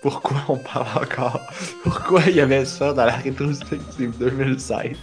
[0.00, 1.40] pourquoi on parle encore?
[1.82, 4.96] Pourquoi il y avait ça dans la rétrospective 2016?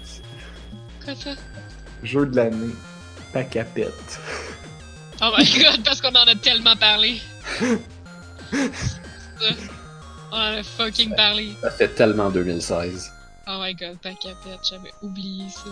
[1.03, 1.31] Quoi ça?
[2.03, 2.73] Jeu de l'année,
[3.33, 4.19] pack à pète.
[5.21, 7.21] Oh my god, parce qu'on en a tellement parlé.
[10.31, 11.53] On en a fucking parlé.
[11.61, 13.11] Ça fait tellement 2016.
[13.47, 15.69] Oh my god, pack à pète, j'avais oublié ça.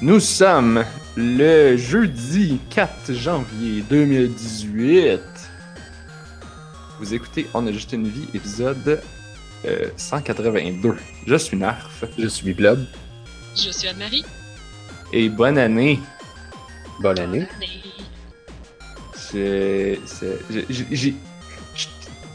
[0.00, 0.84] Nous sommes
[1.16, 5.20] le jeudi 4 janvier 2018.
[7.00, 9.00] Vous écoutez On a juste une vie, épisode
[9.64, 10.96] euh, 182.
[11.26, 12.04] Je suis Narf.
[12.18, 12.84] Je suis Blob.
[13.56, 14.24] Je suis Anne-Marie.
[15.12, 15.98] Et bonne année.
[17.00, 17.46] Bonne année.
[19.14, 19.98] C'est-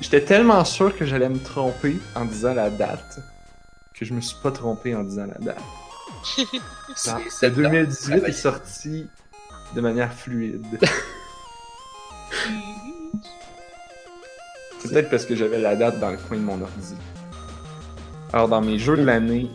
[0.01, 3.19] J'étais tellement sûr que j'allais me tromper en disant la date
[3.93, 5.61] que je me suis pas trompé en disant la date.
[6.37, 6.45] Le
[7.29, 7.55] cette date.
[7.55, 8.33] 2018 est travailler.
[8.33, 9.07] sorti
[9.75, 10.65] de manière fluide.
[14.79, 16.95] C'est peut-être parce que j'avais la date dans le coin de mon ordi.
[18.33, 19.49] Alors, dans mes jeux de l'année,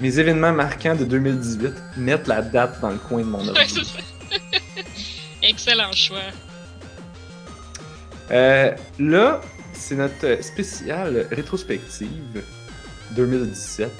[0.00, 3.80] mes événements marquants de 2018 mettent la date dans le coin de mon ordi.
[5.42, 6.18] Excellent choix.
[8.30, 9.40] Euh, là,
[9.72, 12.42] c'est notre spécial rétrospective
[13.12, 13.90] 2017,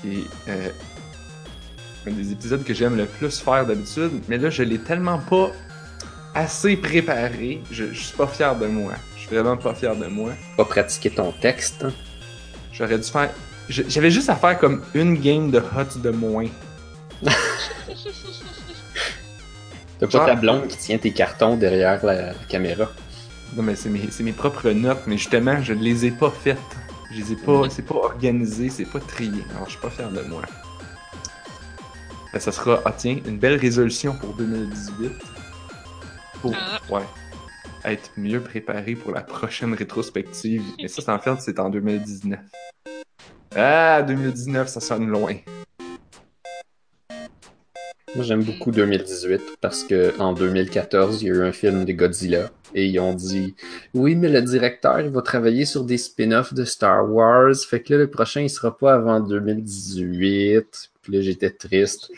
[0.00, 0.68] qui est euh,
[2.06, 5.50] un des épisodes que j'aime le plus faire d'habitude, mais là, je l'ai tellement pas
[6.34, 8.92] assez préparé, je, je suis pas fier de moi.
[9.16, 10.32] Je suis vraiment pas fier de moi.
[10.56, 11.84] Pas pratiquer ton texte.
[11.84, 11.92] hein?
[12.72, 13.30] J'aurais dû faire.
[13.68, 16.46] J'avais juste à faire comme une game de hot de moins.
[19.98, 22.88] T'as pas ta blonde qui tient tes cartons derrière la, la caméra?
[23.54, 26.30] Non, mais c'est mes, c'est mes propres notes, mais justement, je ne les ai pas
[26.30, 26.58] faites.
[27.10, 27.68] Je les ai pas.
[27.70, 29.42] C'est pas organisé, c'est pas trié.
[29.54, 30.42] Alors, je suis pas fier de moi.
[32.32, 35.10] Ben, ça sera, ah tiens, une belle résolution pour 2018.
[36.40, 36.80] Pour, Ah.
[36.88, 37.02] ouais,
[37.84, 40.62] être mieux préparé pour la prochaine rétrospective.
[40.80, 42.38] Mais ça, c'est en fait, c'est en 2019.
[43.56, 45.34] Ah, 2019, ça sonne loin.
[48.16, 51.92] Moi, j'aime beaucoup 2018 parce que en 2014, il y a eu un film de
[51.92, 53.54] Godzilla et ils ont dit
[53.94, 57.54] Oui, mais le directeur, il va travailler sur des spin-offs de Star Wars.
[57.54, 60.90] Fait que là, le prochain, il sera pas avant 2018.
[61.02, 62.10] Puis là, j'étais triste.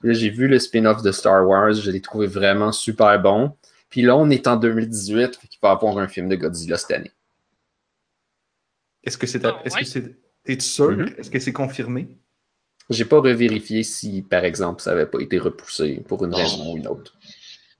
[0.00, 1.74] Puis là, j'ai vu le spin-off de Star Wars.
[1.74, 3.52] Je l'ai trouvé vraiment super bon.
[3.90, 5.36] Puis là, on est en 2018.
[5.36, 7.12] Fait qu'il va y avoir un film de Godzilla cette année.
[9.02, 9.44] Est-ce que c'est.
[9.44, 10.16] Ah, Est-ce que c'est.
[10.42, 10.92] T'es sûr?
[10.92, 11.14] Mhm.
[11.18, 12.18] Est-ce que c'est confirmé?
[12.90, 16.36] J'ai pas revérifié si, par exemple, ça avait pas été repoussé pour une Oh.
[16.36, 17.16] raison ou une autre.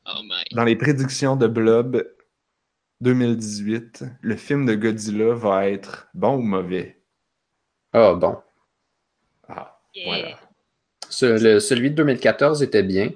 [0.07, 0.45] Oh my.
[0.53, 2.03] Dans les prédictions de Blob
[3.01, 6.99] 2018, le film de Godzilla va être bon ou mauvais?
[7.93, 8.39] Ah bon.
[9.49, 10.05] Ah, Yeah.
[10.07, 10.39] voilà.
[11.09, 13.11] Ce- le- celui de 2014 était bien.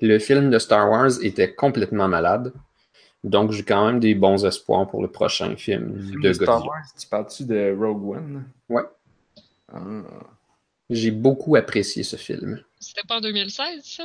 [0.00, 2.52] Le film de Star Wars était complètement malade.
[3.24, 6.32] Donc, j'ai quand même des bons espoirs pour le prochain film Le film de de
[6.34, 6.70] Star Godzilla.
[6.70, 8.44] Wars, tu parles-tu de Rogue One?
[8.68, 8.82] Ouais.
[9.72, 9.80] Ah.
[10.92, 12.62] J'ai beaucoup apprécié ce film.
[12.78, 14.04] C'était pas en 2016, ça?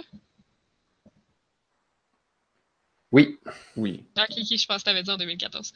[3.12, 3.40] Oui,
[3.75, 4.03] Oui.
[4.18, 5.74] Ah, Ok, ok, je pense que t'avais dit en 2014.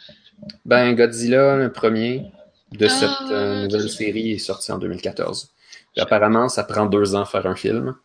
[0.66, 2.30] ben Godzilla, le premier
[2.72, 5.52] de Ah, cette euh, nouvelle série, est sorti en 2014.
[5.94, 7.96] Puis apparemment, ça prend deux ans à faire un film.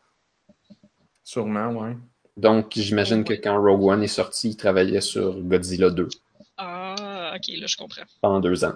[1.25, 1.97] Sûrement, ouais.
[2.37, 3.41] Donc, j'imagine que Ouais.
[3.41, 6.09] quand Rogue One est sorti, il travaillait sur Godzilla 2
[6.56, 8.03] Ah, ok, là, je comprends.
[8.21, 8.75] pendant deux ans.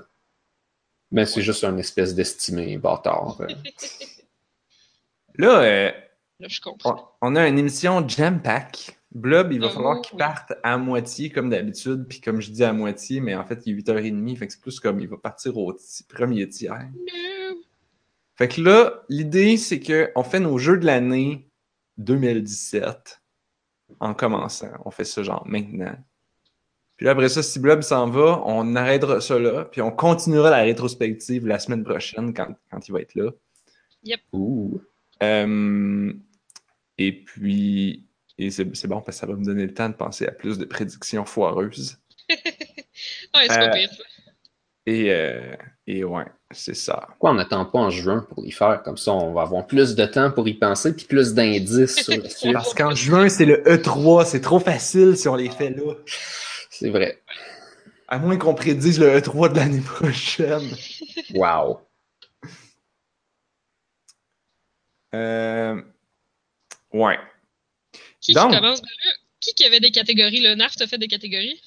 [1.12, 3.38] Mais c'est juste un espèce d'estimé bâtard.
[5.40, 5.90] Là, euh,
[6.40, 7.12] Là, je on, comprends.
[7.20, 8.96] on a une émission Jam Pack.
[9.12, 10.18] Blob, il va Oh, falloir qu'il oui.
[10.18, 12.06] parte à moitié, comme d'habitude.
[12.08, 14.36] Puis comme je dis à moitié, mais en fait, il est 8h30.
[14.36, 15.74] Fait que c'est plus comme il va partir au
[16.08, 16.88] premier tiers.
[16.94, 17.56] No.
[18.36, 21.48] Fait que là, l'idée, c'est que on fait nos jeux de l'année
[21.98, 23.20] 2017
[23.98, 24.70] en commençant.
[24.84, 25.94] On fait ça genre maintenant.
[26.96, 30.50] Puis là, après ça, si Blob s'en va, on arrêtera ça là, puis on continuera
[30.50, 33.30] la rétrospective la semaine prochaine quand, quand il va être là.
[34.32, 34.80] Ouh.
[35.22, 36.12] Euh,
[36.98, 38.06] et puis,
[38.38, 40.32] et c'est c'est bon parce que ça va me donner le temps de penser à
[40.32, 41.98] plus de prédictions foireuses.
[43.34, 43.90] Ouais, c'est Euh, pas pire.
[43.90, 44.02] ça.
[44.86, 45.54] Et, euh,
[45.86, 47.04] et ouais, c'est ça.
[47.08, 48.82] Pourquoi on n'attend pas en juin pour y faire?
[48.82, 52.16] Comme ça, on va avoir plus de temps pour y penser puis plus d'indices sur
[52.16, 52.52] le sujet.
[52.52, 55.94] Parce qu'en juin, c'est le E3, c'est trop facile si on les fait là.
[56.70, 57.22] C'est vrai.
[58.08, 60.68] À moins qu'on prédise le E3 de l'année prochaine.
[61.34, 61.80] Wow.
[65.14, 65.80] Euh...
[66.92, 67.18] Ouais.
[68.20, 68.82] Qui, donc- qui commence?
[68.82, 70.40] Ben là, qui qui avait des catégories?
[70.40, 71.60] Le NARF t'a fait des catégories?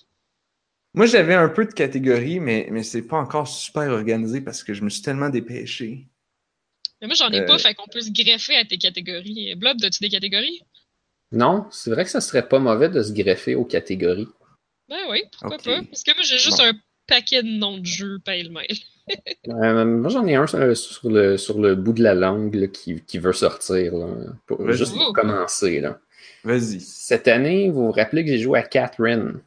[0.94, 4.74] Moi, j'avais un peu de catégories, mais, mais c'est pas encore super organisé parce que
[4.75, 6.07] je me suis tellement dépêché.
[7.01, 7.45] Mais moi, j'en ai Euh.
[7.45, 9.56] pas, fait qu'on peut se greffer à tes catégories.
[9.56, 10.62] Blob, as-tu des catégories?
[11.31, 14.28] Non, c'est vrai que ça serait pas mauvais de se greffer aux catégories.
[14.88, 15.81] Ben oui, pourquoi pas?
[15.84, 16.66] Parce que moi, j'ai juste Bon.
[16.66, 16.74] un
[17.07, 18.68] paquet de noms de jeux pêle-mêle.
[19.50, 22.68] Euh, moi, j'en ai un euh, sur le, sur le bout de la langue là,
[22.68, 23.96] qui, qui veut sortir.
[23.96, 24.08] là,
[24.46, 25.80] pour- juste pour commencer.
[25.82, 26.00] Là.
[26.44, 26.80] Vas-y.
[26.80, 29.42] Cette année, vous vous rappelez que j'ai joué à Catherine,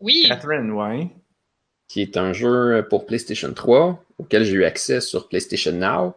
[0.00, 1.08] Oui, Catherine, ouais.
[1.88, 6.14] qui est un jeu pour PlayStation 3, auquel j'ai eu accès sur PlayStation Now.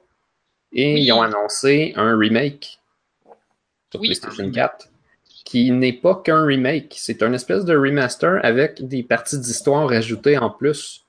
[0.72, 1.04] Et Oui.
[1.04, 2.80] ils ont annoncé un remake
[3.92, 4.08] sur Oui.
[4.10, 4.90] PlayStation 4,
[5.46, 10.38] qui n'est pas qu'un remake, c'est un espèce de remaster avec des parties d'histoire rajoutées
[10.38, 11.06] en plus.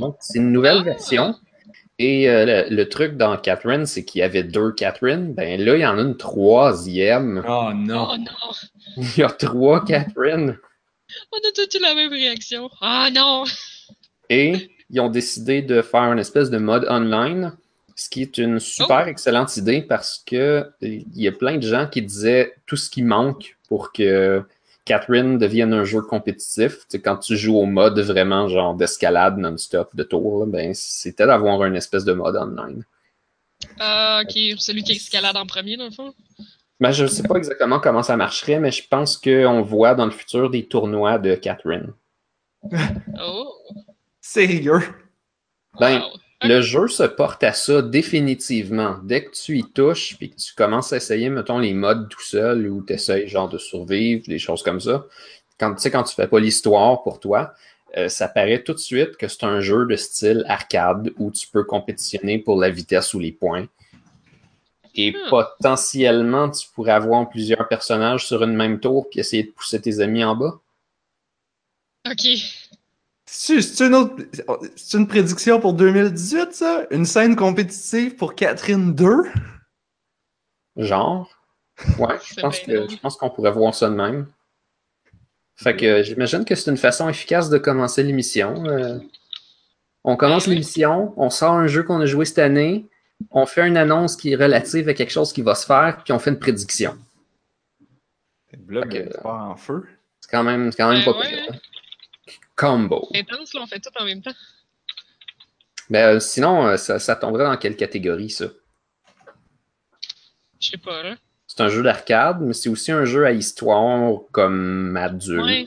[0.00, 0.84] Donc, c'est une nouvelle Ah.
[0.84, 1.34] version.
[1.98, 5.34] Et euh, le, le truc dans Catherine, c'est qu'il y avait deux Catherine.
[5.34, 7.44] Ben là, il y en a une troisième.
[7.46, 8.16] Oh Oh non.
[8.18, 8.52] non,
[8.96, 10.58] Il y a trois Catherine.
[11.32, 12.70] on a tous eu la même réaction.
[12.80, 13.44] Ah non!
[14.30, 17.52] Et ils ont décidé de faire une espèce de mode online,
[17.94, 21.66] ce qui est une super excellente idée parce que euh, il y a plein de
[21.66, 24.42] gens qui disaient tout ce qui manque pour que
[24.84, 26.86] Catherine devienne un jeu compétitif.
[27.04, 31.76] Quand tu joues au mode vraiment genre d'escalade non-stop de tour, ben c'était d'avoir une
[31.76, 32.84] espèce de mode online.
[33.78, 36.12] Ah, ok, celui qui escalade en premier, dans le fond?
[36.80, 40.04] Ben, je ne sais pas exactement comment ça marcherait, mais je pense qu'on voit dans
[40.04, 41.92] le futur des tournois de Catherine.
[43.20, 43.54] Oh!
[44.20, 44.80] Sérieux?
[45.78, 46.21] Ben, wow.
[46.44, 48.96] Le jeu se porte à ça définitivement.
[49.04, 52.20] Dès que tu y touches puis que tu commences à essayer, mettons, les modes tout
[52.22, 55.06] seul ou tu essayes genre de survivre, des choses comme ça,
[55.58, 57.54] quand tu sais, quand tu fais pas l'histoire pour toi,
[57.96, 61.46] euh, ça paraît tout de suite que c'est un jeu de style arcade où tu
[61.48, 63.66] peux compétitionner pour la vitesse ou les points.
[64.94, 65.28] Et Hmm.
[65.28, 70.00] potentiellement, tu pourrais avoir plusieurs personnages sur une même tour puis essayer de pousser tes
[70.00, 70.60] amis en bas.
[72.06, 72.22] Ok.
[73.24, 74.16] C'est une autre.
[74.76, 76.86] C'est une prédiction pour 2018, ça?
[76.90, 79.06] Une scène compétitive pour Catherine 2?
[80.76, 81.30] Genre.
[81.98, 84.26] Ouais, je pense que je qu'on pourrait voir ça de même.
[85.54, 88.64] Fait que j'imagine que c'est une façon efficace de commencer l'émission.
[88.66, 88.98] Euh,
[90.04, 92.86] on commence l'émission, on sort un jeu qu'on a joué cette année,
[93.30, 96.12] on fait une annonce qui est relative à quelque chose qui va se faire, puis
[96.12, 96.98] on fait une prédiction.
[98.58, 98.94] Blob Ok.
[98.94, 99.86] est fort en feu.
[100.20, 101.28] C'est quand même, c'est quand même Ben pas ouais.
[101.28, 101.60] pire.
[102.56, 103.08] Combo.
[103.14, 104.34] Intense, là, on fait tout en même temps.
[105.90, 108.46] Ben, euh, sinon, euh, ça, ça tomberait dans quelle catégorie, ça?
[110.60, 111.16] Je sais pas, là.
[111.46, 115.42] C'est un jeu d'arcade, mais c'est aussi un jeu à histoire comme adulte.
[115.44, 115.66] Ouais.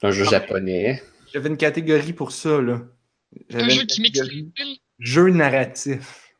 [0.00, 0.30] C'est un jeu Ah.
[0.30, 1.02] japonais.
[1.32, 2.80] J'avais une catégorie pour ça, là.
[3.52, 4.20] Un jeu qui mixe.
[4.98, 6.32] Jeu narratif.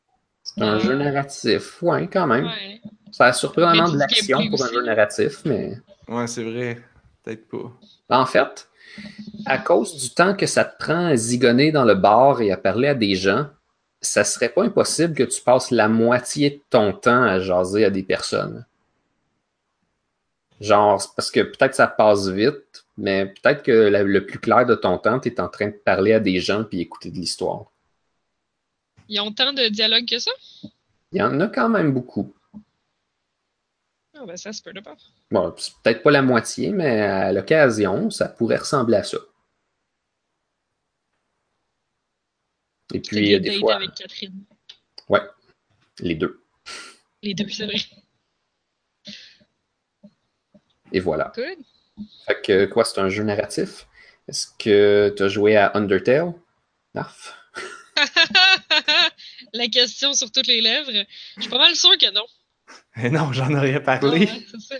[0.43, 1.83] C'est un jeu narratif.
[1.83, 2.47] Ouais, quand même.
[2.47, 2.81] Ouais.
[3.13, 5.77] Ça a surprenamment Mais de l'action pour un jeu narratif, mais
[6.09, 6.83] Ouais, c'est vrai.
[7.27, 7.73] Peut-être pas.
[8.09, 8.69] en fait,
[9.47, 12.57] à cause du temps que ça te prend à zigonner dans le bar et à
[12.57, 13.49] parler à des gens,
[14.01, 17.91] ça serait pas impossible que tu passes la moitié de ton temps à jaser à
[17.91, 18.65] des personnes.
[20.61, 24.77] Genre, parce que peut-être ça passe vite, mais peut-être que la- le plus clair de
[24.77, 27.73] ton temps, tu es en train de parler à des gens puis écouter de l'histoire.
[29.09, 30.31] Ils ont tant de dialogues que ça?
[31.11, 32.33] Il y en a quand même beaucoup.
[34.19, 34.97] Ah, ben ça se peut de pas.
[35.31, 39.19] Bon, peut-être pas la moitié, mais à l'occasion, ça pourrait ressembler à ça.
[42.95, 44.45] Et puis, il y a des dates fois, avec Catherine.
[46.01, 46.41] les deux.
[47.23, 47.79] Les deux, c'est vrai.
[50.93, 51.33] Et voilà.
[51.35, 51.59] Good.
[52.27, 53.87] Fait que, quoi, c'est un jeu narratif?
[54.29, 56.33] Est-ce que tu as joué à Undertale?
[56.95, 57.37] Narf?
[59.53, 60.91] La question sur toutes les lèvres.
[61.37, 62.27] Je suis pas mal sûr que non.
[62.97, 64.29] Mais non, j'en aurais parlé.
[64.31, 64.77] Ah, ouais, ça.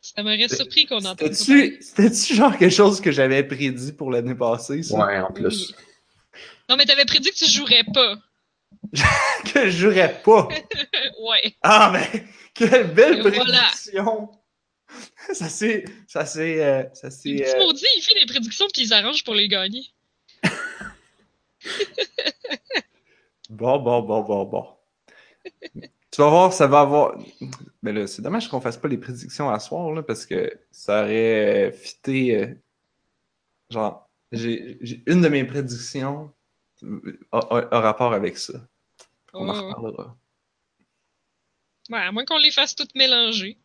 [0.00, 1.44] Ça m'aurait surpris qu'on entende ça.
[1.44, 4.96] C'était-tu c'était-tu genre quelque chose que j'avais prédit pour l'année passée, ça?
[5.06, 5.74] Ouais, en plus.
[6.68, 8.16] Non, mais t'avais prédit que tu jouerais pas.
[9.52, 10.48] Que je jouerais pas?
[11.20, 11.56] ouais.
[11.62, 13.68] Ah, mais quelle belle Et voilà.
[13.70, 14.30] prédiction!
[15.32, 15.84] Ça c'est.
[16.06, 16.64] Ça c'est.
[16.64, 17.30] euh, ça c'est.
[17.34, 19.82] petits euh, il fait des prédictions puis ils s'arrangent pour les gagner.
[23.50, 24.66] Bon, bon, bon, bon, bon.
[26.14, 27.18] Tu vas voir, ça va avoir.
[27.82, 31.02] Mais là, c'est dommage qu'on fasse pas les prédictions à soir, là, parce que ça
[31.02, 32.36] aurait fité.
[32.40, 32.54] euh,
[33.70, 36.30] Genre, j'ai j'ai- une de mes prédictions
[36.84, 38.54] euh, a, rapport avec ça.
[39.32, 40.16] On en reparlera.
[41.90, 43.58] Ouais, à moins qu'on les fasse toutes mélanger.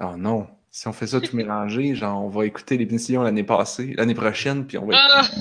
[0.00, 3.94] Oh non, si on fait ça tout mélangé, genre, on va écouter l'émission l'année passée,
[3.96, 4.94] l'année prochaine, puis on va.
[4.96, 5.28] Ah!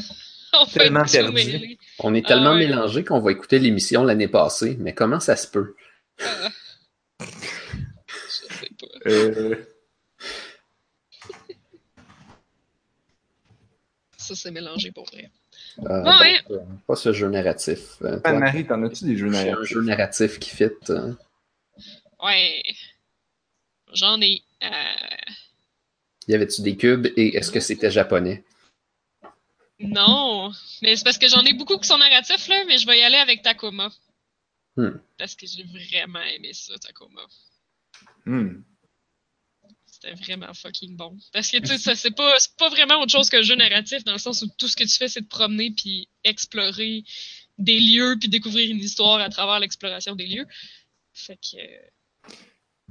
[0.58, 1.78] On va Tellement être perdu.
[2.00, 2.60] On est tellement Ah ouais.
[2.68, 5.76] mélangés qu'on va écouter l'émission l'année passée, mais comment ça se peut?
[14.18, 15.30] Ça, c'est mélangé pour vrai.
[15.86, 18.02] Ah, ah, euh, pas ce jeu narratif.
[18.02, 19.58] Euh, ah, Marie, t'en as-tu des jeux narratifs?
[19.60, 20.72] Un jeu narratif qui fit.
[20.90, 21.18] Hein.
[22.24, 22.64] Ouais.
[23.94, 24.42] J'en ai.
[24.64, 24.68] Euh,
[26.28, 28.44] y avait-tu des cubes et est-ce que c'était japonais?
[29.80, 32.98] Non, mais c'est parce que j'en ai beaucoup qui sont narratifs, là, mais je vais
[33.00, 33.92] y aller avec Takuma.
[34.77, 34.98] Hmm.
[35.17, 37.22] Parce que j'ai vraiment aimé ça, Tacoma.
[38.25, 38.62] Hmm.
[39.86, 41.17] C'était vraiment fucking bon.
[41.32, 44.03] Parce que, tu sais, ça, c'est pas, c'est pas vraiment autre chose qu'un jeu narratif,
[44.03, 47.03] dans le sens où tout ce que tu fais, c'est de promener puis explorer
[47.58, 50.46] des lieux puis découvrir une histoire à travers l'exploration des lieux.
[51.13, 52.34] Fait que.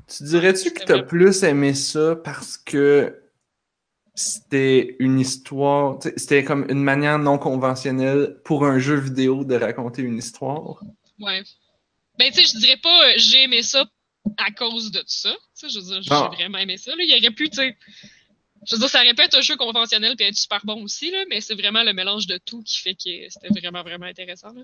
[0.09, 3.21] Tu dirais-tu que t'as plus aimé ça parce que
[4.15, 10.03] c'était une histoire, c'était comme une manière non conventionnelle pour un jeu vidéo de raconter
[10.03, 10.83] une histoire?
[11.19, 11.43] Ouais.
[12.19, 13.85] Ben, tu sais, je dirais pas euh, j'ai aimé ça
[14.37, 15.33] à cause de ça.
[15.33, 16.31] Tu sais, je veux dire, j'ai Ah.
[16.33, 16.95] vraiment aimé ça.
[16.95, 17.03] Là.
[17.03, 17.77] Il aurait pu, tu sais.
[18.67, 21.11] Je veux dire, ça aurait pu être un jeu conventionnel puis être super bon aussi,
[21.11, 24.53] là, mais c'est vraiment le mélange de tout qui fait que c'était vraiment, vraiment intéressant.
[24.53, 24.63] Là.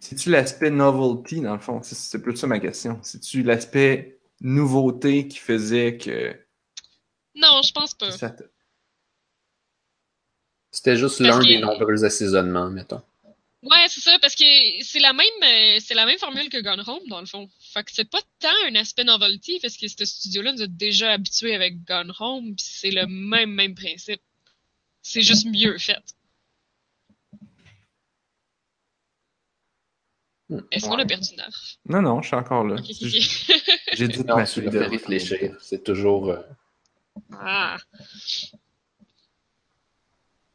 [0.00, 1.80] C'est-tu l'aspect novelty, dans le fond?
[1.82, 3.00] C'est- plus ça ma question.
[3.02, 6.38] C'est-tu l'aspect nouveauté qui faisait que
[7.34, 8.12] Non, je pense pas.
[8.16, 8.44] te-
[10.70, 13.02] C'était juste l'un des nombreux assaisonnements, mettons.
[13.70, 14.44] Ouais, c'est ça, parce que
[14.82, 17.48] c'est la même euh, c'est la même formule que Gone Home, dans le fond.
[17.60, 21.12] Fait que c'est pas tant un aspect novelty, parce que ce studio-là nous a déjà
[21.12, 24.22] habitués avec Gone Home, pis c'est le même, même principe.
[25.02, 26.02] C'est juste mieux fait.
[30.48, 30.60] Hmm.
[30.70, 31.76] Est-ce qu'on a perdu Narf?
[31.86, 32.76] Non, non, je suis encore là.
[32.82, 35.56] J'ai- dit Non, ma tu fais réfléchir.
[35.60, 36.30] C'est toujours.
[36.30, 36.42] euh,
[37.32, 37.76] ah.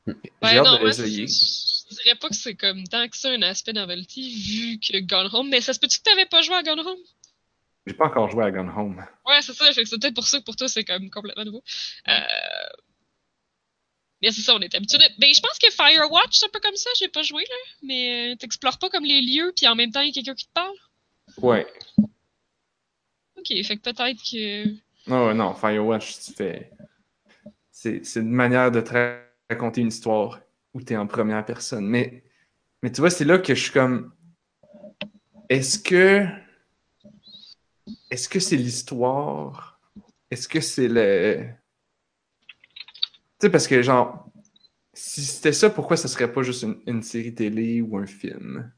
[0.08, 1.28] J'ai Ouais, hâte non, de moi, l'essayer.
[1.90, 5.30] Je dirais pas que c'est comme tant que ça un aspect novelty, vu que Gone
[5.34, 7.00] Home, mais ça se peut-tu que t'avais pas joué à Gone Home?
[7.86, 9.06] J'ai pas encore joué à Gone Home.
[9.26, 9.72] Ouais, c'est ça.
[9.74, 11.64] C'est peut-être pour ça que pour toi, c'est comme complètement nouveau.
[12.08, 12.14] Euh...
[14.22, 15.00] Mais c'est ça, on est habitué.
[15.18, 16.90] Ben, je pense que Firewatch, c'est un peu comme ça.
[16.98, 17.56] J'ai pas joué, là.
[17.82, 20.34] Mais euh, t'explores pas comme les lieux, puis en même temps, il y a quelqu'un
[20.34, 20.76] qui te parle?
[21.40, 21.68] Ouais.
[23.38, 24.66] Ok, fait que peut-être que.
[25.08, 26.72] Non, non, Firewatch, tu fais.
[27.70, 30.40] C'est une manière de te ra- raconter une histoire
[30.74, 31.88] où tu es en première personne.
[31.88, 32.24] Mais,
[32.82, 34.14] mais tu vois, c'est là que je suis comme.
[35.50, 36.26] Est-ce que.
[38.10, 39.80] Est-ce que c'est l'histoire?
[40.32, 41.46] Est-ce que c'est le.
[43.40, 44.30] Tu sais, parce que, genre,
[44.94, 48.72] si c'était ça, pourquoi ça serait pas juste une, une série télé ou un film?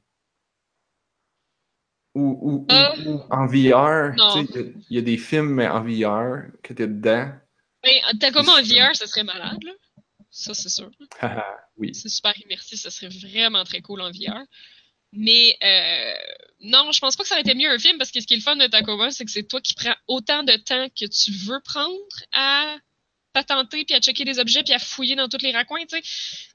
[2.16, 5.50] Ou, ou, ou- Euh, ou en VR, il y a- il y, a des films
[5.54, 7.30] mais en VR que t'es dedans.
[7.84, 8.88] Ben, Tacoma en C'est ça.
[8.90, 9.72] VR, ça serait malade, là.
[10.38, 10.92] Ça, c'est sûr.
[11.22, 11.46] Haha,
[11.78, 11.96] oui.
[11.96, 14.44] C'est super immersif, ça serait vraiment très cool en VR.
[15.14, 16.14] Mais euh,
[16.60, 18.34] non, je pense pas que ça aurait été mieux un film parce que ce qui
[18.34, 21.06] est le fun de Tacoma, c'est que c'est toi qui prends autant de temps que
[21.06, 21.96] tu veux prendre
[22.34, 22.78] à
[23.32, 26.04] patenter, puis à checker des objets, puis à fouiller dans tous les raccoins, tu sais.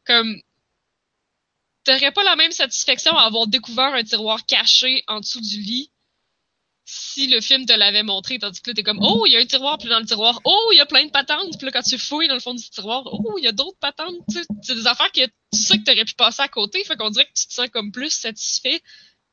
[0.04, 0.42] Comme,
[1.84, 5.90] t'aurais pas la même satisfaction à avoir découvert un tiroir caché en dessous du lit
[6.92, 9.40] si le film te l'avait montré, tandis que là, t'es comme, oh, il y a
[9.40, 11.70] un tiroir, puis dans le tiroir, oh, il y a plein de patentes, puis là,
[11.72, 14.36] quand tu fouilles dans le fond du tiroir, oh, il y a d'autres patentes, tu
[14.38, 15.30] sais, c'est des affaires que tu
[15.62, 17.92] sais que t'aurais pu passer à côté, fait qu'on dirait que tu te sens comme
[17.92, 18.80] plus satisfait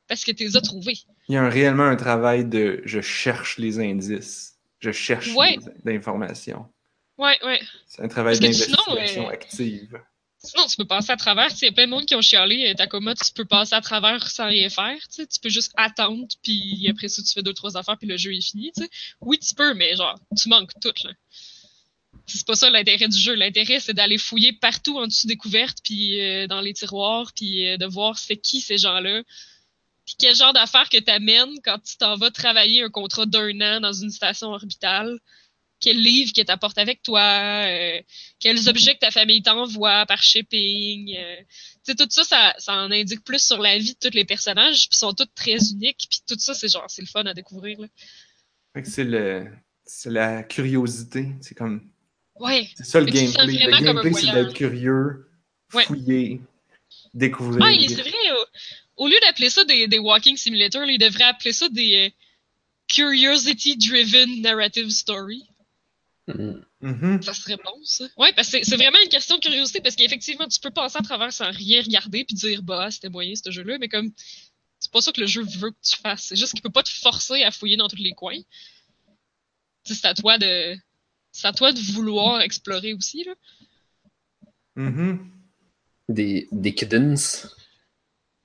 [0.06, 0.98] parce que tu les as trouvés.
[1.28, 4.54] Il y a un- réellement un travail de je cherche les indices.
[4.80, 5.58] Je cherche Ouais.
[5.84, 6.66] l'information.
[7.18, 7.60] Ouais, ouais.
[7.88, 10.00] C'est un travail d'investigation euh, active.
[10.48, 11.48] Sinon, tu peux passer à travers.
[11.52, 12.70] Tu Il y a plein de monde qui ont chialé.
[12.70, 14.96] euh, Tacoma, tu peux passer à travers sans rien faire.
[15.14, 15.26] Tu.
[15.26, 18.34] Tu peux juste attendre, puis après ça, tu fais deux, trois affaires, puis le jeu
[18.34, 18.72] est fini.
[18.74, 18.88] tu.
[19.20, 20.92] Oui, tu peux, mais genre, tu manques tout.
[22.24, 23.34] C'est pas ça l'intérêt du jeu.
[23.34, 27.68] L'intérêt, c'est d'aller fouiller partout en dessous des couvertes, puis euh, dans les tiroirs, puis
[27.68, 29.22] euh, de voir c'est qui ces gens-là.
[30.06, 33.80] Puis quel genre d'affaires que t'amènes quand tu t'en vas travailler un contrat d'un an
[33.80, 35.18] dans une station orbitale.
[35.80, 37.20] Quel livre que t'apportes avec toi.
[37.66, 38.00] euh,
[38.40, 41.16] quels objets que ta famille t'envoie par shipping.
[41.16, 41.36] euh,
[41.84, 44.24] tu sais, tout ça, ça, ça en indique plus sur la vie de tous les
[44.24, 47.34] personnages, puis sont tous très uniques, puis tout ça, c'est genre, c'est le fun à
[47.34, 47.78] découvrir.
[48.84, 49.46] C'est le.
[49.84, 51.28] C'est la curiosité.
[51.40, 51.88] C'est comme.
[52.36, 52.68] Ouais.
[52.76, 53.46] C'est ça le gameplay.
[53.66, 55.26] Le gameplay, c'est d'être curieux,
[55.74, 55.84] Ouais.
[55.84, 56.40] fouiller,
[57.14, 57.60] découvrir.
[57.64, 58.12] Ouais, c'est vrai.
[58.96, 62.10] Au, au lieu d'appeler ça des, des walking simulators, ils devraient appeler ça des euh,
[62.88, 65.47] curiosity-driven narrative story.
[66.32, 66.62] Hmm.
[66.80, 67.22] Mhm.
[67.22, 68.04] Ça serait bon, ça.
[68.16, 71.02] Ouais, parce que c'est- vraiment une question de curiosité, parce qu'effectivement, tu peux passer à
[71.02, 74.10] travers sans rien regarder puis dire, bah, c'était moyen, ce jeu-là, mais comme,
[74.78, 76.24] c'est pas ça que le jeu veut que tu fasses.
[76.28, 78.40] C'est juste qu'il peut pas te forcer à fouiller dans tous les coins.
[79.84, 80.76] Tu sais, C'est à toi de,
[81.32, 83.34] c'est à toi de vouloir explorer aussi, là.
[84.76, 85.30] Mhm.
[86.08, 87.48] Des, des kiddens.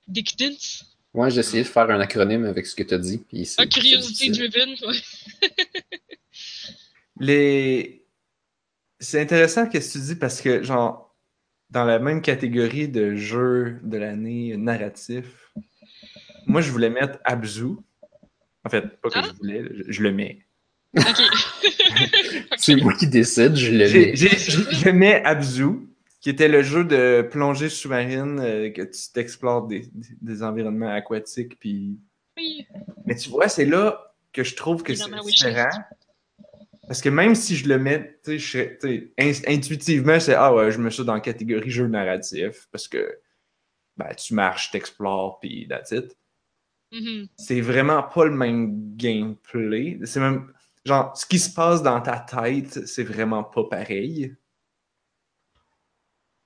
[0.08, 0.84] Decadence.
[1.14, 3.18] Ouais, j'ai essayé de faire un acronyme avec ce que tu as dit.
[3.18, 4.32] Puis Ah, difficile.
[4.32, 5.00] driven, ouais.
[7.20, 8.06] Les.
[9.00, 11.14] C'est intéressant ce que tu dis parce que, genre,
[11.70, 15.52] dans la même catégorie de jeux de l'année narratif,
[16.46, 17.66] moi, je voulais mettre Abzu.
[18.64, 19.22] En fait, pas que Ah.
[19.26, 20.38] je voulais, je, je le mets.
[20.96, 21.04] Ok.
[22.56, 24.14] C'est moi qui décide, je le mets.
[24.16, 25.66] Je mets Abzu,
[26.20, 29.86] qui était le jeu de plongée sous-marine, euh, que tu t'explores des,
[30.22, 31.58] des- environnements aquatiques.
[31.58, 31.98] Puis...
[32.38, 32.66] Oui.
[33.04, 35.68] Mais tu vois, c'est là que je trouve que c'est différent.
[36.86, 39.12] Parce que même si je le mets, tu sais, je serais- tu sais,
[39.48, 42.68] in- intuitivement, c'est Ah ouais, je mets ça dans la catégorie jeu narratif.
[42.70, 43.18] Parce que
[43.96, 46.16] ben, tu marches, t'explores, puis that's it.
[46.92, 47.26] Mhm.
[47.36, 49.98] c'est vraiment pas le même gameplay.
[50.04, 50.52] C'est même.
[50.84, 54.36] Genre, ce qui se passe dans ta tête, c'est vraiment pas pareil.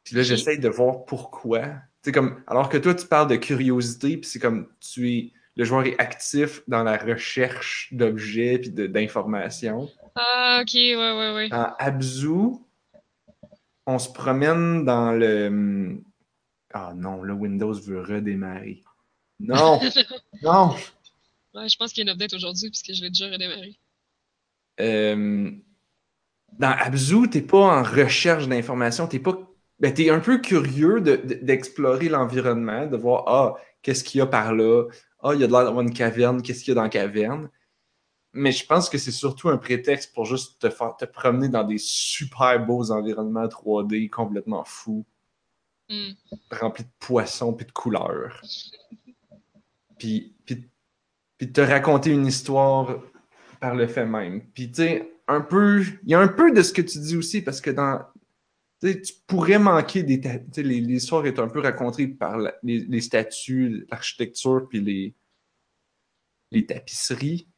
[0.05, 0.27] Puis là, Ok.
[0.29, 1.75] j'essaye de voir pourquoi.
[2.03, 2.43] Sais, comme.
[2.47, 5.33] Alors que toi, tu parles de curiosité, puis c'est comme tu es.
[5.59, 9.91] Le joueur est actif dans la recherche d'objets puis d'informations.
[10.15, 11.49] Ah, ok, ouais, ouais, ouais.
[11.49, 12.61] Dans Abzu,
[13.85, 16.01] on se promène dans le.
[16.73, 18.85] Ah non, le Windows veut redémarrer.
[19.41, 19.81] Non!
[20.43, 20.77] non!
[21.55, 23.77] Ouais, je pense qu'il y a une update aujourd'hui puisque je l'ai déjà redémarré.
[24.81, 25.51] Euh,
[26.53, 29.37] dans Abzu, t'es pas en recherche d'informations, t'es pas.
[29.81, 34.23] Ben, t'es un peu curieux de- de- d'explorer l'environnement, de voir ah, qu'est-ce qu'il y
[34.23, 34.85] a par là,
[35.23, 36.89] ah, il y a de l'air d'avoir une caverne, qu'est-ce qu'il y a dans la
[36.89, 37.51] caverne.
[38.33, 41.65] Mais je pense que c'est surtout un prétexte pour juste te faire te promener dans
[41.65, 45.05] des super beaux environnements 3D complètement fous,
[45.91, 46.13] Hmm.
[46.51, 48.43] remplis de poissons puis de couleurs.
[49.99, 50.69] Puis, puis,
[51.39, 52.99] puis te raconter une histoire
[53.59, 54.43] par le fait même.
[54.53, 57.17] Puis, tu sais, un peu, il y a un peu de ce que tu dis
[57.17, 58.03] aussi, parce que dans,
[58.81, 60.21] tu sais, tu pourrais manquer des,
[60.63, 65.15] l'histoire est un peu racontée par la- les, les statues, l'architecture, puis les,
[66.51, 67.49] les tapisseries.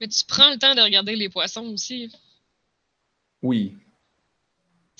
[0.00, 2.10] Mais tu prends le temps de regarder les poissons aussi.
[3.42, 3.76] Oui.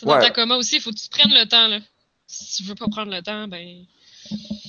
[0.02, 0.20] Dans Ouais.
[0.20, 1.80] ta coma aussi, il faut que tu prennes le temps, là.
[2.26, 3.84] Si tu veux pas prendre le temps, ben.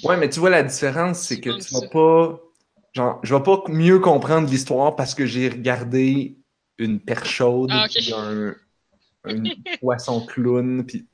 [0.04, 1.88] Ouais, mais tu vois, la différence, c'est que tu vas ça.
[1.88, 2.40] pas,
[2.94, 6.38] genre, je vais pas mieux comprendre l'histoire parce que j'ai regardé
[6.78, 8.56] une perche chaude, Ah, un,
[9.28, 9.44] un
[9.82, 11.06] poisson clown, puis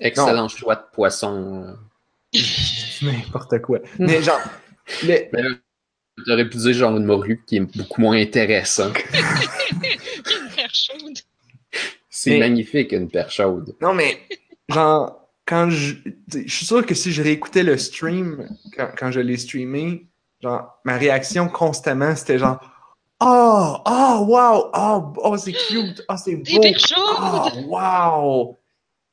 [0.00, 1.76] Excellent choix de poisson.
[3.02, 3.78] n'importe quoi.
[3.98, 4.40] Mais genre,
[5.04, 5.50] le- Mais là,
[6.26, 8.92] J'aurais pu dire genre une morue qui est beaucoup moins intéressant.
[8.92, 11.18] Une perche chaude.
[12.08, 13.74] C'est Mais- magnifique une perche chaude.
[13.80, 14.20] non, mais
[14.68, 15.94] genre, quand je,
[16.32, 20.06] je suis sûr que si je réécoutais le stream, quand, quand je l'ai streamé,
[20.40, 22.60] genre, ma réaction constamment, c'était genre,
[23.20, 26.62] oh, oh, wow, oh, oh c'est cute, oh, c'est beau.
[26.96, 28.58] Oh, wow!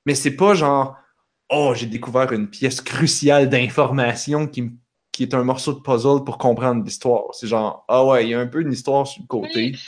[0.05, 0.97] Mais c'est pas genre,
[1.49, 4.71] oh, j'ai découvert une pièce cruciale d'information qui,
[5.11, 7.33] qui est un morceau de puzzle pour comprendre l'histoire.
[7.33, 9.71] C'est genre, ah ouais, il y a un peu une histoire sur le côté.
[9.71, 9.79] Oui.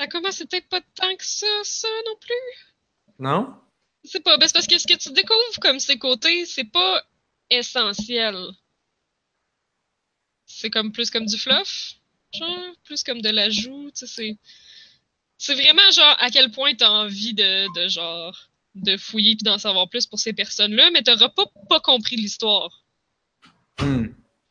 [0.00, 3.14] Ça commence, peut-être pas tant que ça, ça non plus.
[3.18, 3.54] Non?
[4.02, 4.38] C'est pas.
[4.38, 7.02] Ben, c'est parce que ce que tu découvres comme ses côtés, c'est pas
[7.50, 8.34] essentiel.
[10.46, 11.96] C'est comme plus comme du fluff,
[12.32, 14.38] genre, plus comme de l'ajout, tu sais, c'est.
[15.42, 19.56] C'est vraiment genre à quel point t'as envie de, de genre de fouiller puis d'en
[19.56, 22.84] savoir plus pour ces personnes-là, mais t'auras pas, pas compris l'histoire.
[23.78, 24.08] Hmm.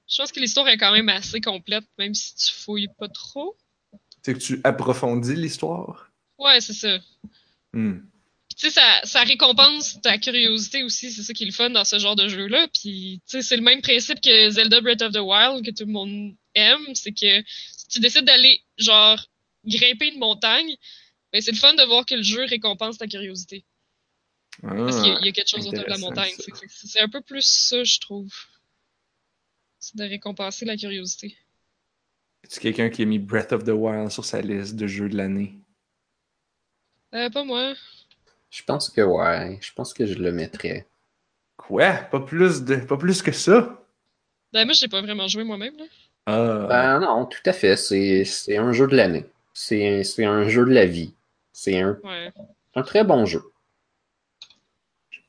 [0.08, 3.56] Je pense que l'histoire est quand même assez complète, même si tu fouilles pas trop.
[4.24, 6.10] C'est que tu approfondis l'histoire?
[6.40, 6.98] Ouais, c'est ça.
[7.72, 11.70] Puis, tu sais, ça, ça récompense ta curiosité aussi, c'est ça qui est le fun
[11.70, 12.68] dans ce genre de jeu-là.
[12.74, 15.86] Puis, tu sais, c'est le même principe que Zelda Breath of the Wild que tout
[15.86, 19.24] le monde aime, c'est que si tu décides d'aller, genre,
[19.66, 20.76] grimper une montagne,
[21.34, 23.66] ben c'est le fun de voir que le jeu récompense ta curiosité.
[24.62, 26.34] Parce qu'il y, a- il y a quelque chose autour de la montagne.
[26.70, 28.32] c'est un peu plus ça, je trouve.
[29.80, 31.38] C'est de récompenser la curiosité.
[32.48, 35.16] C'est quelqu'un qui a mis Breath of the Wild sur sa liste de jeux de
[35.18, 35.56] l'année?
[37.14, 37.74] Euh, pas moi.
[38.50, 39.58] Je pense que ouais.
[39.62, 40.88] Je pense que je le mettrais.
[41.58, 41.94] Quoi?
[41.94, 43.86] Pas plus, de, pas plus que ça?
[44.54, 45.86] Ben, moi, j'ai pas vraiment joué moi-même, là.
[46.30, 46.68] Ah.
[46.70, 47.76] Ben non, tout à fait.
[47.76, 49.26] C'est c'est un jeu de l'année.
[49.54, 51.14] C'est c'est un jeu de la vie.
[51.54, 52.32] C'est un, Ouais.
[52.76, 53.44] un très bon jeu.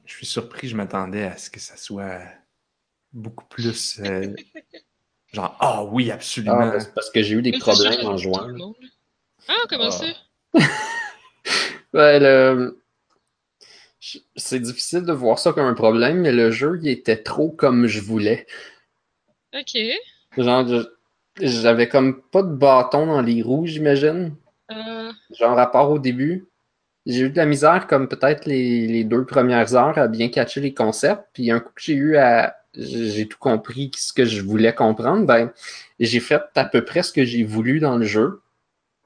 [0.04, 2.20] Je suis surpris, je m'attendais à ce que ça soit
[3.12, 4.00] beaucoup plus.
[4.00, 4.34] euh,
[5.32, 6.58] genre, ah oui, Ah, absolument.
[6.58, 8.74] ben, c'est parce que j'ai eu des Mais c'est problèmes en jouant.
[9.48, 9.90] Ah, comment Ah.
[9.90, 10.06] ça?
[11.94, 12.76] Ouais, le-
[14.36, 17.86] C'est difficile de voir ça comme un problème, mais le jeu, il était trop comme
[17.86, 18.46] je voulais.
[19.54, 19.76] Ok.
[20.36, 20.66] Genre,
[21.40, 24.34] j'avais comme pas de bâton dans les roues, j'imagine.
[24.70, 26.46] Euh, Genre, à part au début.
[27.06, 30.60] J'ai eu de la misère, comme peut-être les, les deux premières heures, à bien catcher
[30.60, 31.24] les concepts.
[31.32, 32.56] Puis un coup que j'ai eu à.
[32.74, 35.50] J'ai tout compris ce que je voulais comprendre, ben,
[35.98, 38.42] j'ai fait à peu près ce que j'ai voulu dans le jeu.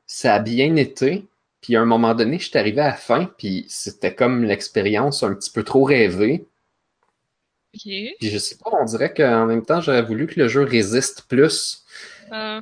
[0.07, 1.27] Ça a bien été.
[1.63, 5.23] Puis à un moment donné, je suis arrivé à la fin, puis c'était comme l'expérience
[5.23, 6.47] un petit peu trop rêvée.
[7.75, 7.83] Ok.
[7.83, 11.23] Puis je sais pas, on dirait qu'en même temps, j'aurais voulu que le jeu résiste
[11.29, 11.85] plus.
[12.33, 12.61] Euh,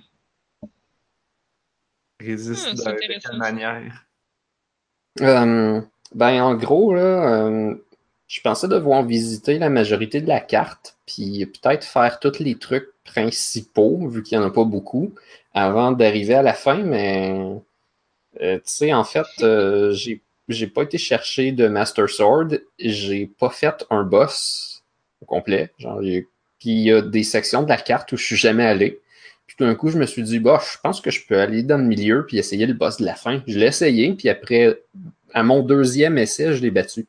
[2.21, 4.07] Résiste Ah, c'est de, quelle manière?
[5.21, 5.81] Euh,
[6.15, 7.75] ben, en gros, là, euh,
[8.27, 12.89] je pensais devoir visiter la majorité de la carte, puis peut-être faire tous les trucs
[13.05, 15.15] principaux, vu qu'il n'y en a pas beaucoup,
[15.53, 17.61] avant d'arriver à la fin, mais
[18.41, 22.49] euh, tu sais, en fait, euh, j'ai j'ai pas été chercher de Master Sword,
[22.79, 24.72] j'ai pas fait un boss
[25.23, 28.37] au complet, genre, puis il y a des sections de la carte où je suis
[28.37, 29.01] jamais allé.
[29.47, 31.63] Puis tout d'un coup, je me suis dit, bah, je pense que je peux aller
[31.63, 33.43] dans le milieu puis essayer le boss de la fin.
[33.47, 34.81] Je l'ai essayé, puis après,
[35.35, 37.07] à mon deuxième essai, je l'ai battu.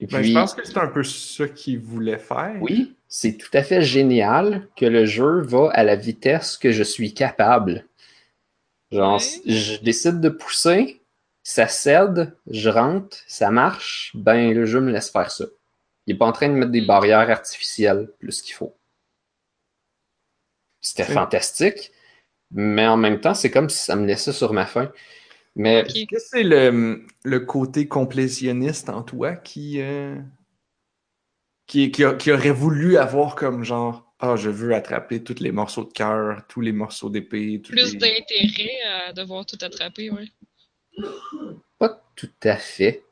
[0.00, 2.56] Et Ben, je pense que c'est un peu ça qu'il voulait faire.
[2.60, 6.82] oui, c'est tout à fait génial que le jeu va à la vitesse que je
[6.82, 7.86] suis capable.
[8.90, 11.00] Genre, je décide de pousser,
[11.44, 15.44] ça cède, je rentre, ça marche, ben le jeu me laisse faire ça.
[16.06, 18.76] Il est pas en train de mettre des barrières artificielles plus qu'il faut.
[20.80, 21.14] C'était Oui.
[21.14, 21.92] fantastique,
[22.52, 24.92] mais en même temps, c'est comme si ça me laissait sur ma faim.
[25.56, 25.90] Mais Ok.
[25.90, 30.16] Est-ce que c'est le, le côté complétionniste en toi qui, euh,
[31.66, 35.52] qui, qui, a- qui aurait voulu avoir comme genre Ah, je veux attraper tous les
[35.52, 37.98] morceaux de cœur, tous les morceaux d'épée, tous plus les...
[37.98, 40.28] d'intérêt à devoir tout attraper, ouais.
[41.78, 43.02] Pas tout à fait.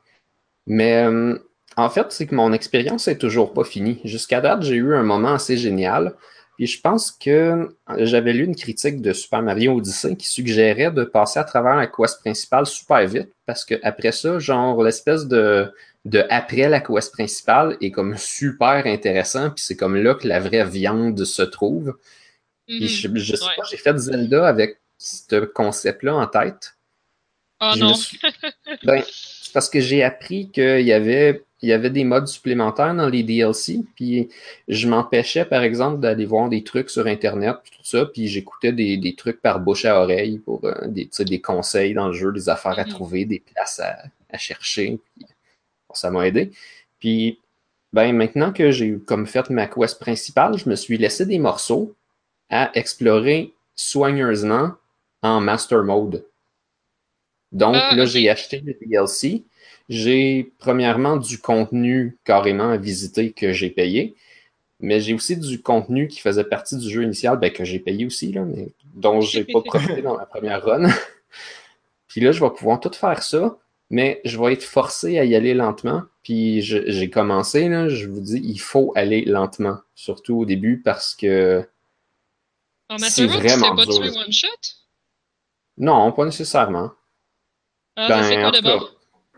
[0.65, 1.37] Mais euh,
[1.75, 3.99] en fait, c'est que mon expérience est toujours pas finie.
[4.05, 6.15] Jusqu'à date, j'ai eu un moment assez génial.
[6.57, 11.03] Puis je pense que j'avais lu une critique de Super Mario Odyssey qui suggérait de
[11.03, 15.73] passer à travers la quest principale super vite parce que après ça, genre l'espèce de,
[16.05, 19.49] de après la quest principale est comme super intéressant.
[19.49, 21.97] Puis c'est comme là que la vraie viande se trouve.
[22.67, 22.87] Puis Mhm.
[22.87, 23.49] je, je sais Ouais.
[23.57, 26.75] pas, j'ai fait Zelda avec ce concept-là en tête.
[27.71, 27.93] Oh non.
[27.93, 28.19] suis-
[28.83, 32.93] Ben, c'est parce que j'ai appris qu'il y avait, il y avait des modes supplémentaires
[32.95, 34.29] dans les DLC, puis
[34.67, 38.73] je m'empêchais, par exemple, d'aller voir des trucs sur Internet, puis tout ça, puis j'écoutais
[38.73, 42.31] des, des trucs par bouche à oreille pour euh, des, des conseils dans le jeu,
[42.33, 42.89] des affaires à Mhm.
[42.89, 43.97] trouver, des places à,
[44.31, 45.25] à chercher, puis
[45.89, 46.51] bon, ça m'a aidé.
[46.99, 47.39] Puis,
[47.93, 51.95] ben, maintenant que j'ai comme fait ma quest principale, je me suis laissé des morceaux
[52.49, 54.73] à explorer soigneusement
[55.21, 56.25] en Master Mode.
[57.53, 59.43] Donc Ah, là, j'ai acheté le DLC.
[59.89, 64.15] J'ai premièrement du contenu carrément à visiter que j'ai payé,
[64.81, 68.05] mais j'ai aussi du contenu qui faisait partie du jeu initial, ben, que j'ai payé
[68.05, 70.89] aussi, là, mais dont j'ai pas profité dans ma première run.
[72.07, 73.57] Puis là, je vais pouvoir tout faire ça,
[73.89, 76.03] mais je vais être forcé à y aller lentement.
[76.23, 80.81] Puis je- j'ai commencé, là, je vous dis, il faut aller lentement, surtout au début
[80.81, 81.67] parce que
[82.89, 84.47] En C'est tu vraiment pas tuer one shot?
[85.77, 86.91] non, pas nécessairement.
[87.95, 88.79] Ah, Ben, quoi cas?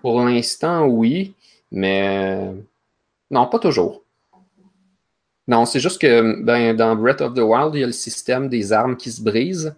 [0.02, 1.34] Pour l'instant, oui,
[1.72, 2.52] mais
[3.32, 4.04] non, pas toujours.
[5.48, 8.50] Non, c'est juste que ben, dans Breath of the Wild, il y a le système
[8.50, 9.76] des armes qui se brisent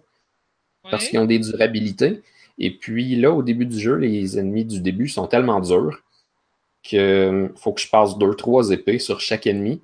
[0.90, 2.22] parce qu'ils ont des durabilités.
[2.58, 6.02] Et puis là, au début du jeu, les ennemis du début sont tellement durs
[6.82, 9.80] que faut que je passe deux, trois épées sur chaque ennemi.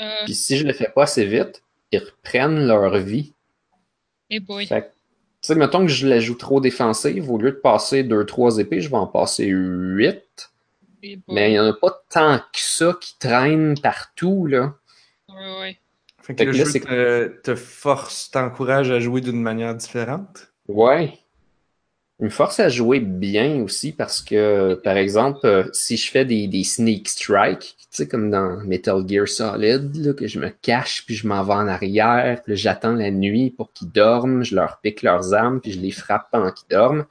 [0.00, 3.32] Euh, Puis si je le fais pas assez vite, ils reprennent leur vie.
[4.30, 4.66] hey boy.
[4.66, 4.92] Fait que, tu
[5.42, 8.80] sais, mettons que je la joue trop défensive, au lieu de passer deux, trois épées,
[8.80, 10.50] je vais en passer huit.
[11.02, 11.24] Hey boy.
[11.34, 14.74] Mais il n'y en a pas tant que ça qui traîne partout, là.
[15.28, 15.78] Ouais, ouais.
[16.22, 19.74] Fait que Fait le là, jeu c'est- te, te force, t'encourage à jouer d'une manière
[19.74, 20.52] différente?
[20.68, 21.19] Ouais.
[22.20, 26.26] Il me force à jouer bien aussi parce que, par exemple, euh, si je fais
[26.26, 30.50] des, des sneak strikes, tu sais, comme dans Metal Gear Solid, là, que je me
[30.50, 34.54] cache, puis je m'en vais en arrière, puis j'attends la nuit pour qu'ils dorment, je
[34.54, 37.06] leur pique leurs armes, puis je les frappe pendant qu'ils dorment,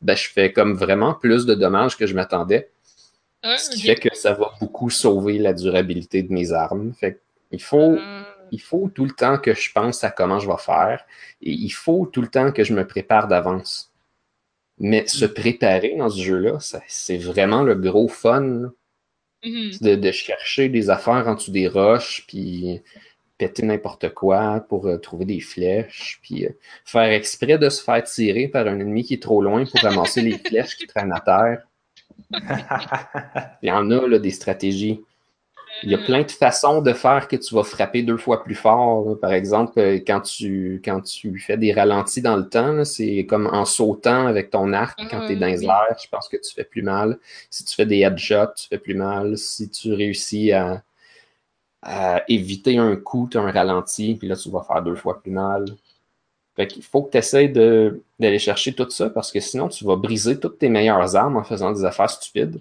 [0.00, 2.70] ben, je fais comme vraiment plus de dommages que je m'attendais.
[3.42, 6.92] Ah, Ce qui fait que ça va beaucoup sauver la durabilité de mes armes.
[6.94, 7.18] Fait que
[7.52, 10.58] il faut, Ah, il faut tout le temps que je pense à comment je vais
[10.58, 11.04] faire
[11.42, 13.87] et il faut tout le temps que je me prépare d'avance.
[14.80, 18.70] Mais se préparer dans ce jeu-là, c'est vraiment le gros fun
[19.44, 19.70] mhm.
[19.80, 22.80] de, de chercher des affaires en dessous des roches, puis
[23.38, 26.50] péter n'importe quoi pour euh, trouver des flèches, puis euh,
[26.84, 30.20] faire exprès de se faire tirer par un ennemi qui est trop loin pour ramasser
[30.20, 31.62] les flèches qui traînent à terre.
[33.62, 35.00] Il y en a là, des stratégies.
[35.82, 38.54] Il y a plein de façons de faire que tu vas frapper deux fois plus
[38.56, 39.18] fort.
[39.20, 43.46] Par exemple, euh, quand tu, quand tu fais des ralentis dans le temps, c'est comme
[43.46, 46.36] en sautant avec ton arc quand tu es dans les Ah, airs, je pense que
[46.36, 47.18] tu fais plus mal.
[47.50, 49.38] Si tu fais des headshots, tu fais plus mal.
[49.38, 50.82] Si tu réussis à,
[51.82, 55.20] à éviter un coup, tu as un ralenti, puis là, tu vas faire deux fois
[55.22, 55.64] plus mal.
[56.56, 59.96] Fait qu'il faut que tu essaies d'aller chercher tout ça parce que sinon tu vas
[59.96, 62.60] briser toutes tes meilleures armes en faisant des affaires stupides.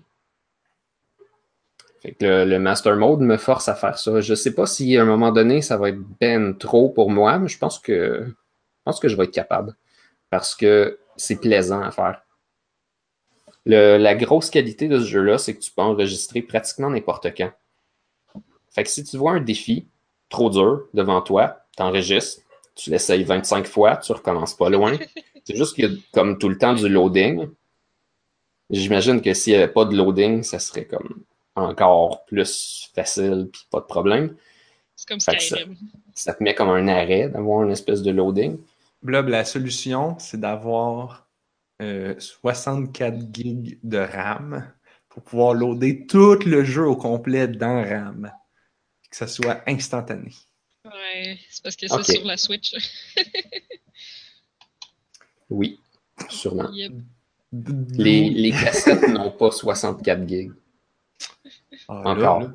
[2.08, 4.22] Fait que le, Master Mode me force à faire ça.
[4.22, 7.38] Je sais pas si à un moment donné ça va être ben trop pour moi,
[7.38, 9.76] mais je pense que je pense que je vais être capable.
[10.30, 12.22] Parce que c'est plaisant à faire.
[13.66, 17.52] la grosse qualité de ce jeu-là, c'est que tu peux enregistrer pratiquement n'importe quand.
[18.70, 19.90] Fait que si tu vois un défi
[20.30, 22.42] trop dur devant toi, tu enregistres,
[22.74, 24.98] tu l'essayes 25 fois, tu recommences pas loin.
[25.44, 27.50] C'est juste qu'il y a comme tout le temps du loading.
[28.70, 31.26] J'imagine que s'il n'y avait pas de loading, ça serait comme
[31.62, 34.36] encore plus facile puis pas de problème.
[34.96, 35.76] C'est comme Skyrim.
[36.14, 38.58] Ça, te met comme un arrêt d'avoir une espèce de loading.
[39.04, 41.28] Blob, la solution, c'est d'avoir
[41.80, 44.74] 64 euh, gigs de RAM
[45.10, 48.32] pour pouvoir loader tout le jeu au complet dans RAM.
[49.10, 50.34] Que ça soit instantané.
[50.84, 52.74] Ouais, c'est parce que c'est sur la Switch.
[55.50, 55.80] oui,
[56.30, 56.70] sûrement.
[57.52, 60.52] Les, les, cassettes n'ont pas 64 gigs.
[61.88, 62.50] Ah, Encore.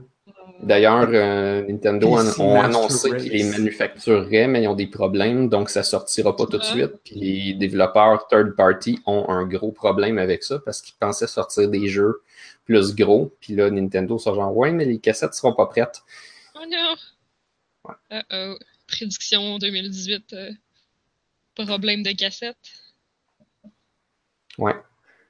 [0.62, 5.70] D'ailleurs, euh, Nintendo a, ont annoncé qu'ils les manufactureraient, mais ils ont des problèmes, donc
[5.70, 6.92] ça sortira pas tout de suite.
[7.04, 11.68] Puis les développeurs third party ont un gros problème avec ça parce qu'ils pensaient sortir
[11.68, 12.22] des jeux
[12.64, 13.32] plus gros.
[13.40, 16.02] Puis là, Nintendo sont genre, ouais, mais les cassettes seront pas prêtes.
[16.54, 16.94] Oh non!
[18.10, 18.58] Uh -oh.
[18.86, 20.52] Prédiction 2018, euh,
[21.54, 22.56] problème de cassette.
[24.58, 24.76] Ouais.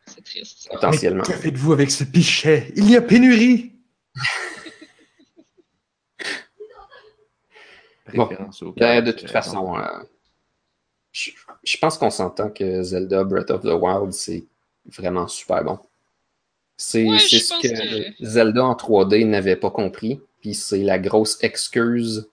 [0.07, 0.69] C'est triste.
[0.71, 1.23] Potentiellement.
[1.23, 2.73] que faites-vous avec ce pichet?
[2.77, 3.73] Il y a pénurie!
[8.15, 8.29] bon,
[8.77, 10.03] ben, de toute façon, euh,
[11.12, 11.31] je,
[11.65, 14.45] je, pense qu'on s'entend que Zelda Breath of the Wild, c'est
[14.87, 15.79] vraiment super bon.
[16.77, 22.29] C'est ce que, Zelda en 3D n'avait pas compris, puis c'est la grosse excuse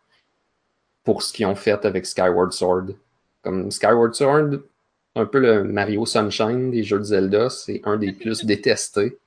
[1.03, 2.88] pour ce qu'ils ont fait avec Skyward Sword.
[3.43, 4.60] Comme Skyward Sword,
[5.15, 9.17] un peu le Mario Sunshine des jeux de Zelda, c'est un des plus détestés.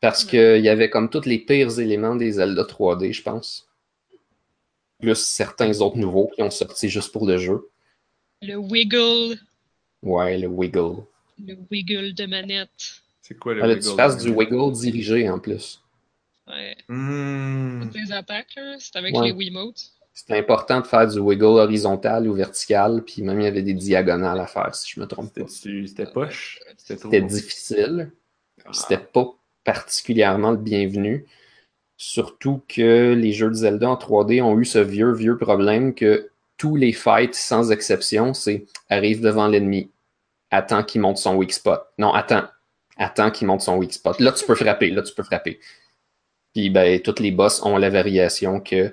[0.00, 3.68] Parce qu'il y avait comme tous les pires éléments des Zelda 3D, je pense.
[5.00, 7.68] Plus certains autres nouveaux qui ont sorti juste pour le jeu.
[8.42, 9.38] Le Wiggle.
[10.02, 11.02] Ouais, le Wiggle.
[11.44, 13.02] Le Wiggle de manette.
[13.22, 13.80] C'est quoi le Wiggle?
[13.80, 15.82] Tu fasses du Wiggle dirigé en plus.
[16.46, 16.76] Ouais.
[16.88, 17.82] Hmm.
[17.82, 19.92] Toutes les attaques, c'est avec les Wiimotes.
[20.18, 23.72] C'était important de faire du wiggle horizontal ou vertical, puis même il y avait des
[23.72, 25.46] diagonales à faire, si je me trompe pas.
[25.46, 26.58] C'était poche?
[26.76, 28.10] C'était difficile.
[28.64, 28.70] Ah.
[28.72, 31.24] C'était pas particulièrement le bienvenu.
[31.96, 36.32] Surtout que les jeux de Zelda en 3D ont eu ce vieux, vieux problème que
[36.56, 39.92] tous les fights, sans exception, c'est arrive devant l'ennemi,
[40.50, 41.86] attends qu'il monte son weak spot.
[41.96, 42.48] Non, attends,
[42.96, 44.18] attends qu'il monte son weak spot.
[44.18, 45.60] Là, tu peux frapper, là, tu peux frapper.
[46.54, 48.92] Puis, ben, toutes les boss ont la variation que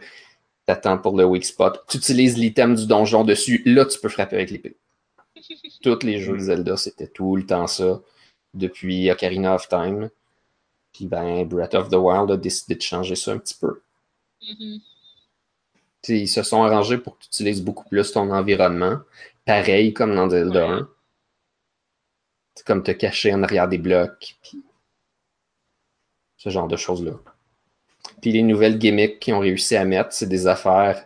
[0.65, 4.35] t'attends pour le weak spot, tu utilises l'item du donjon dessus, là tu peux frapper
[4.37, 4.77] avec l'épée.
[5.83, 8.01] Tous les jeux de Zelda, c'était tout le temps ça,
[8.53, 10.09] depuis Ocarina of Time.
[10.93, 13.81] Puis ben, Breath of the Wild a décidé de changer ça un petit peu.
[14.41, 14.81] Mm-hmm.
[16.07, 18.99] Ils se sont arrangés pour que tu utilises beaucoup plus ton environnement,
[19.45, 20.89] pareil comme dans Zelda 1.
[22.55, 24.63] C'est comme te cacher en arrière des blocs, puis
[26.37, 27.13] ce genre de choses-là.
[28.25, 31.05] Puis les nouvelles gimmicks qu'ils ont réussi à mettre, c'est des affaires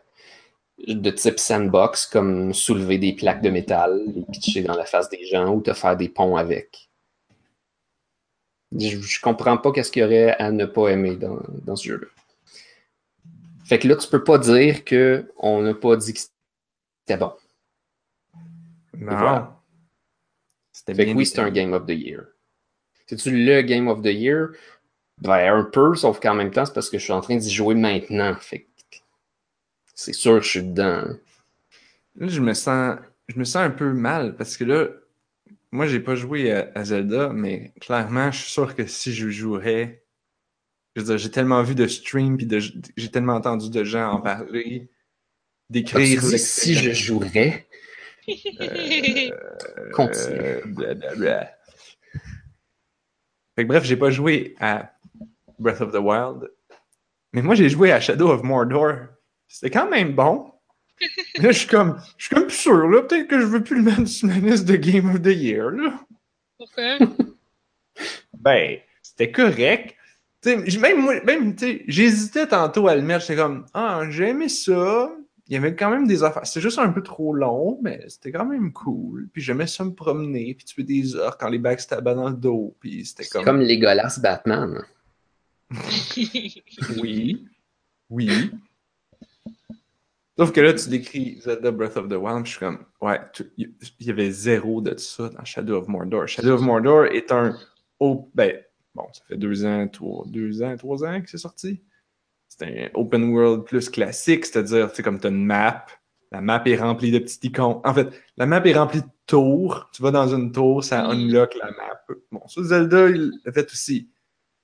[0.87, 5.25] de type sandbox, comme soulever des plaques de métal, les pitcher dans la face des
[5.25, 6.89] gens ou te faire des ponts avec.
[8.71, 11.89] Je, je comprends pas qu'est-ce qu'il y aurait à ne pas aimer dans, dans ce
[11.89, 12.07] jeu-là.
[13.65, 17.33] Fait que là, tu peux pas dire qu'on n'a pas dit que c'était bon.
[18.97, 19.45] Non.
[20.71, 22.27] C'était fait que oui, c'est un Game of the Year.
[23.07, 24.51] C'est-tu le Game of the Year?
[25.21, 27.53] Ben, un peu, sauf qu'en même temps, c'est parce que je suis en train d'y
[27.53, 28.35] jouer maintenant.
[28.35, 28.67] Fait
[29.93, 31.03] c'est sûr que je suis dedans.
[32.15, 34.87] Là, je me sens, je me sens un peu mal parce que là,
[35.71, 40.03] moi, j'ai pas joué à, Zelda, mais clairement, je suis sûr que si je jouerais,
[40.95, 42.47] je veux dire, j'ai tellement vu de streams puis
[42.95, 44.89] j'ai tellement entendu de gens en parler,
[45.69, 46.23] d'écrire.
[46.23, 47.67] si je jouerais?
[48.61, 50.37] Euh, Continue.
[50.37, 51.43] Euh,
[53.55, 54.93] fait que bref, j'ai pas joué à
[55.59, 56.49] Breath of the Wild.
[57.33, 58.95] Mais moi, j'ai joué à Shadow of Mordor.
[59.47, 60.51] C'était quand même bon.
[61.37, 63.01] là, je suis comme, je suis comme plus sûr, là.
[63.03, 65.69] Peut-être que je veux plus le mettre sur ma liste de Game of the Year,
[65.71, 65.99] là.
[66.57, 66.97] Pourquoi?
[68.37, 69.95] ben, c'était correct.
[70.41, 71.55] T'sais, même moi, même,
[71.87, 73.21] j'hésitais tantôt à le mettre.
[73.21, 75.11] J'étais comme, ah, j'ai aimé ça.
[75.47, 76.45] Il y avait quand même des affaires.
[76.45, 79.29] C'était juste un peu trop long, mais c'était quand même cool.
[79.33, 82.75] Puis j'aimais ça me promener, puis tuer des orques quand les backstabbent dans le dos.
[82.79, 83.43] Puis c'était comme.
[83.43, 84.83] comme Legolas Batman.
[87.01, 87.45] oui.
[88.09, 88.51] Oui.
[90.37, 93.19] Sauf que là, tu décris Zelda Breath of the Wild, je suis comme, ouais,
[93.57, 96.27] il y avait zéro de ça dans Shadow of Mordor.
[96.27, 97.57] Shadow of Mordor est un.
[98.33, 98.53] ben,
[98.95, 101.81] bon, ça fait deux ans, trois, deux ans, trois ans que c'est sorti.
[102.47, 105.85] C'est un open world plus classique, c'est-à-dire, c'est comme tu as une map.
[106.31, 107.81] La map est remplie de petits icônes.
[107.83, 109.89] En fait, la map est remplie de tours.
[109.91, 112.01] Tu vas dans une tour, ça unlock la map.
[112.31, 114.09] Bon, ça, Zelda, il l'a fait aussi.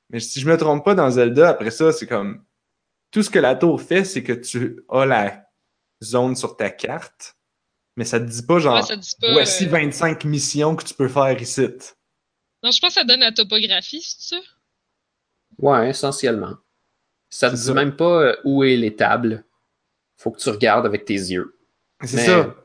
[0.09, 2.43] Mais si je me trompe pas, dans Zelda, après ça, c'est comme.
[3.11, 5.45] Tout ce que la tour fait, c'est que tu as la
[6.03, 7.37] zone sur ta carte,
[7.95, 8.75] mais ça te dit pas genre.
[8.75, 9.31] Ouais, ça dit pas.
[9.33, 11.67] Voici euh, 25 missions que tu peux faire ici.
[12.63, 14.41] Non, je pense que ça donne la topographie, c'est ça?
[15.59, 16.55] Ouais, essentiellement.
[17.29, 17.73] Ça te dit ça.
[17.73, 19.45] même pas euh, où est l'étable.
[20.17, 21.57] Faut que tu regardes avec tes yeux.
[22.03, 22.55] C'est Mais- ça.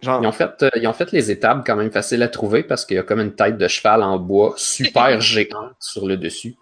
[0.00, 2.62] Genre, Ils ont, fait, euh, ils ont fait les étables quand même faciles à trouver
[2.62, 6.16] parce qu'il y a comme une tête de cheval en bois super géante sur le
[6.16, 6.56] dessus.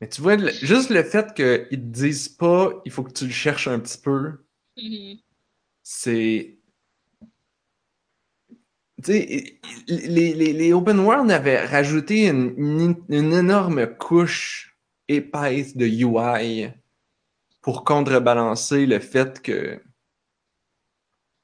[0.00, 3.24] mais tu vois, le- juste le fait qu'ils te disent pas, il faut que tu
[3.26, 4.44] le cherches un petit peu,
[4.76, 5.18] Mhm.
[5.82, 6.58] c'est.
[9.02, 15.76] Tu sais, les, les, les open world avaient rajouté une, une, une énorme couche épaisse
[15.76, 16.68] de UI
[17.62, 19.80] pour contrebalancer le fait que.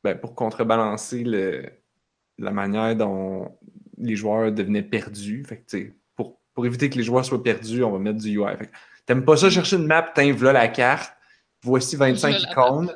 [0.05, 1.65] Ben, pour contrebalancer le,
[2.39, 3.57] la manière dont
[3.97, 5.45] les joueurs devenaient perdus.
[5.49, 8.39] Fait que, sais, pour, pour éviter que les joueurs soient perdus, on va mettre du
[8.39, 8.53] UI.
[9.07, 11.11] T'aimes pas ça chercher une map, t'as là la carte,
[11.63, 12.95] voici 25 Voilà la icônes.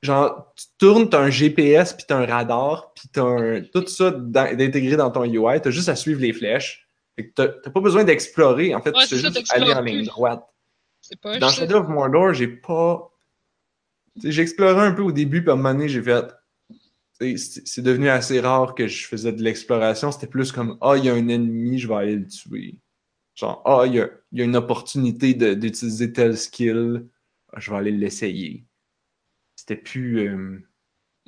[0.00, 3.60] Genre, tu tournes, t'as un GPS, puis t'as un radar, puis t'as un...
[3.72, 5.60] tout ça d'intégrer dans ton UI.
[5.60, 6.88] T'as juste à suivre les flèches.
[7.34, 8.74] T'as pas besoin d'explorer.
[8.74, 10.44] En fait, Ouais, tu ça, juste aller en ligne droite.
[11.20, 11.48] Pas Dans.
[11.48, 13.10] Shadow of Mordor, j'ai pas.
[14.20, 16.24] Sais, J'ai exploré un peu au début, puis à un moment donné, j'ai fait.
[17.20, 20.12] C'est devenu assez rare que je faisais de l'exploration.
[20.12, 22.78] C'était plus comme Ah, il y a un ennemi, je vais aller le tuer.
[23.36, 27.06] Genre Ah, il y a, il y a une opportunité d'utiliser tel skill,
[27.56, 28.66] je vais aller l'essayer.
[29.56, 30.20] C'était plus.
[30.28, 30.67] euh,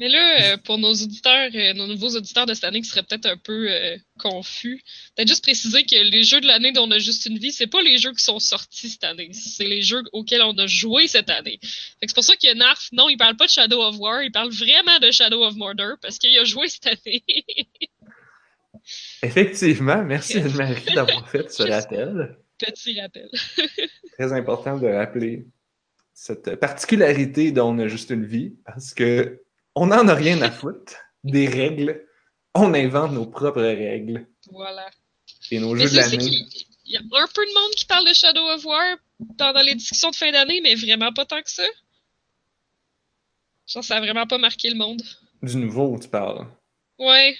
[0.00, 3.02] Mais là, euh, pour nos auditeurs, euh, nos nouveaux auditeurs de cette année qui seraient
[3.02, 4.82] peut-être un peu euh, confus,
[5.14, 7.66] peut-être juste préciser que les jeux de l'année dont on a juste une vie, c'est
[7.66, 11.06] pas les jeux qui sont sortis cette année, c'est les jeux auxquels on a joué
[11.06, 11.60] cette année.
[11.62, 14.50] C'est pour ça que Narf, non, il parle pas de Shadow of War, il parle
[14.50, 17.22] vraiment de Shadow of Mordor parce qu'il a joué cette année.
[19.22, 22.38] Effectivement, merci Anne-Marie d'avoir fait ce rappel.
[22.56, 23.28] Petit rappel.
[24.18, 25.44] Très important de rappeler
[26.14, 29.42] cette particularité dont on a juste une vie, parce que
[29.74, 32.06] on n'en a rien à foutre des règles.
[32.54, 34.26] On invente nos propres règles.
[34.50, 34.90] Voilà.
[35.50, 36.16] Et nos Mais jeux de l'année.
[36.84, 38.96] il y a un peu de monde qui parle de Shadow of War
[39.38, 41.64] pendant les discussions de fin d'année, mais vraiment pas tant que ça.
[43.66, 45.02] Genre, ça a vraiment pas marqué le monde.
[45.42, 46.46] Du nouveau, tu parles.
[46.98, 47.36] Ouais,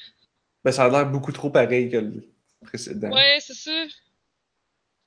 [0.64, 2.25] Ben, ça a l'air beaucoup trop pareil que le
[2.64, 3.11] précédent.
[3.12, 3.85] ouais, c'est ça.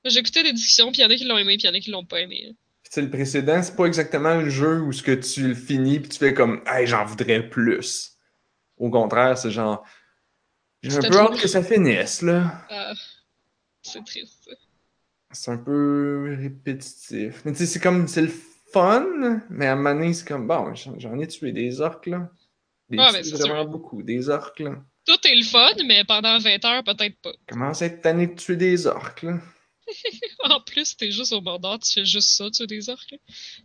[0.04, 1.70] J'ai écouté des discussions, puis il y en a qui l'ont aimé, puis il y
[1.70, 2.54] en a qui l'ont pas aimé.
[2.94, 6.10] Sais, le précédent, c'est pas exactement un jeu où ce que tu le finis puis
[6.10, 8.12] tu fais comme Hey, j'en voudrais plus.
[8.76, 9.84] Au contraire, c'est genre
[10.80, 12.64] J'ai un peu hâte que ça finisse, là.
[12.70, 12.92] Ah,
[13.82, 14.48] c'est triste.
[15.32, 17.42] C'est un peu répétitif.
[17.44, 18.32] Mais tu sais, c'est comme c'est le
[18.72, 22.30] fun, mais à un moment donné, c'est comme bon, j'en ai tué des orques là.
[22.90, 23.70] Des mais c'est vraiment sûr.
[23.70, 24.76] beaucoup, des orques là.
[25.04, 27.32] Tout est le fun, mais pendant 20 heures, peut-être pas.
[27.48, 29.40] Commence à être tanné de tuer des orques là?
[30.44, 33.14] En plus, t'es juste au Mordor, tu fais juste ça, tu as des orques.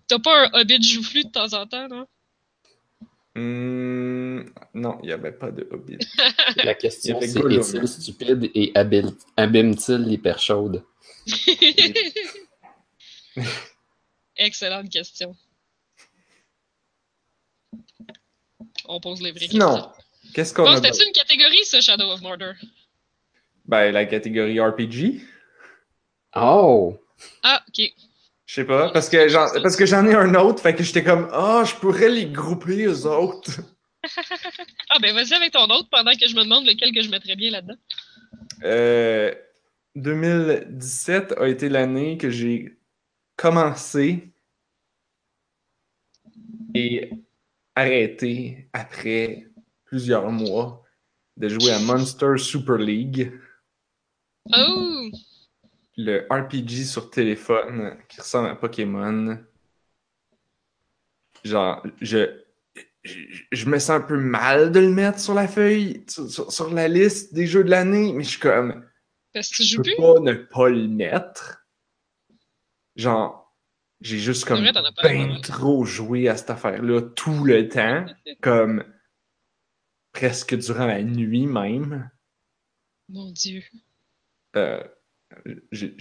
[0.08, 2.08] T'as pas un hobbit joufflu de temps en temps, non?
[3.36, 5.98] Hmm, non, il n'y avait pas de hobbit.
[6.64, 10.84] La question, c'est est-il stupide et abîme-t-il l'hyper chaude?
[14.38, 15.36] Excellente question.
[18.86, 19.92] On pose les vraies Sinon, questions.
[20.34, 21.08] qu'est-ce qu'on Bon, a c'était-tu d'autre?
[21.08, 22.54] une catégorie, ça, Shadow of Mordor?
[23.66, 25.22] Ben, la catégorie RPG.
[26.36, 26.98] Oh!
[27.44, 27.86] Ah, ok.
[28.46, 31.04] Je sais pas, parce que j'en parce que j'en ai un autre, fait que j'étais
[31.04, 33.52] comme Ah, je pourrais les grouper eux autres.
[34.92, 37.36] Ah, ben vas-y avec ton autre pendant que je me demande lequel que je mettrais
[37.36, 37.76] bien là-dedans.
[38.64, 39.36] Euh,
[39.96, 42.80] 2017 a été l'année que j'ai
[43.36, 44.32] commencé
[46.74, 47.12] et
[47.76, 49.46] arrêté après
[49.86, 50.84] plusieurs mois
[51.38, 53.32] de jouer à Monster Super League,
[54.56, 55.10] Oh!
[56.00, 59.38] Le RPG sur téléphone qui ressemble à Pokémon.
[61.44, 62.42] Genre, je,
[63.04, 63.20] je,
[63.52, 67.34] je me sens un peu mal de le mettre sur la feuille, sur, la liste
[67.34, 68.86] des jeux de l'année, mais je suis comme.
[69.34, 69.96] Parce que tu je peux plus?
[69.98, 71.66] pas ne pas le mettre.
[72.96, 73.54] Genre,
[74.00, 74.72] j'ai juste comme vrai,
[75.04, 75.42] vraiment.
[75.42, 78.06] trop joué à cette affaire-là tout le temps,
[78.42, 78.86] comme
[80.14, 82.10] presque durant la nuit même.
[83.10, 83.64] Mon Dieu.
[84.56, 84.82] Euh,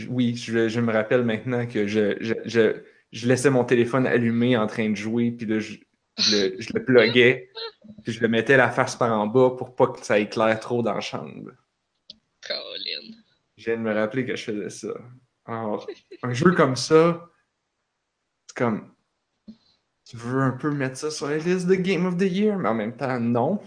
[0.09, 4.57] oui, je, je me rappelle maintenant que je, je, je- je laissais mon téléphone allumé
[4.57, 5.77] en train de jouer, puis là, je,
[6.19, 7.51] je le, je le pluguais,
[8.03, 10.83] puis je le mettais la face par en bas pour pas que ça éclaire trop
[10.83, 11.53] dans la chambre.
[12.47, 13.15] Colin.
[13.57, 14.95] Je viens de me rappeler que je faisais ça.
[15.47, 15.89] Alors,
[16.23, 17.31] un jeu comme ça,
[18.47, 18.95] c'est comme.
[20.05, 22.69] Tu veux un peu mettre ça sur la liste de Game of the Year, mais
[22.69, 23.61] en même temps, non.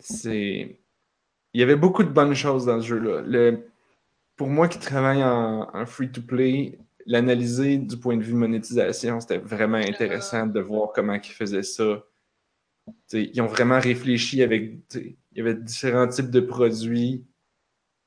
[0.00, 0.80] C'est.
[1.54, 3.56] Il y avait beaucoup de bonnes choses dans ce jeu-là.
[4.36, 9.76] Pour moi qui travaille en, en free-to-play, l'analyser du point de vue monétisation, c'était vraiment
[9.78, 12.04] intéressant de voir comment ils faisaient ça.
[13.06, 14.74] T'sais, ils ont vraiment réfléchi avec.
[14.94, 17.24] Il y avait différents types de produits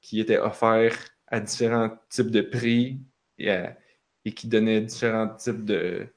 [0.02, 3.00] qui étaient offerts à différents types de prix
[3.38, 3.78] et, à-
[4.26, 6.08] et qui donnaient différents types de,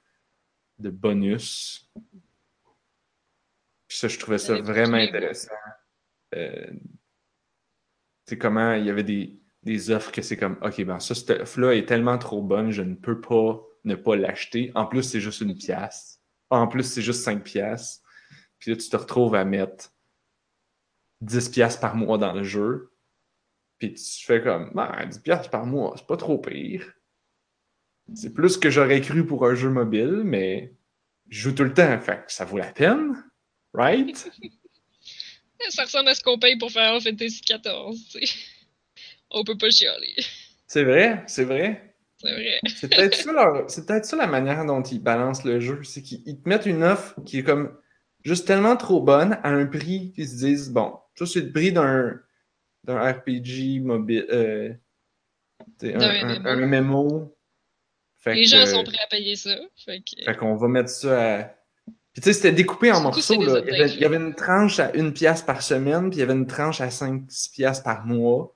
[0.78, 1.90] de bonus.
[3.86, 5.54] Puis ça, je trouvais ça vraiment intéressant.
[6.34, 6.66] Euh,
[8.38, 11.74] comment il y avait des, des offres que c'est comme, OK, ben ça, cette offre-là
[11.74, 14.70] est tellement trop bonne, je ne peux pas ne pas l'acheter.
[14.74, 16.20] En plus, c'est juste une pièce.
[16.50, 18.02] En plus, c'est juste 5 pièces.
[18.58, 19.92] Puis là, tu te retrouves à mettre
[21.22, 22.92] 10 pièces par mois dans le jeu.
[23.78, 26.92] Puis tu fais comme, ben, 10 pièces par mois, c'est pas trop pire.
[28.14, 30.74] C'est plus que j'aurais cru pour un jeu mobile, mais
[31.28, 33.24] je joue tout le temps, fait que ça vaut la peine,
[33.72, 34.30] right?
[35.68, 38.34] Ça ressemble à ce qu'on paye pour Final Fantasy XIV, tu sais.
[39.30, 40.16] On peut pas chialer.
[40.66, 41.94] C'est vrai, c'est vrai.
[42.18, 42.60] C'est vrai.
[42.66, 43.70] C'est peut-être ça, leur-
[44.16, 45.82] la manière dont ils balancent le jeu.
[45.84, 47.76] C'est qu'ils ils te mettent une offre qui est comme
[48.24, 51.72] juste tellement trop bonne à un prix qu'ils se disent bon, ça c'est le prix
[51.72, 52.20] d'un
[53.12, 54.26] RPG mobile.
[54.30, 54.72] Euh,
[55.78, 57.36] t'sais, un, un- un MMO.
[58.18, 59.56] Fait Les que- gens sont prêts à payer ça.
[59.86, 60.02] Fait
[60.36, 61.54] qu'on va mettre ça à.
[62.12, 63.40] Puis tu sais, c'était découpé en morceaux.
[63.40, 63.40] Là.
[63.40, 66.18] Il, y avait, updates, il y avait une tranche à une pièce par semaine, puis
[66.18, 68.54] il y avait une tranche à 5 pièces par mois.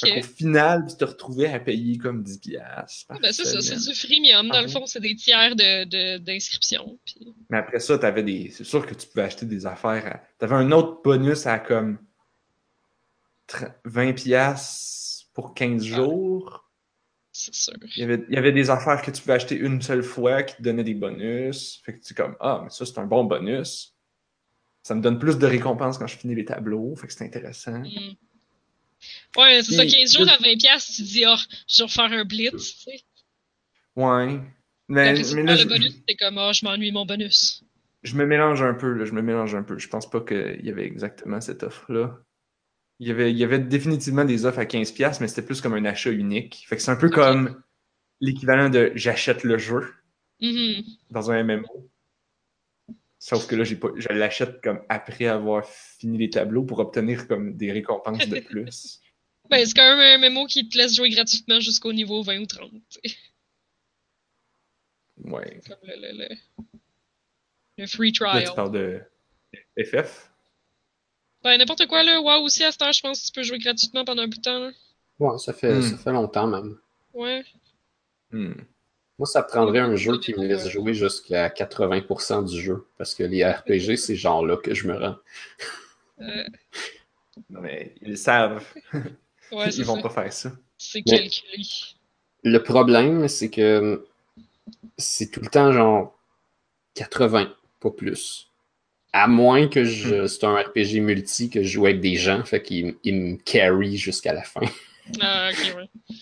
[0.00, 0.24] Fait qu'au Ok.
[0.36, 3.04] final, tu te retrouvais à payer comme 10 pièces.
[3.08, 4.48] Ah, ben c'est ça, c'est du freemium.
[4.48, 6.98] Dans le fond, c'est des tiers de, de, d'inscription.
[7.04, 7.34] Puis...
[7.50, 8.50] Mais après ça, t'avais des.
[8.56, 10.06] C'est sûr que tu pouvais acheter des affaires.
[10.06, 10.20] À...
[10.38, 11.98] T'avais un autre bonus à comme
[13.48, 15.96] tre- 20 pièces pour 15 Ah.
[15.96, 16.70] jours.
[17.44, 17.74] C'est sûr.
[17.96, 20.44] Il y, avait, il y avait des affaires que tu pouvais acheter une seule fois
[20.44, 21.82] qui te donnaient des bonus.
[21.84, 23.96] Fait que tu es comme Ah, mais ça, c'est un bon bonus.
[24.84, 26.94] Ça me donne plus de récompenses quand je finis les tableaux.
[26.94, 27.80] Fait que c'est intéressant.
[27.80, 28.16] Mm.
[29.36, 31.34] Ouais, c'est ça, Puis, 15 jours à 20$, piastres, tu te dis, oh,
[31.66, 33.00] je vais refaire un blitz, tu sais.
[33.96, 34.38] Ouais.
[34.88, 37.64] Mais, Après, mais là, le je, bonus, t'es comme, oh, je m'ennuie mon bonus.
[38.04, 38.92] je me mélange un peu.
[38.92, 39.78] Là, je me mélange un peu.
[39.78, 42.20] Je pense pas qu'il y avait exactement cette offre-là.
[43.00, 45.74] Il y, avait, il y avait définitivement des offres à 15$, mais c'était plus comme
[45.74, 46.64] un achat unique.
[46.68, 47.60] Fait que c'est un peu comme
[48.20, 49.92] l'équivalent de j'achète le jeu
[50.40, 50.82] Mhm.
[51.10, 51.88] dans un MMO.
[53.18, 57.28] Sauf que là, j'ai pas, je l'achète comme après avoir fini les tableaux pour obtenir
[57.28, 59.00] comme des récompenses de plus.
[59.50, 62.46] Ben, c'est quand même un mémo qui te laisse jouer gratuitement jusqu'au niveau 20 ou
[62.46, 63.16] 30, tu sais.
[65.24, 65.60] Ouais.
[65.68, 66.36] Comme le, le, le,
[67.78, 68.48] le free Là, trial.
[68.48, 69.00] tu parles de
[69.84, 70.31] FF.
[71.44, 72.20] Ben, n'importe quoi, là.
[72.20, 74.36] WoW aussi, à cette heure, je pense que tu peux jouer gratuitement pendant un bout
[74.38, 74.70] de temps, là.
[75.18, 75.82] Ouais, ça fait, Hmm.
[75.82, 76.78] ça fait longtemps même.
[77.14, 77.44] Ouais.
[78.30, 78.52] Hmm.
[79.18, 82.86] Moi, ça prendrait un jeu qui me laisse jouer jusqu'à 80% du jeu.
[82.98, 85.16] Parce que les RPG, c'est genre là que je me rends.
[86.20, 86.44] Euh,
[87.50, 88.64] Non, mais ils le savent.
[89.52, 90.02] ouais, ils vont ça.
[90.02, 90.52] pas faire ça.
[90.78, 91.62] C'est calculé.
[92.44, 94.06] Le problème, c'est que
[94.98, 96.18] c'est tout le temps genre
[96.94, 98.48] 80, pas plus.
[99.12, 102.62] À moins que je, c'est un RPG multi que je joue avec des gens, fait
[102.62, 104.62] qu'il il me carry jusqu'à la fin.
[105.20, 106.16] Ah, ok, ouais.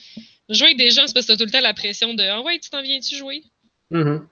[0.48, 2.40] Jouer avec des gens, c'est parce que t'as tout le temps la pression de Ah
[2.42, 3.44] ouais, tu t'en viens-tu jouer?
[3.90, 4.26] Mhm.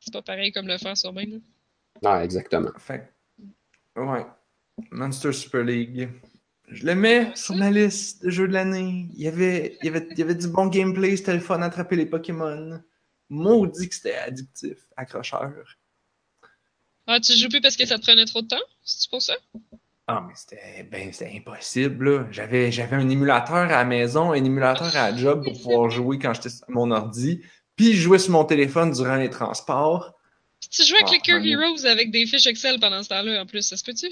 [0.00, 1.30] C'est pas pareil comme le faire soi-même.
[1.32, 1.38] là.
[2.04, 2.70] Ah, exactement.
[2.78, 3.12] Fait
[3.94, 4.26] que- ouais.
[4.90, 6.08] Monster Super League.
[6.68, 9.06] Je le mets sur ma liste de jeux de l'année.
[9.14, 11.60] Il y avait, il y avait, il y avait du bon gameplay, c'était le fun
[11.60, 12.80] d'attraper les Pokémon.
[13.28, 15.52] Maudit que c'était addictif, accrocheur.
[17.06, 18.62] Ah, tu joues plus parce que ça te prenait trop de temps?
[18.82, 19.34] C'est pour ça?
[20.08, 22.26] Ah, mais c'était ben, impossible, là.
[22.30, 26.32] J'avais, un émulateur à la maison, un émulateur à la job pour pouvoir jouer quand
[26.34, 27.42] j'étais sur mon ordi,
[27.74, 30.14] puis je jouais sur mon téléphone durant les transports.
[30.60, 31.52] Puis tu jouais avec Ah, Clicker Manu.
[31.52, 34.08] Heroes avec des fiches Excel pendant ce temps-là, en plus, ça se peut-tu?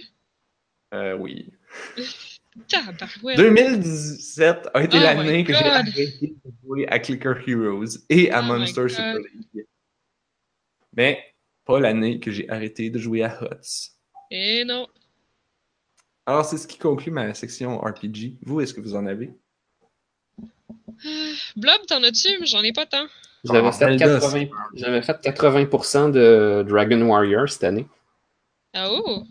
[0.95, 1.53] Euh, oui.
[2.69, 3.37] Tabarouette.
[3.37, 8.41] 2017 a été Oh l'année que j'ai arrêté de jouer à Clicker Heroes et à
[8.41, 8.89] Oh Monster.
[8.89, 9.67] Super League.
[10.97, 11.34] Mais
[11.65, 13.93] pas l'année que j'ai arrêté de jouer à HOTS.
[14.31, 14.87] Eh non.
[16.27, 18.39] Alors, c'est ce qui conclut ma section RPG.
[18.43, 19.33] Vous, est-ce que vous en avez?
[21.57, 22.47] Blob, t'en as-tu?
[22.47, 23.07] J'en ai pas tant.
[23.45, 27.87] J'avais Ah, fait, Zelda, 80, j'avais fait 80% de Dragon Warrior cette année.
[28.73, 29.25] Ah oh!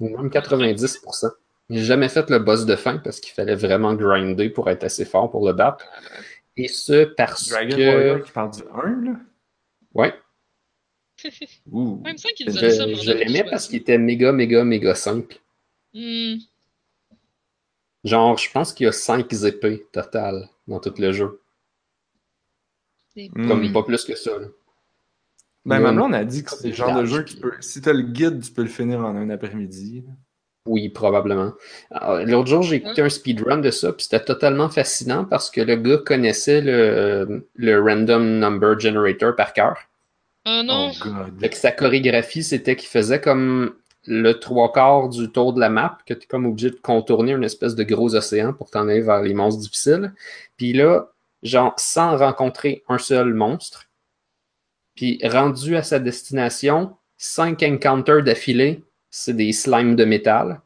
[0.00, 1.30] Ou même 90%.
[1.68, 5.04] J'ai jamais fait le boss de fin parce qu'il fallait vraiment grinder pour être assez
[5.04, 5.84] fort pour le battre.
[6.56, 7.86] Et ce, parce Dragon que...
[7.86, 9.16] Warrior qui parle du 1, là?
[9.94, 10.14] Ouais,
[11.70, 12.00] Ouh.
[12.04, 13.12] Même ça qu'ils je, nous ça.
[13.12, 15.36] on l'aimais parce qu'il était méga, méga, méga simple.
[15.94, 16.36] Hmm.
[18.04, 21.40] Genre, je pense qu'il y a 5 épées total dans tout le jeu.
[23.34, 23.72] Comme oui.
[23.72, 24.38] pas plus que ça.
[24.38, 24.46] là.
[25.66, 27.52] Ben, ma une- blonde a dit que c'est le genre de jeu qui peut.
[27.60, 30.04] Si t'as le guide, tu peux le finir en un après-midi.
[30.06, 30.12] là.
[30.66, 31.52] Oui, probablement.
[31.90, 35.60] Alors, L'autre jour, j'ai écouté un speedrun de ça, puis c'était totalement fascinant parce que
[35.60, 39.76] le gars connaissait le, le random number generator par cœur.
[40.46, 40.90] Oh non.
[40.90, 41.40] Oh god.
[41.40, 43.74] Fait que sa chorégraphie, c'était qu'il faisait comme
[44.06, 47.32] le trois quarts du tour de la map, que tu es comme obligé de contourner
[47.32, 50.14] une espèce de gros océan pour t'en aller vers les monstres difficiles.
[50.56, 51.08] Puis là,
[51.42, 53.90] genre, sans rencontrer un seul monstre,
[54.94, 60.60] puis rendu à sa destination, cinq encounters d'affilée, c'est des slimes de métal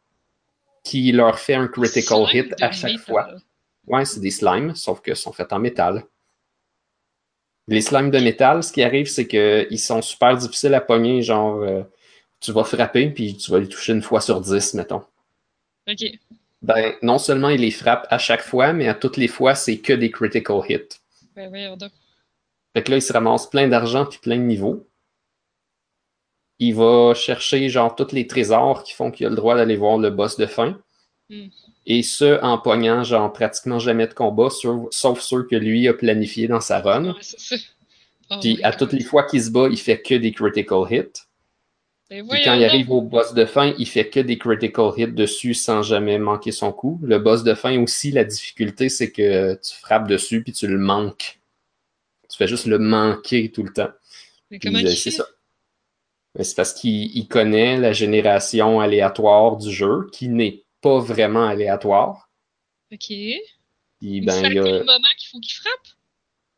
[0.85, 3.05] qui leur fait un critical Slime hit à chaque métal.
[3.05, 3.29] fois.
[3.87, 6.05] Ouais, c'est des slimes, sauf que sont faits en métal.
[7.67, 11.23] Les slimes de métal, ce qui arrive, c'est qu'ils sont super difficiles à pogner.
[11.23, 11.83] Genre, euh,
[12.41, 15.03] tu vas frapper, puis tu vas les toucher une fois sur dix, mettons.
[15.89, 16.05] Ok.
[16.63, 19.79] Ben, non seulement il les frappe à chaque fois, mais à toutes les fois, c'est
[19.79, 21.01] que des critical hits.
[21.37, 21.93] Ben voyons donc.
[22.75, 24.87] Fait que là, il se ramasse plein d'argent puis plein de niveaux.
[26.59, 29.99] Il va chercher, genre, tous les trésors qui font qu'il a le droit d'aller voir
[29.99, 30.81] le boss de fin.
[31.29, 31.49] Hmm.
[31.87, 35.95] Et ce, en pognant, genre, pratiquement jamais de combat, sur- sauf ceux que lui a
[35.95, 37.13] planifié dans sa run.
[37.13, 37.57] Ouais, ça.
[38.31, 41.27] Oh Puis à toutes les fois qu'il se bat, il fait que des critical hits.
[42.11, 45.13] Ben Puis quand il arrive au boss de fin, il fait que des critical hits
[45.13, 46.99] dessus sans jamais manquer son coup.
[47.03, 50.79] Le boss de fin aussi, la difficulté, c'est que tu frappes dessus puis tu le
[50.79, 51.41] manques.
[52.31, 53.91] Tu fais juste le manquer tout le temps.
[54.51, 55.27] Mais Puis, comment euh, il c'est ça.
[56.41, 62.29] C'est parce qu'il il connaît la génération aléatoire du jeu, qui n'est pas vraiment aléatoire.
[62.93, 63.07] Ok.
[63.09, 63.41] Puis
[64.03, 64.63] Il ben, il y a...
[64.63, 65.97] moment qu'il faut qu'il frappe?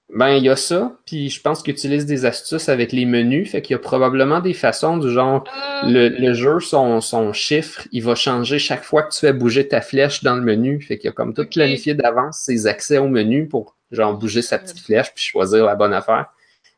[0.08, 3.50] Ben, il y a ça, puis je pense qu'il utilise des astuces avec les menus,
[3.50, 7.32] fait qu'il y a probablement des façons du genre, Ah, le, le jeu, son, son
[7.32, 10.80] chiffre, il va changer chaque fois que tu fais bouger ta flèche dans le menu,
[10.80, 14.42] fait qu'il y a comme tout planifié d'avance ses accès au menu pour, genre, bouger
[14.42, 16.26] sa petite flèche puis choisir la bonne affaire.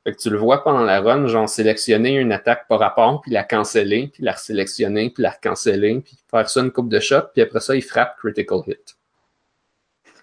[0.08, 3.30] Fait que tu le vois pendant la run, genre, sélectionner une attaque par rapport, puis
[3.30, 7.24] la canceller, puis la resélectionner, puis la recanceller, puis faire ça une coupe de shot,
[7.34, 8.96] puis après ça, il frappe critical hit.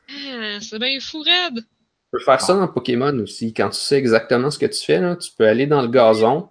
[0.10, 1.58] ah, c'est bien fou, raide.
[1.58, 1.66] Tu
[2.14, 3.54] peux faire ça dans Pokémon aussi.
[3.54, 6.50] Quand tu sais exactement ce que tu fais, là, tu peux aller dans le gazon.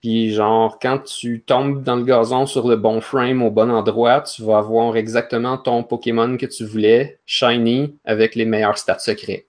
[0.00, 4.22] Puis genre, quand tu tombes dans le gazon sur le bon frame au bon endroit,
[4.22, 9.46] tu vas avoir exactement ton Pokémon que tu voulais, shiny, avec les meilleurs stats secrets.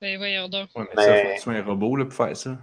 [0.00, 0.68] Ben voyons donc.
[0.76, 2.58] Ouais, mais ça, Mais- faut que tu sois un robot là, pour faire ça.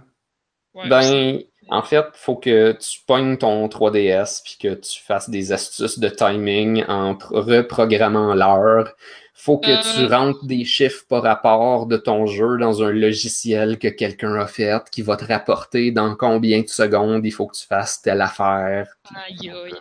[0.74, 5.52] Ouais, Ben, en fait, faut que tu pognes ton 3DS puis que tu fasses des
[5.52, 8.94] astuces de timing en pr- reprogrammant l'heure.
[9.32, 10.08] Faut que tu Euh.
[10.16, 14.82] rentres des chiffres par rapport de ton jeu dans un logiciel que quelqu'un a fait
[14.90, 18.96] qui va te rapporter dans combien de secondes il faut que tu fasses telle affaire.
[19.14, 19.72] Aïe aïe.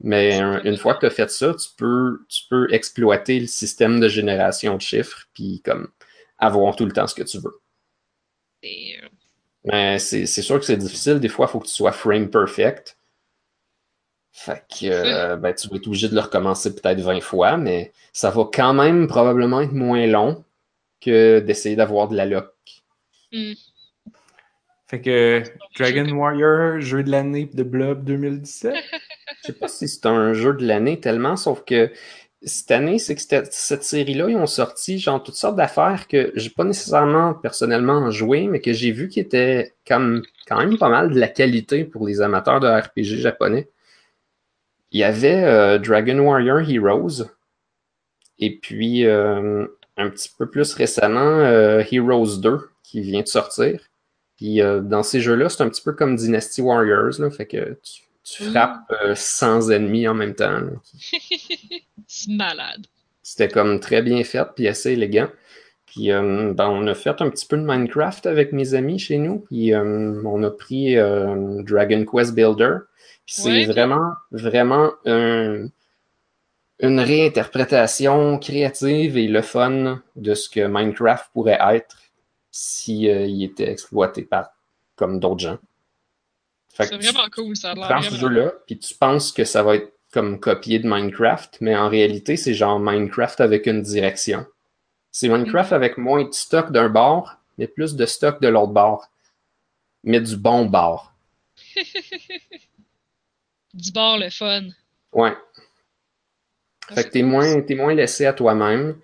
[0.00, 3.46] Mais euh, une fois que tu as fait ça, tu peux, tu peux exploiter le
[3.46, 5.88] système de génération de chiffres puis comme
[6.44, 7.60] avoir tout le temps ce que tu veux.
[8.64, 9.08] Euh,
[9.64, 11.20] Mais c'est sûr que c'est difficile.
[11.20, 12.96] Des fois, il faut que tu sois frame perfect.
[14.32, 17.92] Fait que euh, ben, tu vas être obligé de le recommencer peut-être 20 fois, mais
[18.12, 20.44] ça va quand même probablement être moins long
[21.00, 22.50] que d'essayer d'avoir de la luck.
[24.88, 25.42] Fait que
[25.78, 28.74] Dragon Warrior, jeu de l'année de Blob 2017.
[29.42, 31.92] Je sais pas si c'est un jeu de l'année tellement, sauf que
[32.44, 33.20] cette année, c'est que
[33.50, 38.46] cette série-là, ils ont sorti genre toutes sortes d'affaires que j'ai pas nécessairement personnellement joué,
[38.48, 42.06] mais que j'ai vu qui étaient comme quand même pas mal de la qualité pour
[42.06, 43.70] les amateurs de RPG japonais.
[44.92, 47.24] Il y avait euh, Dragon Warrior Heroes,
[48.38, 49.66] et puis euh,
[49.96, 53.80] un petit peu plus récemment, euh, Heroes 2 qui vient de sortir.
[54.36, 57.78] Puis dans ces jeux-là, c'est un petit peu comme Dynasty Warriors, là, fait que
[58.24, 58.50] tu Mm.
[58.50, 60.60] frappes euh, 100 ennemis en même temps.
[62.06, 62.86] c'est malade.
[63.22, 65.28] C'était comme très bien fait, puis assez élégant.
[65.86, 69.18] Puis euh, ben, on a fait un petit peu de Minecraft avec mes amis chez
[69.18, 72.78] nous, puis euh, on a pris euh, Dragon Quest Builder.
[73.24, 73.64] Puis c'est Ouais.
[73.66, 75.68] vraiment, vraiment un-
[76.80, 81.96] une réinterprétation créative et le fun de ce que Minecraft pourrait être
[82.50, 84.50] si euh, il était exploité par
[84.96, 85.58] comme d'autres gens.
[86.76, 88.20] C'est tu- vraiment cool, ça a tu l'air prends ce vraiment.
[88.28, 92.36] jeu-là, puis tu penses que ça va être comme copié de Minecraft, mais en réalité,
[92.36, 94.46] c'est genre Minecraft avec une direction.
[95.10, 99.08] C'est Minecraft avec moins de stock d'un bord, mais plus de stock de l'autre bord.
[100.02, 101.12] Mais du bon bord.
[103.74, 104.68] Du bord, le fun.
[105.12, 105.36] Ouais.
[106.90, 108.96] Fait que t'es moins, t'es moins laissé à toi-même.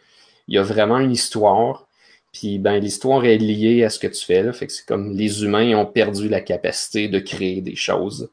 [0.47, 1.89] Il y a vraiment une histoire.
[2.33, 5.13] Puis ben l'histoire est liée à ce que tu fais là, fait que c'est comme
[5.13, 8.31] les humains ont perdu la capacité de créer des choses.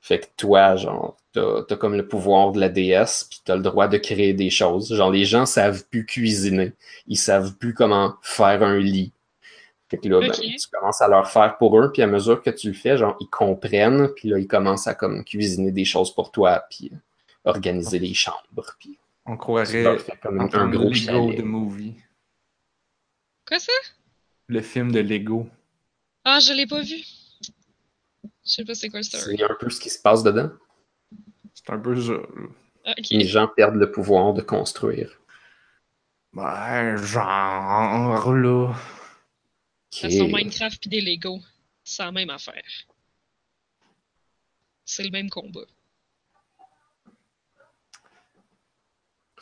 [0.00, 3.62] Fait que toi, genre, t'as as comme le pouvoir de la déesse, puis t'as le
[3.62, 4.94] droit de créer des choses.
[4.94, 6.72] Genre, les gens savent plus cuisiner,
[7.06, 9.12] ils savent plus comment faire un lit.
[9.88, 12.50] Fait que là, ben, tu commences à leur faire pour eux, puis à mesure que
[12.50, 16.14] tu le fais, genre, ils comprennent, puis là, ils commencent à comme cuisiner des choses
[16.14, 16.96] pour toi, puis euh,
[17.44, 21.94] organiser les chambres, puis On croirait comme un, gros de movie.
[23.52, 23.72] Quoi ça?
[24.46, 25.46] Le film de Lego.
[26.24, 27.04] Ah, je l'ai pas vu.
[27.44, 29.36] Je sais pas c'est quoi le story.
[29.36, 30.50] C'est un peu ce qui se passe dedans.
[31.52, 32.14] C'est un peu ça.
[32.86, 32.94] Ah.
[33.10, 35.20] Les gens perdent le pouvoir de construire.
[36.32, 38.72] Ben, genre, là.
[39.90, 40.12] Ça Ok.
[40.14, 41.38] sont Minecraft puis des Lego.
[41.84, 42.64] C'est la même affaire.
[44.86, 45.66] C'est le même combat.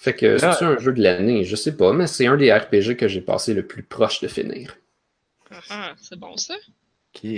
[0.01, 2.97] Fait que c'est un jeu de l'année, je sais pas, mais c'est un des RPG
[2.97, 4.79] que j'ai passé le plus proche de finir.
[5.51, 6.55] Ah, ah, c'est bon ça.
[7.15, 7.31] Ok.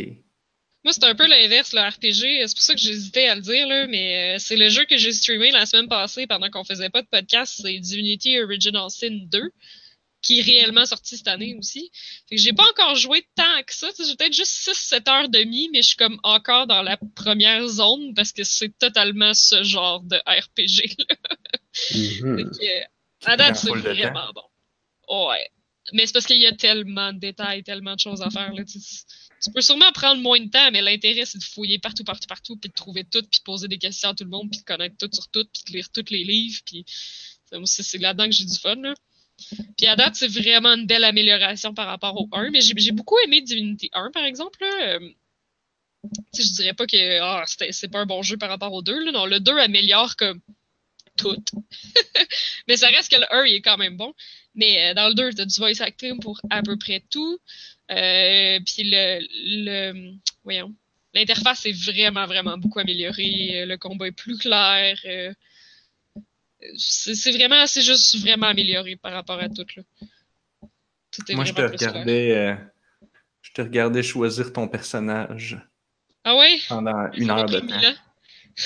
[0.85, 2.47] Moi, c'est un peu l'inverse, le RPG.
[2.47, 4.97] C'est pour ça que j'hésitais à le dire, là, mais euh, c'est le jeu que
[4.97, 7.61] j'ai streamé la semaine passée pendant qu'on faisait pas de podcast.
[7.61, 9.51] C'est Divinity Original Sin 2,
[10.23, 11.91] qui est réellement sorti cette année aussi.
[12.29, 13.89] Fait que j'ai pas encore joué tant que ça.
[13.91, 16.97] tu sais, J'ai peut-être juste 6-7 heures demi, mais je suis comme encore dans la
[17.17, 20.95] première zone parce que c'est totalement ce genre de RPG.
[20.99, 21.17] là.
[21.95, 22.37] Mhm.
[22.37, 22.85] Fait que, euh,
[23.25, 25.31] à date, c'est de vraiment bon.
[25.31, 25.51] Ouais.
[25.93, 28.53] Mais c'est parce qu'il y a tellement de détails, tellement de choses à faire.
[28.53, 28.65] Là.
[28.65, 32.29] Tu, tu peux sûrement prendre moins de temps, mais l'intérêt, c'est de fouiller partout, partout,
[32.29, 34.61] partout, puis de trouver tout, puis de poser des questions à tout le monde, puis
[34.61, 36.61] de connaître tout sur tout, puis de lire tous les livres.
[36.65, 36.85] Puis
[37.65, 38.77] c'est c'est là-dedans que j'ai du fun.
[38.77, 38.95] Là.
[39.77, 42.51] Puis à date, c'est vraiment une belle amélioration par rapport au 1.
[42.51, 44.59] Mais j'ai beaucoup aimé Divinity 1, par exemple.
[44.61, 44.97] Là.
[44.97, 45.11] Euh,
[46.35, 48.83] tu sais, je dirais pas que ah, c'est pas un bon jeu par rapport au
[48.83, 49.05] 2.
[49.05, 49.13] Là.
[49.13, 50.41] Non, le 2 améliore comme
[51.17, 51.37] tout.
[52.69, 54.13] mais ça reste que le 1 il est quand même bon.
[54.55, 57.39] Mais euh, dans le 2, tu as du voice acting pour à peu près tout.
[57.91, 59.21] Euh, puis le,
[59.65, 60.15] le.
[60.45, 60.75] Voyons.
[61.15, 63.67] L'interface est vraiment, vraiment beaucoup améliorée.
[63.67, 64.97] Le combat est plus clair.
[66.77, 69.67] C'est vraiment, c'est juste vraiment amélioré par rapport à tout.
[69.77, 69.83] Là.
[71.11, 72.31] Tout est Moi, je te regardais.
[72.37, 72.55] euh,
[73.43, 75.59] je te regardais choisir ton personnage
[76.25, 76.59] Ah ouais?
[76.69, 77.81] pendant une heure de temps.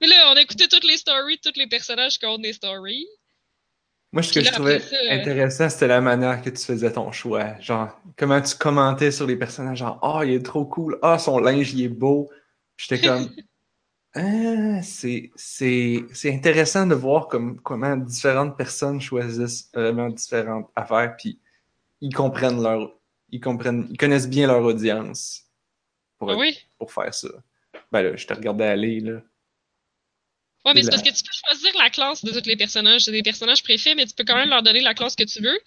[0.00, 3.06] Mais là, on a écouté toutes les stories, tous les personnages qui ont des stories.
[4.12, 7.12] Moi, ce que je trouvais ça, euh, intéressant, c'était la manière que tu faisais ton
[7.12, 7.58] choix.
[7.60, 9.78] Genre, comment tu commentais sur les personnages.
[9.78, 10.98] Genre, ah, il est trop cool.
[11.02, 12.30] Ah, son linge, il est beau.
[12.76, 13.28] J'étais comme,
[14.14, 21.14] ah, c'est, c'est, c'est intéressant de voir comme, comment différentes personnes choisissent vraiment différentes affaires.
[21.16, 21.38] Puis,
[22.00, 22.98] ils comprennent leur,
[23.30, 25.44] ils comprennent, ils connaissent bien leur audience
[26.18, 26.58] pour, oui?
[26.78, 27.28] pour faire ça.
[27.92, 29.20] Ben là, je te regardais aller, là.
[30.64, 33.04] Ouais, mais c'est parce que tu peux choisir la classe de tous les personnages.
[33.04, 35.40] C'est des personnages préfets, mais tu peux quand même leur donner la classe que tu
[35.40, 35.58] veux.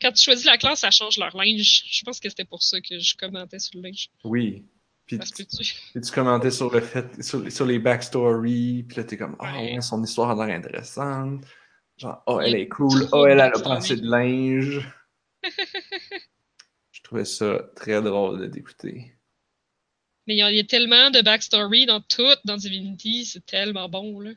[0.00, 1.84] Quand tu choisis la classe, ça change leur linge.
[1.90, 4.08] Je pense que c'était pour ça que je commentais sur le linge.
[4.24, 4.64] Oui.
[5.06, 9.52] Puis, tu commentais sur le fait, sur, sur les backstories, puis là t'es comme, ah
[9.54, 9.74] Ouais.
[9.74, 11.44] ouais, son histoire a l'air intéressante.
[11.96, 14.86] Genre, oh, elle est cool, oh, elle de a assez de linge.
[16.90, 19.12] Je trouvais ça très drôle de d'écouter.
[20.26, 23.24] Mais il y, a, tellement de backstory dans tout, dans Divinity.
[23.24, 24.32] C'est tellement bon, là.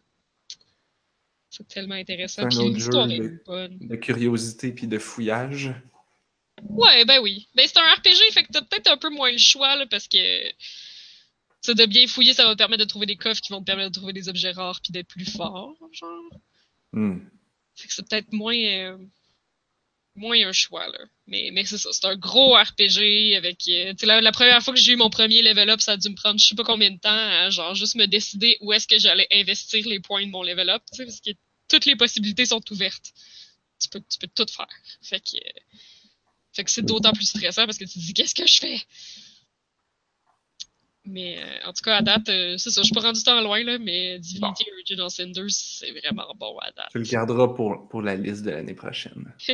[1.49, 2.43] C'est tellement intéressant.
[2.43, 3.77] C'est un Puis autre jeu, le- bonne.
[3.79, 5.73] De curiosité puis de fouillage.
[6.69, 7.47] Ouais, ben oui.
[7.55, 10.07] Ben c'est un RPG, fait que t'as peut-être un peu moins le choix, là, parce
[10.07, 10.51] que.
[11.61, 13.65] Ça, de bien fouiller, ça va te permettre de trouver des coffres qui vont te
[13.65, 16.29] permettre de trouver des objets rares puis d'être plus fort, genre.
[16.93, 17.19] Hmm.
[17.75, 18.55] Fait que c'est peut-être moins.
[18.57, 18.97] euh,
[20.15, 20.99] moins un choix, là.
[21.27, 23.67] Mais, mais c'est ça, c'est un gros RPG avec.
[23.67, 26.09] euh, la, la première fois que j'ai eu mon premier level up, ça a dû
[26.09, 28.87] me prendre je sais pas combien de temps, à, genre, juste me décider où est-ce
[28.87, 31.31] que j'allais investir les points de mon level up, tu sais, parce que
[31.69, 33.11] toutes les possibilités sont ouvertes.
[33.81, 34.67] Tu peux, tu peux tout faire.
[35.01, 35.35] Fait que.
[35.37, 35.77] euh,
[36.59, 38.77] fait que c'est d'autant plus stressant parce que tu te dis qu'est-ce que je fais?
[41.05, 43.41] Mais euh, en tout cas, à date, euh, c'est ça, je suis pas rendu tant
[43.41, 46.89] loin, là, mais Divinity Original Sin 2, c'est vraiment bon à date.
[46.91, 49.33] Tu le garderas pour, pour la liste de l'année prochaine.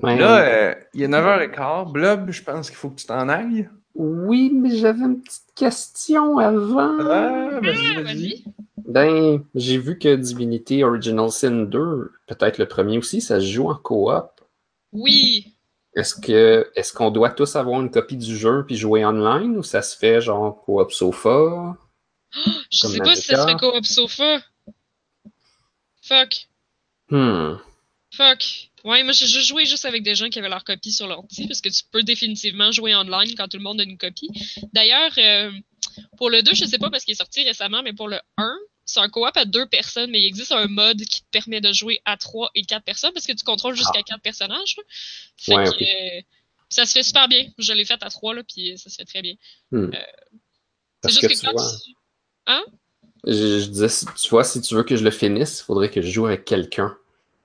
[0.00, 0.16] Ouais.
[0.16, 1.90] Là, euh, il est 9h15.
[1.90, 3.68] Blob, je pense qu'il faut que tu t'en ailles.
[3.96, 7.00] Oui, mais j'avais une petite question avant.
[7.00, 8.04] Ah, vas-y, Ah, vas-y.
[8.04, 8.44] vas-y.
[8.86, 13.70] Ben, j'ai vu que Divinity Original Sin 2, peut-être le premier aussi, ça se joue
[13.70, 14.30] en coop.
[14.92, 15.52] Oui,
[15.98, 19.64] Est-ce que est-ce qu'on doit tous avoir une copie du jeu puis jouer online ou
[19.64, 21.76] ça se fait genre coop sofa?
[22.70, 24.40] je sais pas si ça se fait coop sofa.
[26.02, 26.46] Fuck.
[27.10, 27.56] Hmm.
[28.14, 28.70] Fuck.
[28.84, 31.60] Ouais, moi j'ai joué juste avec des gens qui avaient leur copie sur l'ordi parce
[31.60, 34.30] que tu peux définitivement jouer online quand tout le monde a une copie.
[34.72, 35.50] D'ailleurs, euh,
[36.16, 38.56] pour le 2, je sais pas parce qu'il est sorti récemment, mais pour le 1,
[38.88, 41.72] c'est un coop à deux personnes, mais il existe un mode qui te permet de
[41.74, 44.76] jouer à trois et quatre personnes parce que tu contrôles jusqu'à quatre personnages.
[45.36, 45.84] Fait Ouais, que,
[46.18, 46.22] euh,
[46.70, 47.46] ça se fait super bien.
[47.58, 49.34] Je l'ai fait à trois, là, puis ça se fait très bien.
[49.72, 49.90] Hmm.
[49.92, 50.00] C'est
[51.02, 51.92] Parce juste que que, tu quand vois, tu...
[52.46, 52.64] Hein?
[53.26, 56.00] je, je disais, tu vois, si tu veux que je le finisse, il faudrait que
[56.00, 56.96] je joue avec quelqu'un.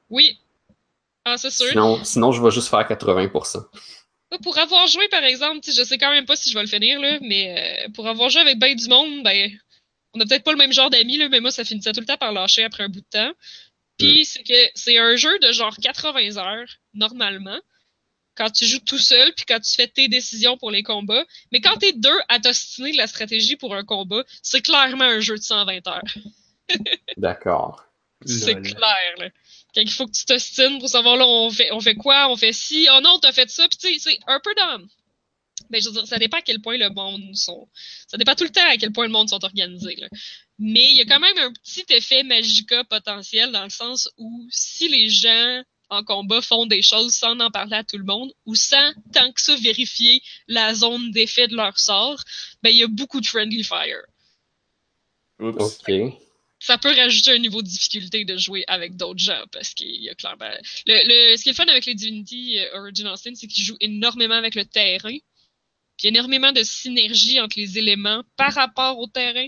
[0.09, 0.39] Oui.
[1.25, 1.67] Ah, c'est sûr.
[1.67, 3.65] Sinon, sinon, je vais juste faire 80%.
[4.41, 7.01] Pour avoir joué, par exemple, je sais quand même pas si je vais le finir,
[7.01, 9.51] là, mais euh, pour avoir joué avec ben du monde, ben,
[10.13, 12.05] on a peut-être pas le même genre d'amis, là, mais moi, ça finissait tout le
[12.05, 13.33] temps par lâcher après un bout de temps.
[13.97, 17.59] Puis, c'est que c'est un jeu de genre 80 heures, normalement,
[18.35, 21.25] quand tu joues tout seul, puis quand tu fais tes décisions pour les combats.
[21.51, 25.19] Mais quand t'es deux à t'ostiner de la stratégie pour un combat, c'est clairement un
[25.19, 26.01] jeu de 120 heures.
[27.17, 27.85] D'accord.
[28.25, 28.63] C'est Lol.
[28.63, 29.29] clair, là.
[29.75, 32.35] Quand il faut que tu t'ostines pour savoir, là, on fait, on fait quoi, on
[32.35, 34.53] fait ci, oh non, t'as fait ça, puis tu sais, c'est un peu.
[35.73, 37.67] Ben, je veux dire, ça dépend à quel point le monde sont...
[38.07, 40.07] Ça dépend tout le temps à quel point le monde sont organisés, là.
[40.59, 44.47] Mais il y a quand même un petit effet magica potentiel dans le sens où
[44.51, 48.31] si les gens en combat font des choses sans en parler à tout le monde
[48.45, 52.23] ou sans tant que ça vérifier la zone d'effet de leur sort,
[52.61, 54.03] ben il y a beaucoup de friendly fire
[55.39, 55.59] Oups.
[55.59, 55.91] Ok.
[56.59, 60.09] ça peut rajouter un niveau de difficulté de jouer avec d'autres gens parce qu'il y
[60.09, 60.49] a clairement.
[60.85, 63.65] Le, le, ce qui est le fun avec les Divinity euh, Original Sin, c'est qu'ils
[63.65, 65.17] jouent énormément avec le terrain.
[66.03, 69.47] Il y a énormément de synergie entre les éléments par rapport au terrain.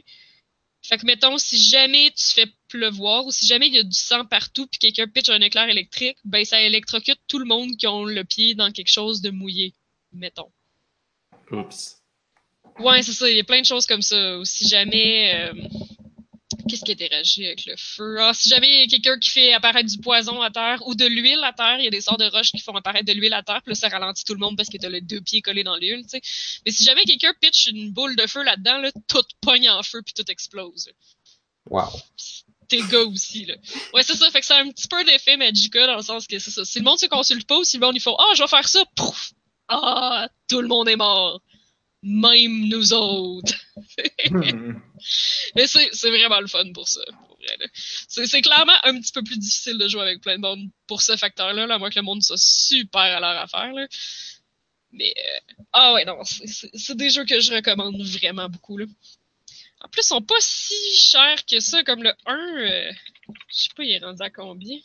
[0.82, 3.98] Fait que mettons, si jamais tu fais pleuvoir ou si jamais il y a du
[3.98, 7.88] sang partout puis quelqu'un pitch un éclair électrique, ben ça électrocute tout le monde qui
[7.88, 9.74] ont le pied dans quelque chose de mouillé.
[10.14, 10.52] Mettons.
[11.52, 12.02] Oups.
[12.80, 13.30] Ouais, c'est ça.
[13.30, 14.38] Il y a plein de choses comme ça.
[14.38, 15.34] Ou si jamais.
[15.34, 15.54] euh,
[16.68, 18.18] Qu'est-ce qui interagit avec le feu?
[18.20, 20.96] Ah, si jamais il y a quelqu'un qui fait apparaître du poison à terre ou
[20.96, 23.14] de l'huile à terre, il y a des sorts de roches qui font apparaître de
[23.14, 25.22] l'huile à terre, puis là, ça ralentit tout le monde parce que t'as les deux
[25.22, 26.22] pieds collés dans l'huile, tu sais.
[26.66, 30.02] Mais si jamais quelqu'un pitch une boule de feu là-dedans, là, tout pogne en feu
[30.02, 30.90] puis tout explose.
[31.70, 31.90] Wow.
[32.68, 33.56] Tes gars aussi, là.
[33.94, 34.30] Ouais, c'est ça.
[34.32, 36.66] Fait que c'est un petit peu d'effet Magica dans le sens que c'est ça.
[36.66, 38.48] Si le monde se consulte pas ou si le monde, ils font, ah, je vais
[38.48, 39.34] faire ça, pouf!
[39.68, 41.42] Ah, tout le monde est mort.
[42.08, 43.56] Même nous autres.
[44.30, 44.80] Hmm.
[45.56, 47.02] Mais c'est vraiment le fun pour ça.
[48.08, 51.18] C'est clairement un petit peu plus difficile de jouer avec plein de monde pour ce
[51.18, 53.74] facteur-là, là, à moins que le monde soit super à leur affaire.
[53.74, 53.88] Là.
[54.92, 55.40] Mais euh,
[55.74, 58.78] ah ouais, non, c'est- des jeux que je recommande vraiment beaucoup.
[58.78, 58.86] Là.
[59.82, 62.38] En plus, ils sont pas si chers que ça, comme le 1.
[62.58, 62.92] euh,
[63.50, 64.78] je sais pas, il est rendu à combien?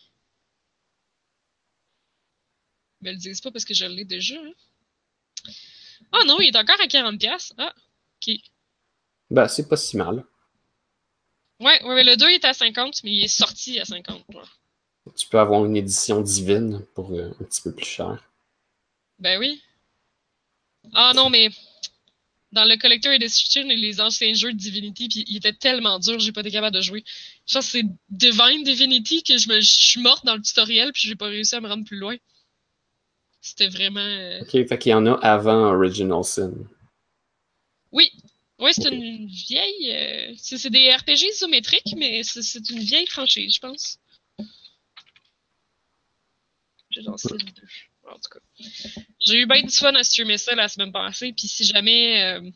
[3.02, 4.36] Ils me le disent pas parce que je l'ai déjà.
[4.36, 4.52] hein.
[6.12, 7.52] Ah non, il est encore à 40$.
[7.58, 7.74] Ah,
[8.22, 8.34] ok.
[9.30, 10.24] Ben, c'est pas si mal.
[11.61, 14.24] Ouais, ouais, mais le 2 est à 50, mais il est sorti à 50.
[14.34, 14.42] ouais.
[15.16, 18.22] Tu peux avoir une édition divine pour euh, un petit peu plus cher.
[19.18, 19.62] Ben oui.
[20.94, 21.50] Ah non, mais
[22.52, 26.32] dans le Collector Edition, les anciens jeux de Divinity, puis il était tellement dur, j'ai
[26.32, 27.04] pas été capable de jouer.
[27.46, 30.92] Je pense que c'est Divine Divinity que je me je suis morte dans le tutoriel,
[30.92, 32.16] puis j'ai pas réussi à me rendre plus loin.
[33.41, 34.01] C'était vraiment.
[34.01, 36.53] euh, Ok, fait qu'il y en a avant Original Sin.
[37.93, 38.11] Oui.
[38.59, 39.91] Oui, c'est une vieille.
[39.95, 43.99] euh, c'est des RPG isométriques, mais c'est c'est une vieille franchise, je pense.
[46.91, 47.53] J'ai lancé le 2.
[48.11, 48.41] En tout cas.
[49.20, 52.22] J'ai eu bien du fun à streamer ça la semaine passée, puis si jamais.
[52.22, 52.51] euh,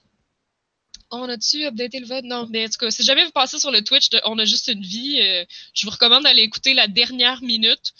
[1.10, 2.24] On a-tu updaté le vote?
[2.24, 4.44] Non, mais en tout cas, si jamais vous passez sur le Twitch de On a
[4.44, 7.92] juste une vie, euh, je vous recommande d'aller écouter la dernière minute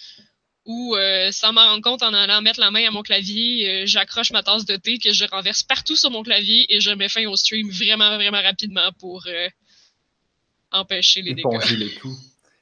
[0.67, 3.87] où, euh, sans m'en rendre compte, en allant mettre la main à mon clavier, euh,
[3.87, 7.09] j'accroche ma tasse de thé que je renverse partout sur mon clavier et je mets
[7.09, 9.49] fin au stream vraiment, vraiment rapidement pour euh,
[10.71, 11.47] empêcher les dégâts.
[11.47, 12.17] Éponger le tout.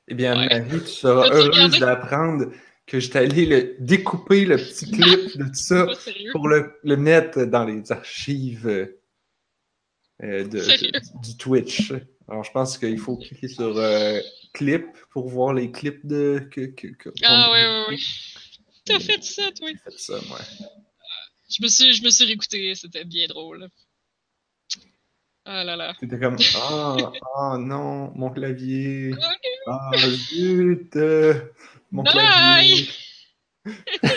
[0.09, 0.49] Eh bien, Ouais.
[0.61, 2.47] Marie, tu seras heureuse d'apprendre
[2.87, 6.33] que j'étais allé le, découper le petit clip de ça Pas sérieux.
[6.33, 8.67] pour le, le mettre dans les archives
[10.21, 10.91] de, Sérieux?
[10.93, 11.93] de- du Twitch.
[12.29, 14.21] Alors, je pense qu'il faut cliquer sur euh,
[14.55, 16.47] clip pour voir les clips de.
[16.51, 17.99] Que, que, que- Ah ouais, ouais, ouais.
[18.85, 19.69] T'as fait ça, toi?
[19.71, 20.39] J'ai fait ça, moi.
[21.51, 23.69] Je me suis, je me suis réécouté, c'était bien drôle.
[25.45, 25.95] Ah là là.
[26.01, 29.15] C'était comme Ah, ah non, mon clavier.
[29.67, 31.35] Ah, zut, euh,
[31.91, 32.13] mon Bye!
[32.13, 32.89] clavier.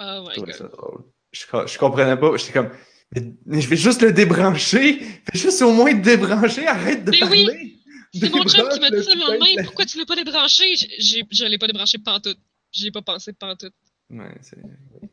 [0.00, 0.52] Oh my god.
[0.54, 1.04] ça drôle.
[1.32, 2.36] Je, je comprenais pas.
[2.36, 2.70] J'étais comme,
[3.12, 4.98] mais, mais je vais juste le débrancher.
[5.00, 6.66] Fais juste au moins te débrancher.
[6.66, 7.46] Arrête de Mais oui!
[7.46, 7.78] parler.
[8.14, 9.54] C'est mon chum qui m'a dit ça le lendemain.
[9.56, 10.74] de- Pourquoi tu l'as pas débranché?
[10.76, 12.38] Je l'ai pas débranché pantoute.
[12.70, 13.74] J'y ai pas pensé pantoute.
[14.10, 14.58] Ouais, c'est.
[14.62, 15.08] oui,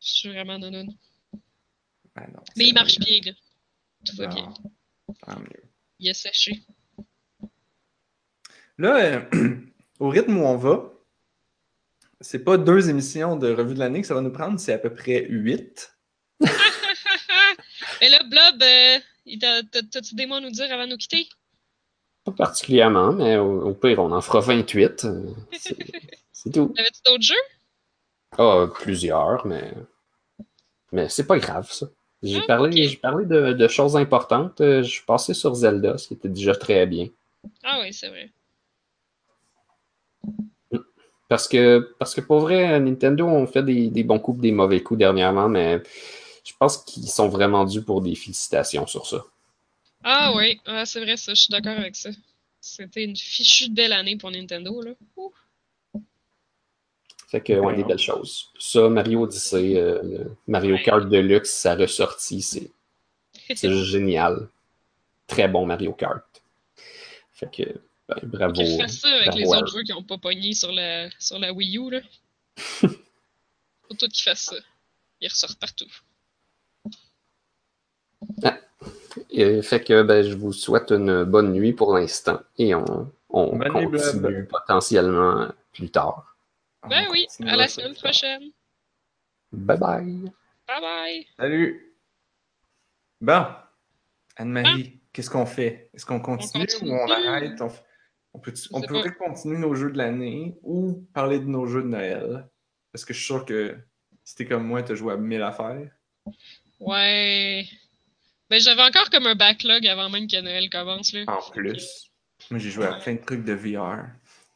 [0.00, 0.70] Je suis vraiment non
[2.16, 3.32] ah non, Mais c'est il marche bien, là.
[4.04, 4.52] Tout va bien.
[5.26, 5.62] Ah, tant mieux.
[6.00, 6.62] Il a séché.
[8.78, 8.96] Là,
[9.32, 9.56] euh,
[10.00, 10.92] au rythme où on va,
[12.20, 14.78] c'est pas deux émissions de revue de l'année que ça va nous prendre, c'est à
[14.78, 15.96] peu près huit.
[18.00, 18.98] Et là, Blob, euh,
[19.90, 21.28] T'as-tu des mots à nous dire avant de nous quitter?
[22.24, 25.04] Pas particulièrement, mais au, au pire, on en fera 28.
[25.04, 25.22] euh,
[26.32, 26.72] C'est tout.
[26.76, 27.34] T'avais-tu d'autres jeux?
[28.38, 29.72] Ah, plusieurs, mais.
[30.92, 31.86] Mais c'est pas grave, ça.
[32.22, 34.60] J'ai Ah, parlé, parlé de, de choses importantes.
[34.60, 37.08] Euh, Je suis passé sur Zelda, ce qui était déjà très bien.
[37.62, 38.30] Ah oui, c'est vrai.
[41.28, 44.82] Parce que, parce que pour vrai, Nintendo ont fait des, des bons coups, des mauvais
[44.82, 45.80] coups dernièrement, mais
[46.44, 49.24] je pense qu'ils sont vraiment dus pour des félicitations sur ça.
[50.02, 52.10] Ah oui, ah, c'est vrai ça, je suis d'accord avec ça.
[52.60, 54.92] C'était une fichue belle année pour Nintendo, là.
[55.16, 55.32] Ouh.
[57.28, 58.50] Fait que, ouais, des belles choses.
[58.58, 60.82] Ça, Mario Odyssey, euh, Mario Ouais.
[60.82, 62.70] Kart Deluxe, sa ressortie, c'est
[63.54, 64.48] c'est génial.
[65.26, 66.24] Très bon Mario Kart.
[67.32, 67.62] Fait que,
[68.08, 68.54] ben, bravo.
[68.54, 69.78] Qu'ils fassent ça avec bravo les autres eux.
[69.78, 72.00] jeux qui n'ont pas pogné sur la, sur la Wii U, là.
[72.56, 74.56] Faut tout qu'ils fassent ça.
[75.20, 75.90] Ils ressortent partout.
[79.30, 83.58] Et fait que ben, je vous souhaite une bonne nuit pour l'instant et on, on
[83.58, 86.36] continue potentiellement plus tard.
[86.88, 88.50] Ben On oui, à la semaine prochaine.
[89.52, 90.32] Bye bye!
[90.66, 91.26] Bye bye!
[91.38, 91.94] Salut!
[93.20, 93.46] Bon,
[94.36, 95.90] Anne-Marie, qu'est-ce qu'on fait?
[95.92, 96.92] Est-ce qu'on continue, continue.
[96.92, 97.60] ou on arrête?
[97.60, 97.70] On,
[98.32, 98.80] on peut, on
[99.18, 102.48] continuer nos jeux de l'année ou parler de nos jeux de Noël?
[102.92, 103.76] Parce que je suis sûr que
[104.24, 105.90] si t'es comme moi, t'as joué à mille affaires.
[106.78, 107.66] Ouais.
[108.50, 111.24] Ben j'avais encore comme un backlog avant même que Noël commence, là.
[111.28, 112.10] En plus,
[112.50, 114.06] moi j'ai joué à plein de trucs de VR.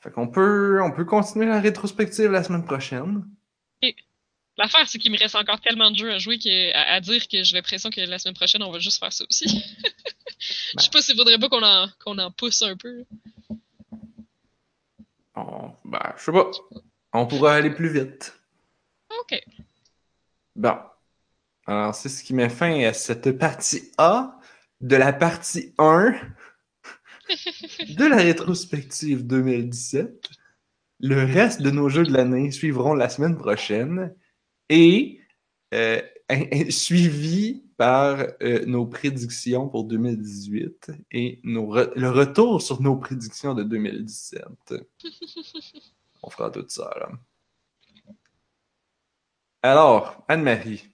[0.01, 3.25] Fait qu'on peut, on peut continuer la rétrospective la semaine prochaine.
[4.57, 7.27] L'affaire, c'est qu'il me reste encore tellement de jeux à jouer que, à, à dire
[7.27, 9.47] que j'ai l'impression que la semaine prochaine, on va juste faire ça aussi.
[10.79, 13.05] Je sais pas s'il faudrait pas qu'on en, qu'on en pousse un peu.
[15.35, 16.51] On, ben, je sais pas.
[17.13, 18.39] On pourra aller plus vite.
[19.21, 19.43] Ok.
[20.55, 20.77] Bon.
[21.67, 24.39] Alors, c'est ce qui met fin à cette partie A
[24.81, 26.13] de la partie 1
[27.97, 30.29] de la rétrospective 2017.
[31.01, 34.15] Le reste de nos jeux de l'année suivront la semaine prochaine
[34.69, 35.21] et
[35.73, 36.01] euh,
[36.71, 43.55] suivi par euh, nos prédictions pour 2018 et nos re- le retour sur nos prédictions
[43.55, 44.45] de 2017.
[46.23, 47.09] On fera tout ça, là.
[49.63, 50.94] Alors, Anne-Marie.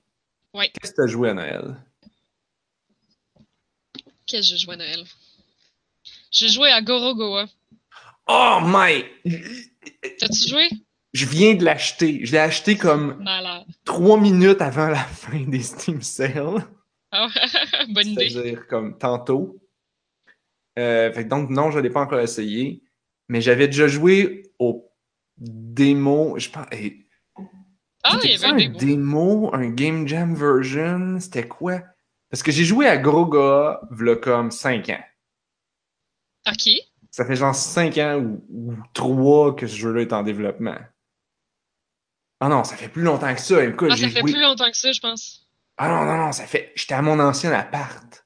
[0.54, 0.70] Oui.
[0.72, 1.76] Qu'est-ce que tu as joué à Noël?
[4.26, 5.04] Qu'est-ce que j'ai joué à Noël?
[6.30, 7.46] J'ai joué à Gorogoa.
[8.26, 9.04] Oh my!
[10.18, 10.68] T'as-tu joué?
[11.12, 12.24] Je viens de l'acheter.
[12.24, 13.24] Je l'ai acheté comme
[13.84, 16.64] trois minutes avant la fin des Steam Sales.
[17.10, 17.28] Ah,
[17.88, 18.30] bonne idée.
[18.30, 19.60] C'est-à-dire comme tantôt.
[20.78, 22.82] Euh, fait donc, non, je ne l'ai pas encore essayé.
[23.28, 24.88] Mais j'avais déjà joué au
[25.36, 26.38] démo.
[26.38, 26.66] Je pense.
[28.02, 28.78] Ah, il y avait un des mots.
[28.78, 31.20] démo, un Game Jam version?
[31.20, 31.80] C'était quoi?
[32.30, 35.04] Parce que j'ai joué à Groga, v'là comme 5 ans.
[36.48, 36.70] Ok.
[37.10, 40.78] Ça fait genre 5 ans ou, ou 3 que ce jeu-là est en développement.
[42.40, 43.62] Ah non, ça fait plus longtemps que ça.
[43.64, 44.32] Écoute, Ah, ça fait joué...
[44.32, 45.46] plus longtemps que ça, je pense.
[45.76, 46.72] Ah non, non, non, ça fait...
[46.76, 48.24] J'étais à mon ancien appart.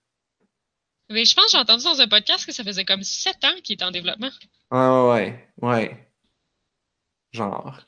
[1.10, 3.60] Mais je pense que j'ai entendu dans un podcast que ça faisait comme 7 ans
[3.62, 4.30] qu'il était en développement.
[4.70, 6.10] Ah ouais, ouais.
[7.32, 7.80] Genre.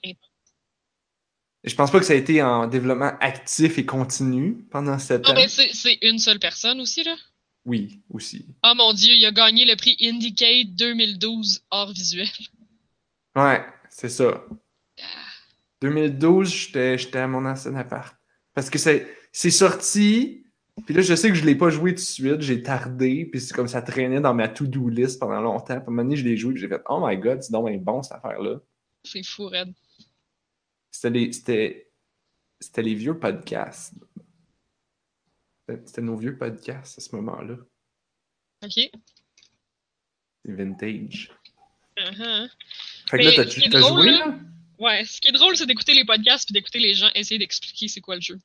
[1.66, 5.30] Je pense pas que ça a été en développement actif et continu pendant 7 Non,
[5.30, 5.34] ans.
[5.34, 7.16] mais c'est une seule personne aussi, là?
[7.64, 8.46] Oui, aussi.
[8.64, 12.28] Oh mon dieu, il a gagné le prix Indicate 2012 art visuel.
[13.34, 14.44] Ouais, c'est ça.
[15.82, 18.16] 2012, j'étais j'étais à mon ancien appart.
[18.54, 20.44] Parce que c'est sorti,
[20.86, 23.40] puis là, je sais que je l'ai pas joué tout de suite, j'ai tardé, puis
[23.40, 25.64] c'est comme ça traînait dans ma to-do list pendant longtemps.
[25.66, 27.50] Puis à un moment donné, je l'ai joué, puis j'ai fait «Oh my God, c'est
[27.50, 28.60] donc bien bon, cette affaire-là.
[29.02, 29.74] C'est fou, Red.»
[30.96, 33.94] C'était les, vieux podcasts.
[35.68, 37.56] C'était nos vieux podcasts à ce moment-là.
[38.64, 38.72] Ok.
[40.44, 41.30] C'est vintage.
[41.96, 43.34] Fait que Mais
[43.68, 44.38] t'as joué, là, là?
[44.78, 47.88] Ouais, ce qui est drôle, c'est d'écouter les podcasts puis d'écouter les gens essayer d'expliquer
[47.88, 48.38] c'est quoi le jeu.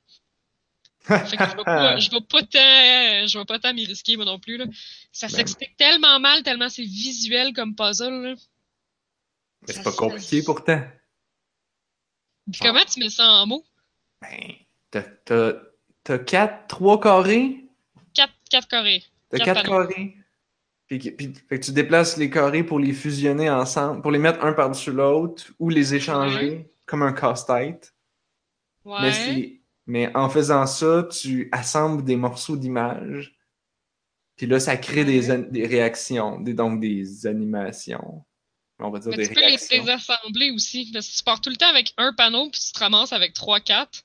[1.04, 4.18] Fait que je vais pas, je vais pas tant, je vais pas tant m'y risquer,
[4.18, 4.66] moi non plus, là.
[5.12, 8.36] Ça Ben, s'explique tellement mal, tellement c'est visuel comme puzzle, là.
[9.68, 10.82] Mais c'est pas compliqué pourtant.
[12.50, 13.64] Puis comment tu mets ça en mots?
[14.22, 14.54] Ben,
[14.90, 15.54] t'as,
[16.04, 17.66] t'as, quatre, trois carrés?
[18.14, 19.04] 4, quatre carrés.
[19.30, 20.16] T'as Quatre carrés.
[20.88, 24.44] Puis, puis- fait que tu déplaces les carrés pour les fusionner ensemble, pour les mettre
[24.44, 27.94] un par-dessus l'autre ou les échanger comme un casse-tête.
[28.84, 29.62] Mais, Ouais.
[29.88, 33.38] mais en faisant ça, tu assembles des morceaux d'image.
[34.36, 35.38] Puis là, ça crée des, Ouais.
[35.50, 38.26] des réactions, des, donc des animations.
[38.82, 40.90] On va dire Mais des tu peux les désassembler aussi.
[40.94, 43.34] Parce que tu pars tout le temps avec un panneau puis tu te ramasses avec
[43.34, 44.02] 3, 4.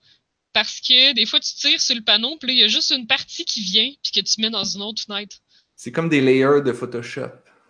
[0.53, 2.91] Parce que des fois, tu tires sur le panneau, puis là, il y a juste
[2.91, 5.37] une partie qui vient, puis que tu mets dans une autre fenêtre.
[5.75, 7.29] C'est comme des layers de Photoshop.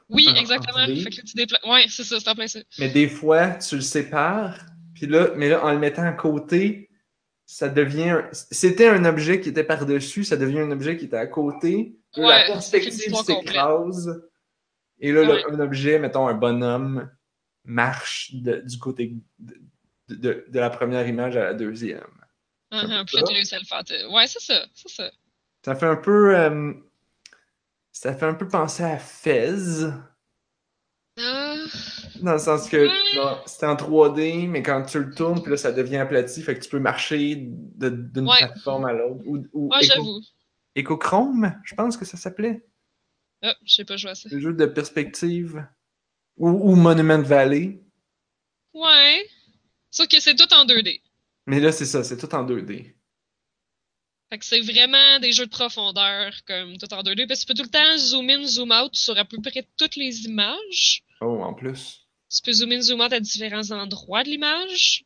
[0.08, 0.78] Oui, Ah, exactement.
[0.78, 0.94] en vrai.
[0.94, 1.64] Fait que là, tu déplaces.
[1.64, 2.60] Ouais, c'est ça, c'est en plein ça.
[2.78, 4.56] Mais des fois, tu le sépares,
[4.94, 6.88] puis là, mais là, en le mettant à côté,
[7.44, 8.10] ça devient.
[8.10, 11.96] un- C'était un objet qui était par-dessus, ça devient un objet qui était à côté.
[12.16, 14.22] Ouais, la perspective s'écrase.
[15.00, 17.10] Et là, le- un objet, mettons un bonhomme,
[17.64, 19.54] marche de- du côté de,
[20.08, 22.00] de- de la première image à la deuxième.
[22.72, 23.82] Uh peu -huh, puis là, tu réussis à le faire.
[24.12, 25.10] Ouais, c'est ça, c'est ça.
[25.64, 26.36] Ça fait un peu.
[26.36, 26.72] euh,
[27.92, 29.84] ça fait un peu penser à Fez.
[31.18, 31.54] Ah,
[32.20, 35.56] Dans le sens que genre, c'était en 3D, mais quand tu le tournes, puis là,
[35.56, 38.36] ça devient aplati, fait que tu peux marcher d'une Ouais.
[38.38, 39.22] plateforme à l'autre.
[39.26, 40.20] Ou, ou ouais, j'avoue.
[40.74, 42.66] Echochrome, je pense que ça s'appelait.
[43.42, 44.28] Ah, je sais pas jouer à ça.
[44.30, 45.66] Le jeu de perspective.
[46.36, 47.80] Ou, ou Monument Valley.
[48.74, 49.26] Ouais.
[49.90, 51.00] Sauf que c'est tout en 2D.
[51.46, 52.94] Mais là, c'est ça, c'est tout en 2D.
[54.28, 57.26] Fait que c'est vraiment des jeux de profondeur, comme tout en 2D.
[57.26, 59.66] Parce que tu peux tout le temps zoom in, zoom out sur à peu près
[59.76, 61.04] toutes les images.
[61.20, 62.06] Oh, en plus.
[62.28, 65.04] Tu peux zoom in, zoom out à différents endroits de l'image.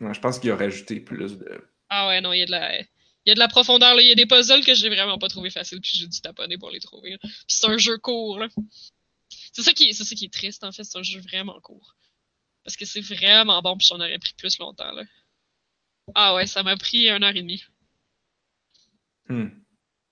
[0.00, 1.68] Ouais, je pense qu'il a rajouté plus de.
[1.88, 2.82] Ah ouais, non, il y a de la.
[3.24, 4.02] Il y a de la profondeur, là.
[4.02, 6.58] Il y a des puzzles que j'ai vraiment pas trouvé faciles, puis j'ai dû taponner
[6.58, 7.10] pour les trouver.
[7.12, 7.18] là.
[7.20, 8.48] Puis c'est un jeu court, là.
[9.52, 10.84] C'est ça, qui est, c'est ça qui est triste, en fait.
[10.84, 11.96] C'est un jeu vraiment court.
[12.64, 15.04] Parce que c'est vraiment bon, puis j'en aurais pris plus longtemps, là.
[16.14, 17.62] Ah ouais, ça m'a pris une heure et demie.
[19.28, 19.48] Hmm.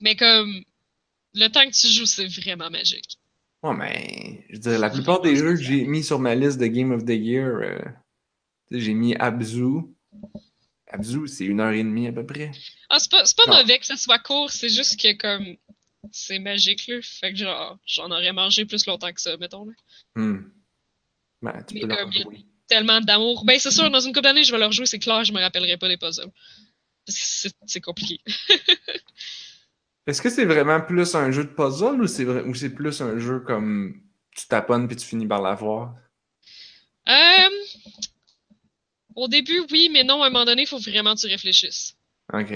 [0.01, 0.65] Mais comme.
[1.33, 3.19] Le temps que tu joues, c'est vraiment magique.
[3.63, 6.59] Ouais, mais je veux dire, la plupart des jeux que j'ai mis sur ma liste
[6.59, 7.79] de Game of the Year, euh,
[8.73, 9.83] j'ai mis Abzu.
[10.93, 12.51] Abzu, c'est une heure et demie à peu près.
[12.89, 15.57] Ah, c'est pas, pas mauvais que ça soit court, c'est juste que comme.
[16.13, 16.97] C'est magique, là.
[17.03, 19.73] Fait que genre, j'en aurais mangé plus longtemps que ça, mettons, là.
[20.17, 20.51] Hmm.
[21.43, 23.45] Ben, tu Mais peux comme il y a- tellement d'amour.
[23.45, 25.41] Ben, c'est sûr, dans une couple d'années, je vais le rejouer, c'est clair, je me
[25.41, 26.31] rappellerai pas des puzzles.
[27.07, 28.21] Parce que c'est- compliqué.
[30.07, 33.19] Est-ce que c'est vraiment plus un jeu de puzzle ou c'est ou c'est plus un
[33.19, 34.01] jeu comme
[34.35, 35.95] tu taponnes puis tu finis par l'avoir?
[37.09, 37.49] Euh,
[39.17, 41.97] au début, oui, mais non, à un moment donné, il faut vraiment que tu réfléchisses.
[42.33, 42.51] Ok.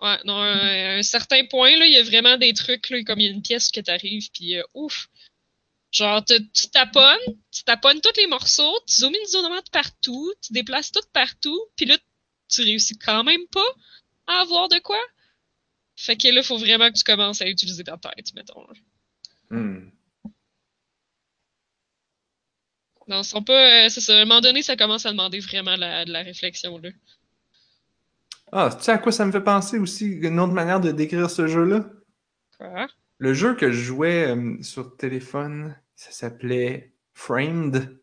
[0.00, 3.18] Ouais, non, à un certain point, là, il y a vraiment des trucs, là, comme
[3.20, 5.08] il y a une pièce qui t'arrive, puis euh, ouf.
[5.90, 10.32] Genre, te- tu taponnes, tu taponnes tous les morceaux, tu zoomes in, zoom out partout,
[10.42, 11.96] tu déplaces tout partout, puis là,
[12.48, 13.66] tu réussis quand même pas
[14.26, 15.00] à avoir de quoi.
[15.96, 18.60] Fait que là, faut vraiment que tu commences à utiliser ta tête, mettons.
[18.62, 18.74] là.
[23.08, 23.86] Non, sont pas.
[23.86, 24.12] euh, c'est ça.
[24.16, 26.90] À un moment donné, ça commence à demander vraiment la- de la réflexion, là.
[28.52, 30.06] Ah, tu sais à quoi ça me fait penser aussi?
[30.06, 31.84] Une autre manière de décrire ce jeu-là?
[32.58, 32.86] Quoi?
[33.18, 37.98] Le jeu que je jouais euh, sur téléphone, ça s'appelait Framed.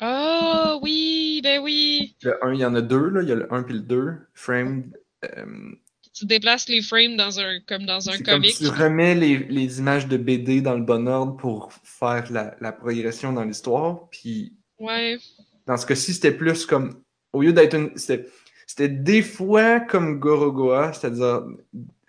[0.00, 2.16] Ah oui, ben oui.
[2.22, 3.22] Le 1, il y en a deux, là.
[3.22, 4.14] Il y a le 1 puis le 2.
[4.34, 4.96] Framed.
[5.24, 5.74] euh,
[6.16, 8.56] Tu déplaces les frames dans un, comme dans un comic.
[8.56, 12.72] tu remets les, les images de BD dans le bon ordre pour faire la, la
[12.72, 14.08] progression dans l'histoire.
[14.10, 15.18] Puis Ouais.
[15.66, 17.02] dans ce cas-ci, c'était plus comme.
[17.34, 17.90] Au lieu d'être une.
[17.96, 18.26] C'était,
[18.66, 21.42] c'était des fois comme Gorogoa, c'est-à-dire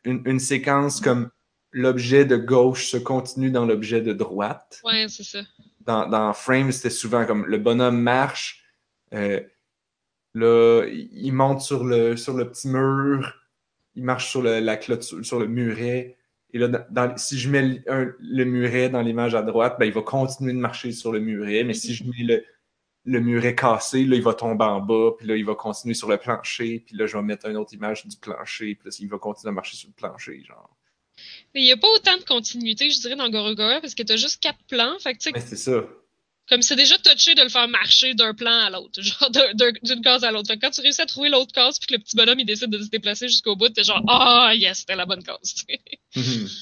[0.05, 1.29] une, une séquence comme
[1.71, 4.79] l'objet de gauche se continue dans l'objet de droite.
[4.85, 5.39] Ouais, c'est ça.
[5.81, 8.63] Dans, dans Frame, c'était souvent comme le bonhomme marche,
[9.13, 9.41] euh,
[10.33, 13.33] là, il il monte sur le, sur le petit mur,
[13.97, 16.15] il marche sur le, la clôture, sur le muret.
[16.53, 19.85] Et là, dans- si je mets le, un- le muret dans l'image à droite, ben,
[19.85, 21.63] il va continuer de marcher sur le muret.
[21.65, 22.43] Mais si je mets le,
[23.05, 26.07] le muret cassé, là, il va tomber en bas, puis là, il va continuer sur
[26.09, 29.09] le plancher, puis là, je vais mettre une autre image du plancher, puis là, il
[29.09, 30.69] va continuer à marcher sur le plancher, genre.
[31.53, 34.17] Mais il n'y a pas autant de continuité, je dirais, dans Gorogoa, parce que t'as
[34.17, 34.97] juste quatre plans.
[34.99, 35.83] Fait que, tu Mais c'est ça.
[36.49, 39.71] Comme c'est déjà touché de le faire marcher d'un plan à l'autre, genre d'un- d'un-
[39.83, 40.47] d'une case à l'autre.
[40.47, 42.45] Fait que quand tu réussis à trouver l'autre case, puis que le petit bonhomme, il
[42.45, 46.19] décide de se déplacer jusqu'au bout, t'es genre, ah, yes, c'était la bonne case, tu.
[46.19, 46.47] Mhm.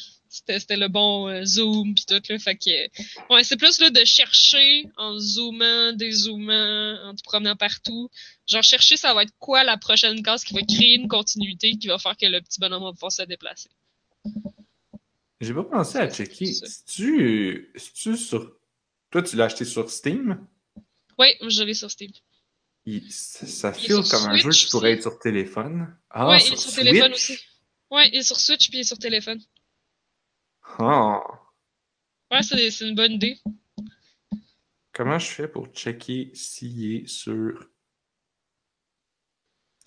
[0.47, 4.03] C'était le bon euh, zoom puis tout là fait que ouais c'est plus là de
[4.03, 8.09] chercher en zoomant dézoomant en te promenant partout
[8.45, 11.87] genre chercher ça va être quoi la prochaine case qui va créer une continuité qui
[11.87, 13.69] va faire que le petit bonhomme va pouvoir se déplacer
[15.39, 16.45] J'ai pas pensé à checker.
[16.47, 16.73] C'est ça.
[16.85, 18.51] C'est-tu c'est-tu sur.
[19.15, 20.45] Toi, tu l'as acheté sur Steam?
[21.17, 22.11] oui je l'ai sur Steam
[22.85, 25.97] Il- ça file comme un jeu qui pourrait être sur téléphone.
[26.09, 26.85] Ah, ouais il sur est sur Switch?
[26.85, 27.39] téléphone aussi
[27.91, 29.39] ouais il est sur Switch puis il est sur téléphone
[30.79, 31.21] Ah.
[32.29, 33.39] ouais c'est une bonne idée
[34.91, 37.69] Comment je fais pour checker s'il est sur?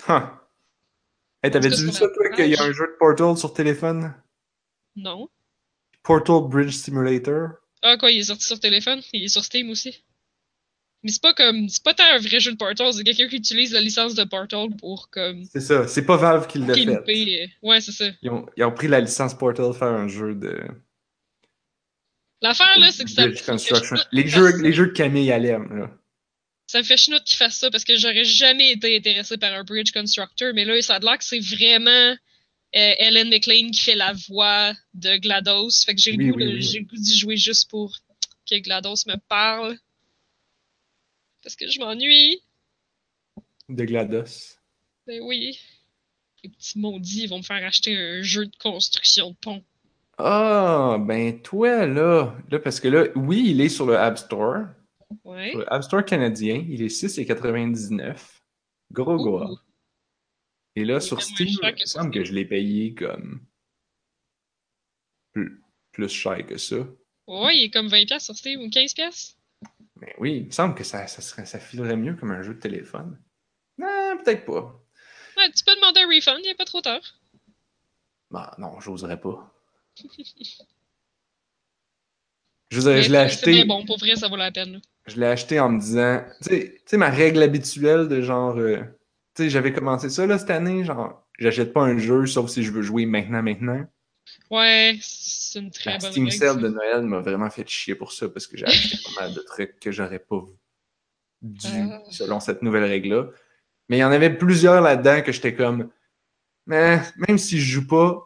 [0.09, 0.39] Huh.
[1.43, 4.15] Hey, t'avais-tu vu ça, toi, qu'il y a un jeu de Portal sur téléphone?
[4.97, 5.29] non
[6.03, 7.51] Portal Bridge Simulator?
[7.83, 9.01] Ah quoi il est sorti sur téléphone?
[9.13, 9.95] Il est sur Steam aussi
[11.03, 11.69] Mais c'est pas comme.
[11.69, 14.25] C'est pas tant un vrai jeu de Portal, c'est quelqu'un qui utilise la licence de
[14.25, 15.45] Portal pour comme.
[15.45, 17.43] C'est ça, c'est pas Valve qui l'a fait.
[17.43, 18.07] euh, Ouais, c'est ça.
[18.23, 20.61] Ils ont, ils ont pris la licence Portal faire un jeu de.
[22.41, 23.27] L'affaire, là, c'est que ça.
[23.27, 23.97] Bridge Construction.
[24.13, 25.91] Les jeux, les jeux de Camille Alem, là.
[26.67, 29.65] Ça me fait chenoute qu'ils fassent ça parce que j'aurais jamais été intéressé par un
[29.65, 32.15] Bridge Constructor, mais là, ça a l'air que c'est vraiment
[32.77, 35.85] euh, Ellen McLean qui fait la voix de GLaDOS.
[35.87, 36.63] Fait que j'ai le, goût oui, de- oui.
[36.63, 37.97] j'ai le goût d'y jouer juste pour
[38.49, 39.77] que GLaDOS me parle.
[41.43, 42.43] Parce que je m'ennuie.
[43.69, 44.57] De GLaDOS.
[45.07, 45.59] Ben oui.
[46.45, 49.65] Les petits maudits, ils vont me faire acheter un jeu de construction de pont.
[50.19, 52.35] Ah, ben toi, là.
[52.51, 54.65] Là, parce que là, oui, il est sur le App Store.
[55.25, 55.51] Ouais.
[55.51, 58.17] Sur le App Store canadien, il est 6,99.
[58.93, 59.49] Gros Goa.
[60.79, 63.45] Et là, sur Steam, il me semble que je l'ai payé comme.
[65.33, 65.61] Plus,
[65.91, 66.77] plus cher que ça.
[67.27, 69.37] Ouais, il est comme 20$ sur Steam ou 15$.
[70.01, 72.55] Mais oui, il me semble que ça, ça, serait, ça filerait mieux comme un jeu
[72.55, 73.21] de téléphone.
[73.77, 74.81] Non, peut-être pas.
[75.37, 77.01] Ouais, tu peux demander un refund, il a pas trop tard.
[78.31, 79.53] Bah, non, j'oserais pas.
[82.71, 83.65] Je veux dire, Mais je l'ai c'est- C'est bien acheté.
[83.67, 84.75] bon, pour vrai, ça vaut la peine.
[84.75, 84.79] là.
[85.07, 88.83] Je l'ai acheté en me disant, tu sais, ma règle habituelle de genre, euh,
[89.47, 92.83] j'avais commencé ça là cette année, genre, j'achète pas un jeu sauf si je veux
[92.83, 93.87] jouer maintenant, maintenant.
[94.51, 96.55] Ouais, c'est une très La bonne Steam ça.
[96.55, 99.41] de Noël m'a vraiment fait chier pour ça parce que j'ai acheté pas mal de
[99.41, 100.45] trucs que j'aurais pas
[101.41, 101.69] dû
[102.11, 103.29] selon cette nouvelle règle-là.
[103.89, 105.91] Mais il y en avait plusieurs là-dedans que j'étais comme,
[106.67, 108.25] mais même si je joue pas,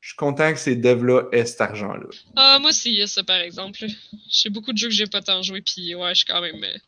[0.00, 2.06] je suis content que ces devs-là aient cet argent-là.
[2.34, 3.84] Ah, moi aussi, il y a ça, par exemple.
[4.30, 6.64] J'ai beaucoup de jeux que j'ai pas tant joué, puis ouais, je suis quand même...
[6.64, 6.78] euh,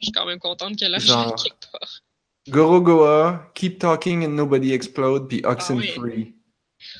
[0.00, 1.44] Je suis quand même contente que l'argent Genre.
[2.50, 2.54] Part.
[2.54, 6.34] Gorogoa, Keep Talking and Nobody Explode, puis Oxenfree.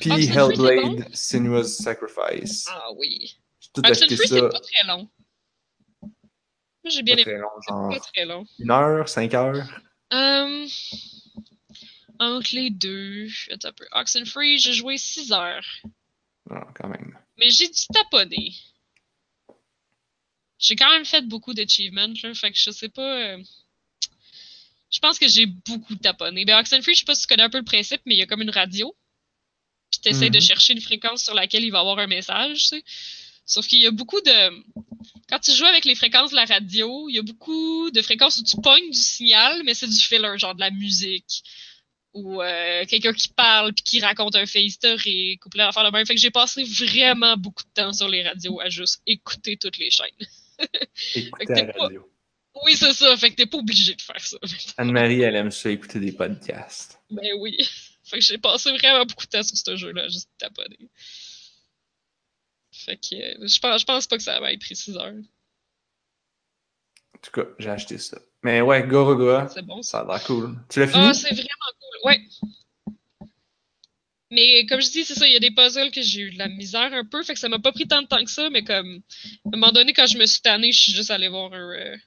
[0.01, 2.65] Puis Oxenfree, c'est Hellblade, Sinuous Sacrifice.
[2.69, 3.37] Ah oui.
[3.73, 4.35] Tout Oxenfree, ça.
[4.35, 5.09] c'est pas très long.
[6.01, 7.23] Moi, j'ai bien aimé.
[7.25, 8.45] C'est pas très long.
[8.59, 9.67] une heure, cinq heures.
[10.13, 10.67] Euh,
[12.19, 13.85] entre les deux, attends un peu.
[13.91, 15.65] Oxenfree, j'ai joué 6 heures.
[16.49, 17.17] Non, quand même.
[17.37, 18.53] Mais j'ai dû taponner.
[20.59, 23.35] J'ai quand même fait beaucoup d'achievements, là, fait que je sais pas.
[23.35, 23.43] euh,
[24.89, 26.45] Je pense que j'ai beaucoup taponné.
[26.45, 28.21] Ben, Oxenfree, je sais pas si tu connais un peu le principe, mais il y
[28.21, 28.95] a comme une radio.
[29.91, 30.41] Puis t'essayes de Mhm.
[30.43, 32.83] chercher une fréquence sur laquelle il va y avoir un message, tu sais.
[33.45, 34.63] Sauf qu'il y a beaucoup de.
[35.29, 38.37] Quand tu joues avec les fréquences de la radio, il y a beaucoup de fréquences
[38.39, 41.43] où tu pognes du signal, mais c'est du filler, genre de la musique.
[42.13, 45.91] Ou euh, quelqu'un qui parle puis qui raconte un fait historique ou plein d'affaires de
[45.95, 46.05] même.
[46.05, 49.77] Fait que j'ai passé vraiment beaucoup de temps sur les radios à juste écouter toutes
[49.77, 50.07] les chaînes.
[51.13, 52.09] T'es la pas- radio.
[52.65, 53.15] Oui, c'est ça.
[53.17, 54.37] Fait que t'es pas obligé de faire ça.
[54.77, 56.99] Anne-Marie, elle aime ça, écouter des podcasts.
[57.09, 57.57] Ben oui.
[58.03, 60.89] Fait que j'ai passé vraiment beaucoup de temps sur ce jeu-là, juste taponner.
[62.71, 65.13] Fait que euh, je pense, je pense pas que ça va être pris 6 heures.
[67.15, 68.17] En tout cas, j'ai acheté ça.
[68.43, 69.91] Mais ouais, Gorogoa, C'est bon, ça.
[69.91, 70.55] ça a l'air cool.
[70.69, 71.03] Tu l'as fini?
[71.07, 71.47] Ah, c'est vraiment
[71.79, 71.99] cool.
[72.05, 72.21] Ouais.
[74.29, 76.37] Mais comme je dis, c'est ça, il y a des puzzles que j'ai eu de
[76.37, 78.49] la misère un peu, fait que ça m'a pas pris tant de temps que ça,
[78.49, 79.01] mais comme
[79.45, 81.71] à un moment donné, quand je me suis tanné, je suis juste allé voir un.
[81.73, 81.97] euh,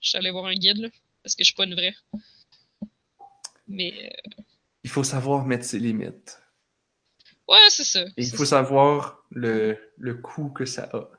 [0.00, 0.88] je suis allé voir un guide, là.
[1.22, 1.94] Parce que je suis pas une vraie.
[3.66, 3.92] Mais
[4.38, 4.42] euh,
[4.84, 6.40] Il faut savoir mettre ses limites.
[7.48, 8.02] ouais, c'est ça.
[8.16, 8.62] Et il faut ça.
[8.62, 11.10] savoir le, le coût que ça a.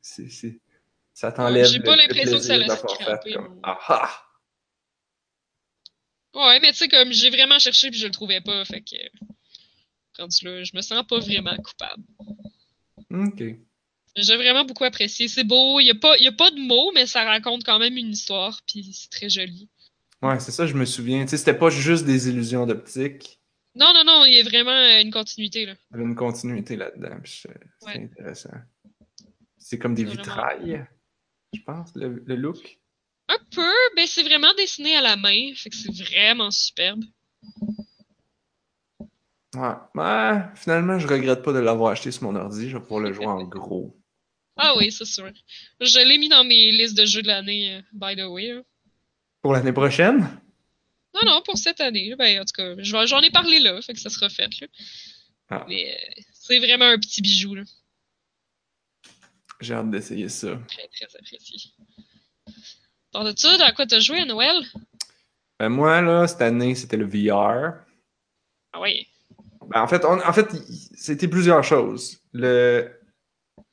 [0.00, 0.60] C'est, c'est-
[1.14, 4.26] ça t'enlève j'ai pas l'impression que ça cramper fait comme Ah ah!
[6.34, 8.96] Ouais, mais tu sais, comme j'ai vraiment cherché puis je le trouvais pas, fait que.
[10.18, 12.02] Rendu là, je me sens pas vraiment coupable.
[13.10, 13.42] Ok.
[14.16, 15.26] J'ai vraiment beaucoup apprécié.
[15.28, 17.78] C'est beau, il y a, pas- y a pas de mots, mais ça raconte quand
[17.78, 19.68] même une histoire, puis c'est très joli.
[20.20, 21.22] Ouais, c'est ça, je me souviens.
[21.24, 23.40] Tu sais, c'était pas juste des illusions d'optique.
[23.74, 25.72] Non, non, non, il y a vraiment euh, une continuité, là.
[25.90, 27.16] Il y avait une continuité là-dedans.
[27.22, 28.04] puis c'est Ouais.
[28.04, 28.50] intéressant.
[29.58, 30.84] C'est comme des vitrailles,
[31.54, 32.78] je pense, le, le look.
[33.28, 37.02] Un peu, ben c'est vraiment dessiné à la main, fait que c'est vraiment superbe.
[39.54, 39.74] Ouais.
[39.94, 42.68] Ouais, finalement, je regrette pas de l'avoir acheté sur mon ordi.
[42.68, 43.96] Je vais pouvoir le jouer en gros.
[44.56, 45.30] Ah oui, c'est sûr.
[45.80, 48.48] Je l'ai mis dans mes listes de jeux de l'année, euh, by the way.
[48.52, 48.62] là.
[49.40, 50.18] Pour l'année prochaine?
[51.14, 52.14] Non, non, pour cette année.
[52.16, 54.60] Ben, en tout cas, je vais- j'en ai parlé là, fait que ça sera fait,
[54.60, 54.66] là.
[55.50, 55.64] Ah.
[55.68, 57.62] Mais euh, c'est vraiment un petit bijou, là.
[59.60, 60.58] J'ai hâte d'essayer ça.
[60.68, 61.70] Très, très apprécié.
[63.14, 64.64] De ça, dans quoi t'as joué à Noël?
[65.60, 67.74] Ben, moi, là, cette année, c'était le VR.
[68.72, 69.06] Ah oui.
[69.68, 72.18] Ben, en fait, on- en fait, il- c'était plusieurs choses.
[72.32, 72.90] Le,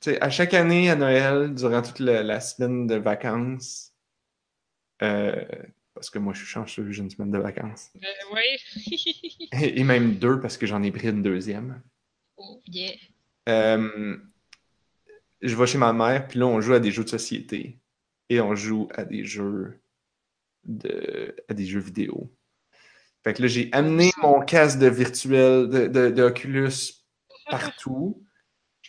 [0.02, 3.94] sais, à chaque année, à Noël, durant toute la, la semaine de vacances,
[5.02, 5.46] euh,
[5.94, 7.90] parce que moi, je suis chanceux, j'ai une semaine de vacances.
[7.96, 9.50] Ben oui.
[9.52, 11.82] Et, et même deux, parce que j'en ai pris une deuxième.
[12.38, 12.94] oh yeah.
[13.50, 14.18] Euh,
[15.42, 17.80] je vais chez ma mère, puis là, on joue à des jeux de société.
[18.30, 19.80] et on joue à des jeux
[20.66, 22.32] de à des jeux vidéo.
[23.24, 27.06] Fait que là, j'ai amené mon casque de virtuel de, de, de Oculus
[27.50, 28.24] partout.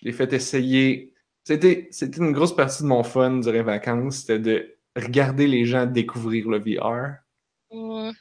[0.01, 1.13] Je l'ai fait essayer.
[1.45, 5.65] C'était, c'était une grosse partie de mon fun durant les vacances, c'était de regarder les
[5.65, 7.17] gens découvrir le VR.
[7.71, 8.13] Ouais.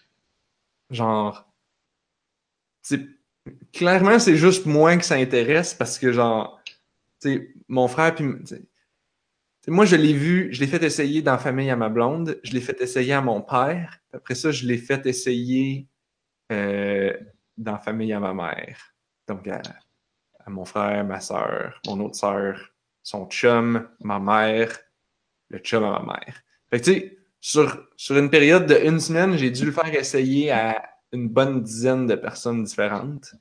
[0.89, 1.47] Genre,
[2.81, 3.01] c'est
[3.73, 6.61] clairement, c'est juste moi que ça intéresse parce que, genre,
[7.22, 8.26] tu sais, mon frère, puis.
[9.68, 12.53] moi, je l'ai vu, je l'ai fait essayer dans la famille à ma blonde, je
[12.53, 15.88] l'ai fait essayer à mon père, après ça, je l'ai fait essayer
[16.51, 17.14] euh,
[17.57, 18.95] dans la famille à ma mère.
[19.27, 19.61] Donc, à,
[20.50, 22.72] à mon frère, ma soeur, mon autre soeur,
[23.04, 24.78] son chum, ma mère,
[25.50, 26.42] le chum à ma mère.
[26.70, 29.94] Fait que, tu sais, sur, sur une période de une semaine, j'ai dû le faire
[29.94, 33.36] essayer à une bonne dizaine de personnes différentes.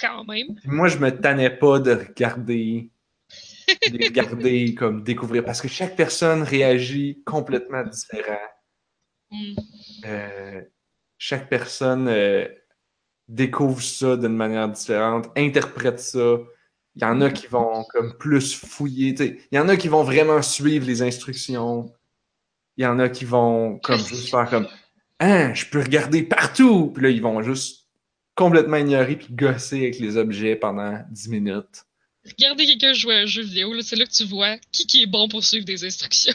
[0.00, 0.54] Quand même.
[0.56, 2.90] Puis moi, je me tannais pas de regarder,
[3.90, 8.38] de regarder comme découvrir, parce que chaque personne réagit complètement différent.
[9.30, 9.54] Mm.
[10.06, 10.62] Euh,
[11.18, 12.46] chaque personne euh,
[13.28, 16.38] découvre ça d'une manière différente, interprète ça.
[16.96, 19.14] Il y en a qui vont comme plus fouiller.
[19.20, 21.92] Il y en a qui vont vraiment suivre les instructions.
[22.76, 24.66] Il y en a qui vont comme juste faire comme
[25.20, 26.92] Hein, je peux regarder partout.
[26.94, 27.86] Puis là, ils vont juste
[28.34, 31.84] complètement ignorer puis gosser avec les objets pendant 10 minutes.
[32.24, 35.06] Regardez quelqu'un jouer à un jeu vidéo, c'est là que tu vois qui, qui est
[35.06, 36.34] bon pour suivre des instructions.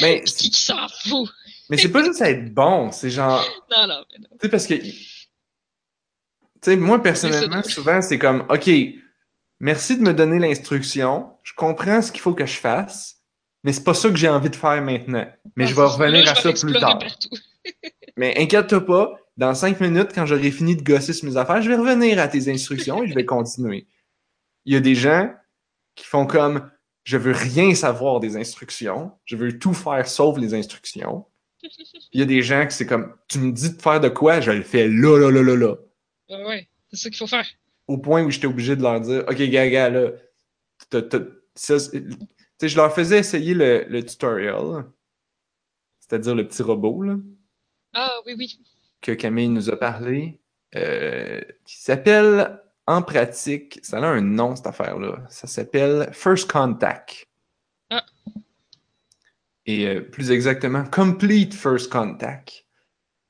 [0.00, 1.28] Mais, qui s'en fout.
[1.68, 3.44] mais c'est pas juste être bon, c'est genre.
[3.70, 4.28] Non, non, mais non.
[4.32, 4.74] Tu sais, parce que.
[6.62, 8.70] Tu sais, moi, personnellement, souvent, c'est comme, OK,
[9.60, 13.22] merci de me donner l'instruction, je comprends ce qu'il faut que je fasse,
[13.64, 15.26] mais c'est pas ça que j'ai envie de faire maintenant.
[15.56, 16.98] Mais je vais revenir là, à ça plus tard.
[18.16, 21.70] Mais inquiète-toi pas, dans cinq minutes, quand j'aurai fini de gosser sur mes affaires, je
[21.70, 23.86] vais revenir à tes instructions et je vais continuer.
[24.66, 25.32] Il y a des gens
[25.94, 26.70] qui font comme,
[27.04, 31.24] je veux rien savoir des instructions, je veux tout faire sauf les instructions.
[32.12, 34.40] Il y a des gens qui c'est comme, tu me dis de faire de quoi,
[34.40, 35.74] je le fais là, là, là, là, là.
[36.30, 37.46] Ouais, ouais, c'est ça qu'il faut faire.
[37.88, 40.10] au point où j'étais obligé de leur dire OK, gaga, là,
[40.90, 41.18] t'as- t'as-
[41.54, 42.16] ça, c'est- tu
[42.60, 44.84] sais, je leur faisais essayer le, le tutorial,
[45.98, 47.16] c'est-à-dire le petit robot là,
[47.92, 48.60] Ah, oui, oui.
[49.00, 50.38] que Camille nous a parlé,
[50.76, 57.26] euh, qui s'appelle en pratique, ça a un nom cette affaire-là, ça s'appelle First Contact.
[57.90, 58.04] Ah.
[59.66, 62.66] Et euh, plus exactement, Complete First Contact,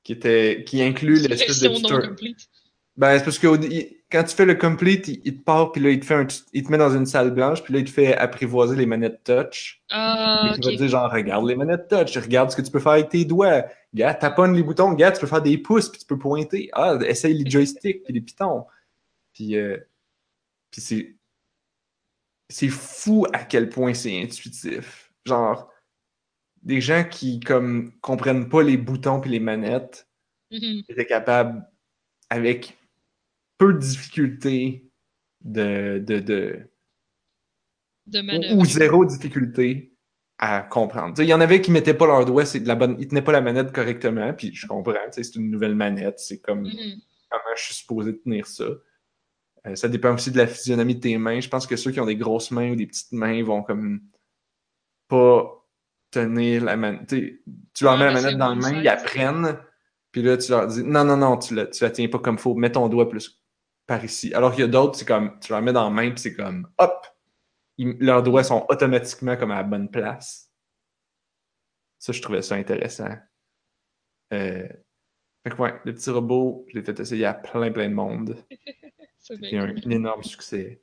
[0.03, 2.15] qui, était, qui inclut l'espèce de tutorial.
[3.01, 3.47] Ben, c'est parce que
[4.11, 6.61] quand tu fais le complete, il, te part, puis là, il te, fait un, il
[6.63, 9.81] te met dans une salle blanche, puis là, il te fait apprivoiser les manettes touch.
[9.89, 12.79] Ah, Et il te dire, genre, regarde les manettes touch, regarde ce que tu peux
[12.79, 13.65] faire avec tes doigts.
[13.95, 16.69] Gars, taponne les boutons, gars, tu peux faire des pouces, puis tu peux pointer.
[16.73, 18.67] Ah, essaye les joysticks, puis les pitons.
[19.33, 19.77] Puis, euh,
[20.69, 21.15] puis c'est.
[22.49, 25.11] C'est fou à quel point c'est intuitif.
[25.25, 25.71] Genre,
[26.61, 30.07] des gens qui, comme, comprennent pas les boutons puis les manettes,
[30.51, 30.83] Mhm.
[30.87, 31.65] était capable,
[32.29, 32.77] avec
[33.61, 34.89] peu de difficulté,
[35.41, 36.67] de, de, de
[38.07, 39.93] De ou, ou zéro difficulté
[40.39, 41.21] à comprendre.
[41.21, 43.21] Il y en avait qui mettaient pas leur doigt, c'est de la bonne, ils tenaient
[43.21, 47.01] pas la manette correctement, puis je comprends, c'est une nouvelle manette, c'est comme Mhm.
[47.29, 48.65] comment je suis supposé tenir ça.
[49.67, 51.39] Euh, ça dépend aussi de la physionomie de tes mains.
[51.39, 54.01] Je pense que ceux qui ont des grosses mains ou des petites mains vont comme
[55.07, 55.63] pas
[56.09, 57.07] tenir la manette.
[57.07, 59.59] Tu leur mets la manette dans la main, ils apprennent,
[60.11, 62.39] puis là, tu leur dis non, non, non, tu la, tu la tiens pas comme
[62.39, 63.37] faut, mets ton doigt plus
[63.91, 64.33] par ici.
[64.33, 66.33] Alors qu'il y a d'autres, c'est comme tu leur mets dans la main, puis c'est
[66.35, 67.05] comme hop,
[67.77, 70.49] ils- leurs doigts sont automatiquement comme à la bonne place.
[71.99, 73.15] Ça, je trouvais ça intéressant.
[74.33, 74.67] Euh,
[75.43, 78.37] Fait que ouais, le petit robot, je l'ai fait essayer à plein, plein de monde.
[79.17, 80.81] C'était un, un énorme succès.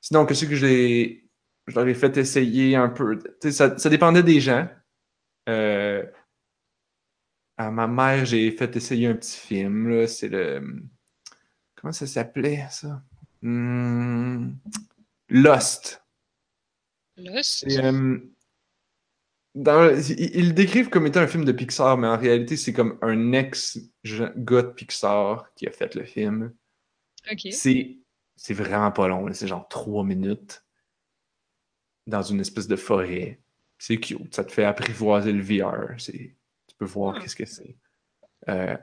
[0.00, 1.28] Sinon, qu'est-ce que j'ai.
[1.66, 3.18] Je leur ai fait essayer un peu.
[3.18, 4.66] Tu sais, ça, ça dépendait des gens.
[5.48, 6.04] Euh,
[7.58, 9.88] à ma mère, j'ai fait essayer un petit film.
[9.90, 10.62] là, C'est le.
[11.80, 13.02] Comment ça s'appelait, ça?
[13.42, 14.52] Hmm,
[15.28, 16.02] Lost.
[17.16, 17.64] Lost?
[17.68, 18.18] Et, euh,
[19.54, 22.72] dans, ils, ils le décrivent comme étant un film de Pixar, mais en réalité, c'est
[22.72, 26.52] comme un ex-gars de Pixar qui a fait le film.
[27.30, 27.48] Ok.
[27.52, 30.64] C'est vraiment pas long, c'est genre trois minutes
[32.06, 33.40] dans une espèce de forêt.
[33.78, 35.96] C'est cute, ça te fait apprivoiser le VR.
[35.98, 36.34] Tu
[36.78, 37.20] peux voir Ah.
[37.20, 37.76] qu'est-ce que c'est.
[38.48, 38.76] Euh,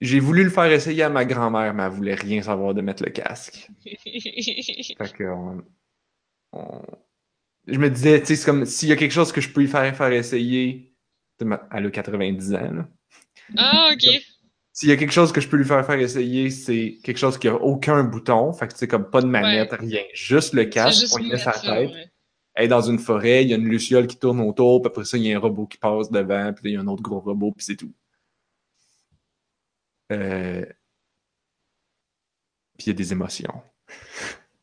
[0.00, 3.02] J'ai voulu le faire essayer à ma grand-mère, mais elle voulait rien savoir de mettre
[3.04, 3.68] le casque.
[3.84, 5.62] Fait que on-
[6.52, 6.82] on-
[7.66, 9.60] Je me disais, tu sais, c'est comme s'il y a quelque chose que je peux
[9.60, 10.94] lui faire faire essayer.
[11.70, 12.88] Elle a 90 ans, là.
[13.56, 14.22] ah, ok.
[14.72, 17.36] S'il y a quelque chose que je peux lui faire faire essayer, c'est quelque chose
[17.38, 18.52] qui a aucun bouton.
[18.52, 20.02] Fait que c'est comme pas de manette, rien.
[20.14, 21.90] Juste le casque, met sa tête.
[21.90, 22.10] ouais.
[22.54, 25.04] elle est dans une forêt, il y a une luciole qui tourne autour, puis après
[25.04, 27.02] ça, il y a un robot qui passe devant, puis il y a un autre
[27.02, 27.92] gros robot, puis c'est tout.
[30.10, 30.64] Euh,
[32.78, 33.62] Puis il y a des émotions.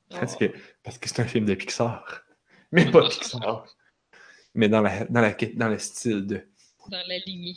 [0.09, 0.37] Parce Oh.
[0.39, 0.51] que
[0.83, 2.23] parce que c'est un film de Pixar.
[2.71, 3.65] Mais pas Pixar.
[4.55, 6.41] Mais dans, la, dans, la, dans le style de.
[6.89, 7.55] Dans la lignée.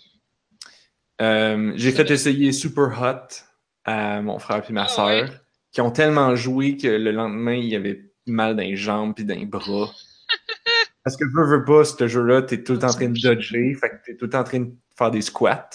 [1.23, 3.45] Euh, J'ai fait essayer Super Hot
[3.85, 5.31] à mon frère et ma Ah soeur,
[5.73, 9.25] qui ont tellement joué que le lendemain, il y avait mal dans les jambes puis
[9.25, 9.91] dans les bras.
[11.05, 13.75] Parce que veux, veux pas, ce jeu-là, t'es tout le temps en train de dodger,
[13.75, 15.71] fait que t'es tout le temps en train de faire des squats,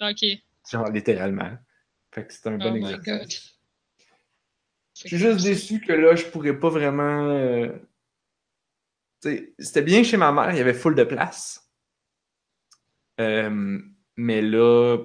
[0.00, 0.24] Ok.
[0.70, 1.52] Genre littéralement.
[2.12, 3.04] Fait que c'est un bon oh my exercice.
[3.06, 3.28] god.
[4.94, 7.28] Je suis juste déçu que là, je pourrais pas vraiment.
[7.30, 7.68] euh,
[9.20, 11.70] C'était bien chez ma mère, il y avait full de place.
[13.20, 13.78] Euh,
[14.16, 14.98] mais là,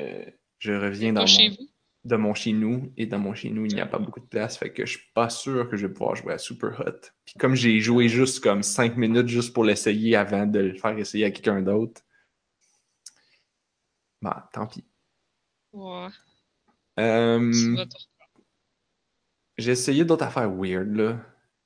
[0.00, 0.24] euh,
[0.58, 1.68] je reviens dans chez mon, vous?
[2.04, 4.26] de mon chez nous et dans mon chez nous, il n'y a pas beaucoup de
[4.26, 4.56] place.
[4.58, 7.08] Fait que je suis pas sûr que je vais pouvoir jouer à Super Hot.
[7.24, 10.96] Puis comme j'ai joué juste comme 5 minutes juste pour l'essayer avant de le faire
[10.98, 12.02] essayer à quelqu'un d'autre,
[14.22, 14.84] bah tant pis.
[15.72, 16.08] Ouais.
[16.98, 17.84] Euh,
[19.58, 21.18] J'ai essayé d'autres affaires weird, là.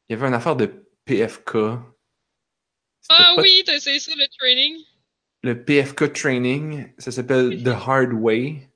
[0.09, 0.67] Il y avait une affaire de
[1.05, 1.57] PFK.
[3.09, 4.85] Ah pas- oui, t'as essayé ça, le training?
[5.43, 8.69] Le PFK Training, ça s'appelle The Hard Way.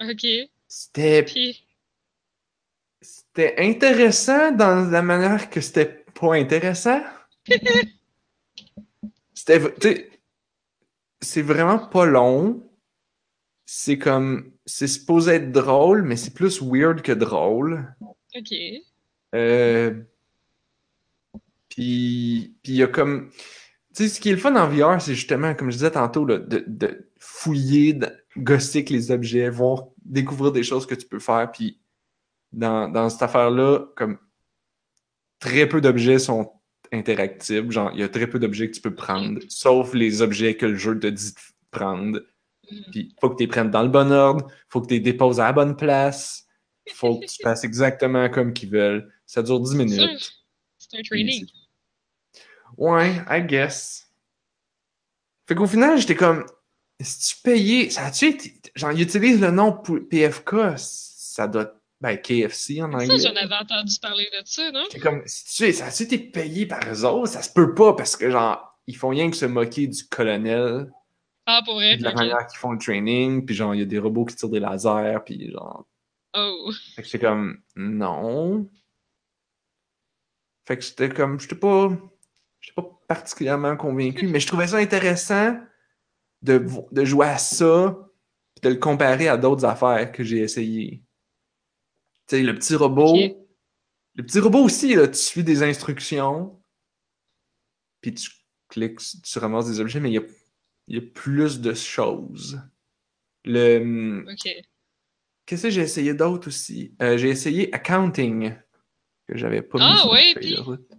[0.00, 0.26] Ok.
[0.68, 1.66] C'était Puis,
[3.00, 7.02] c'était intéressant dans la manière que c'était pas intéressant.
[9.34, 10.10] C'était,
[11.26, 12.62] c'est vraiment pas long.
[13.66, 17.94] C'est comme, c'est supposé être drôle, mais c'est plus weird que drôle.
[18.34, 18.54] ok.
[19.34, 20.02] Euh,
[21.68, 23.30] Puis, il y a comme.
[23.94, 26.24] Tu sais, ce qui est le fun en VR, c'est justement, comme je disais tantôt,
[26.24, 31.06] là, de, de fouiller, de gosser avec les objets, voir, découvrir des choses que tu
[31.06, 31.50] peux faire.
[31.50, 31.80] Puis,
[32.52, 34.18] dans, dans cette affaire-là, comme
[35.40, 36.52] très peu d'objets sont
[36.96, 37.72] interactibles.
[37.72, 40.66] Genre, il y a très peu d'objets que tu peux prendre, sauf les objets que
[40.66, 41.38] le jeu te dit de
[41.70, 42.20] prendre.
[42.70, 42.84] Mhm.
[42.90, 45.40] Puis, faut que tu les prennes dans le bon ordre, faut que tu les déposes
[45.40, 46.46] à la bonne place,
[46.92, 49.12] faut que tu fasses exactement comme qu'ils veulent.
[49.24, 50.32] Ça dure 10 minutes.
[50.78, 51.46] C'est un training.
[52.76, 54.10] Ouais, I guess.
[55.48, 56.44] Fait qu'au final, j'étais comme,
[57.00, 62.16] si tu payais, ça a-tu été, genre, ils utilisent le nom PFK, ça doit, ben,
[62.16, 63.18] KFC en Ça, anglais.
[63.18, 64.84] j'en avais entendu parler de ça, non?
[64.84, 67.32] J'étais comme, si tu ça été payé par eux autres?
[67.32, 70.90] Ça se peut pas, parce que, genre, ils font rien que se moquer du colonel,
[71.46, 71.96] Ah, pour vrai?
[71.96, 72.16] de la Ok.
[72.16, 74.60] manière qu'ils font le training, puis genre, il y a des robots qui tirent des
[74.60, 75.86] lasers, puis genre,
[76.38, 76.70] Oh.
[76.94, 78.68] Fait que j'étais comme, non.
[80.66, 81.88] Fait que j'étais comme, j'étais pas,
[82.60, 85.58] j'étais pas particulièrement convaincu, mais je trouvais ça intéressant
[86.42, 87.96] de, de jouer à ça,
[88.54, 91.02] puis de le comparer à d'autres affaires que j'ai essayé.
[92.28, 93.16] Tu sais, le petit robot,
[94.14, 96.60] le petit robot aussi, là, tu suis des instructions,
[98.00, 98.30] puis tu
[98.68, 100.22] cliques, tu ramasses des objets, mais il y a,
[100.88, 102.60] il y a plus de choses.
[103.44, 104.50] Le, Ok.
[105.44, 106.92] Qu'est-ce que j'ai essayé d'autre aussi?
[107.00, 108.52] Euh, j'ai essayé Accounting,
[109.28, 110.54] que j'avais pas mis Ah, sur ma ouais, feuille puis?
[110.56, 110.90] de route.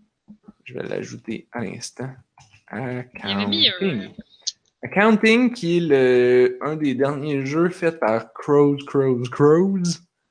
[0.64, 2.10] Je vais l'ajouter à l'instant.
[2.70, 4.14] Un- Accounting.
[4.82, 9.82] Accounting, qui est le, un des derniers jeux faits par Crows, Crows, Crows.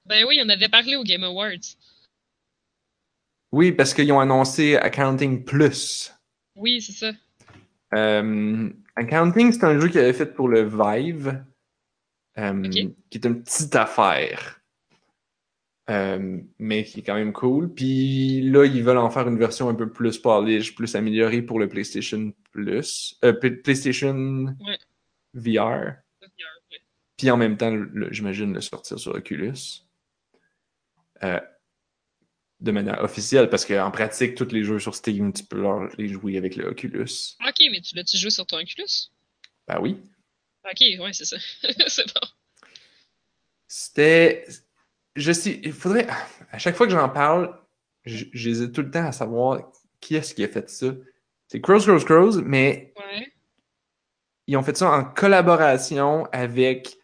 [0.09, 1.77] Ben oui, on avait parlé au Game Awards.
[3.53, 6.13] Oui, parce qu'ils ont annoncé Accounting Plus.
[6.57, 7.13] Oui, c'est ça.
[7.95, 11.43] Euh, Accounting, c'est un jeu qu'ils avaient fait pour le Vive,
[12.39, 14.61] euh, qui est une petite affaire,
[15.89, 17.73] euh, mais qui est quand même cool.
[17.73, 21.59] Puis là, ils veulent en faire une version un peu plus polish, plus améliorée pour
[21.59, 23.19] le PlayStation Plus,
[23.63, 24.79] PlayStation Ouais.
[25.35, 25.95] VR.
[27.17, 27.75] Puis en même temps,
[28.11, 29.86] j'imagine le sortir sur Oculus.
[31.23, 31.41] Euh,
[32.61, 36.09] de manière officielle, parce qu'en pratique, tous les jeux sur Steam, tu peux leur- les
[36.09, 37.37] jouer avec le Oculus.
[37.47, 39.11] Ok, mais tu l'as-tu joué sur ton Oculus?
[39.69, 40.01] Ben oui.
[40.65, 41.37] Ok, ouais, c'est ça.
[41.87, 42.27] c'est bon.
[43.69, 44.47] C'était.
[45.17, 45.61] Je sais.
[45.63, 46.07] Il faudrait.
[46.51, 47.59] À chaque fois que j'en parle,
[48.05, 49.71] j'hésite tout le temps à savoir
[50.01, 50.87] qui est-ce qui a fait ça.
[51.49, 53.33] C'est Crows, Crows, Crows, mais Ouais.
[54.47, 56.97] ils ont fait ça en collaboration avec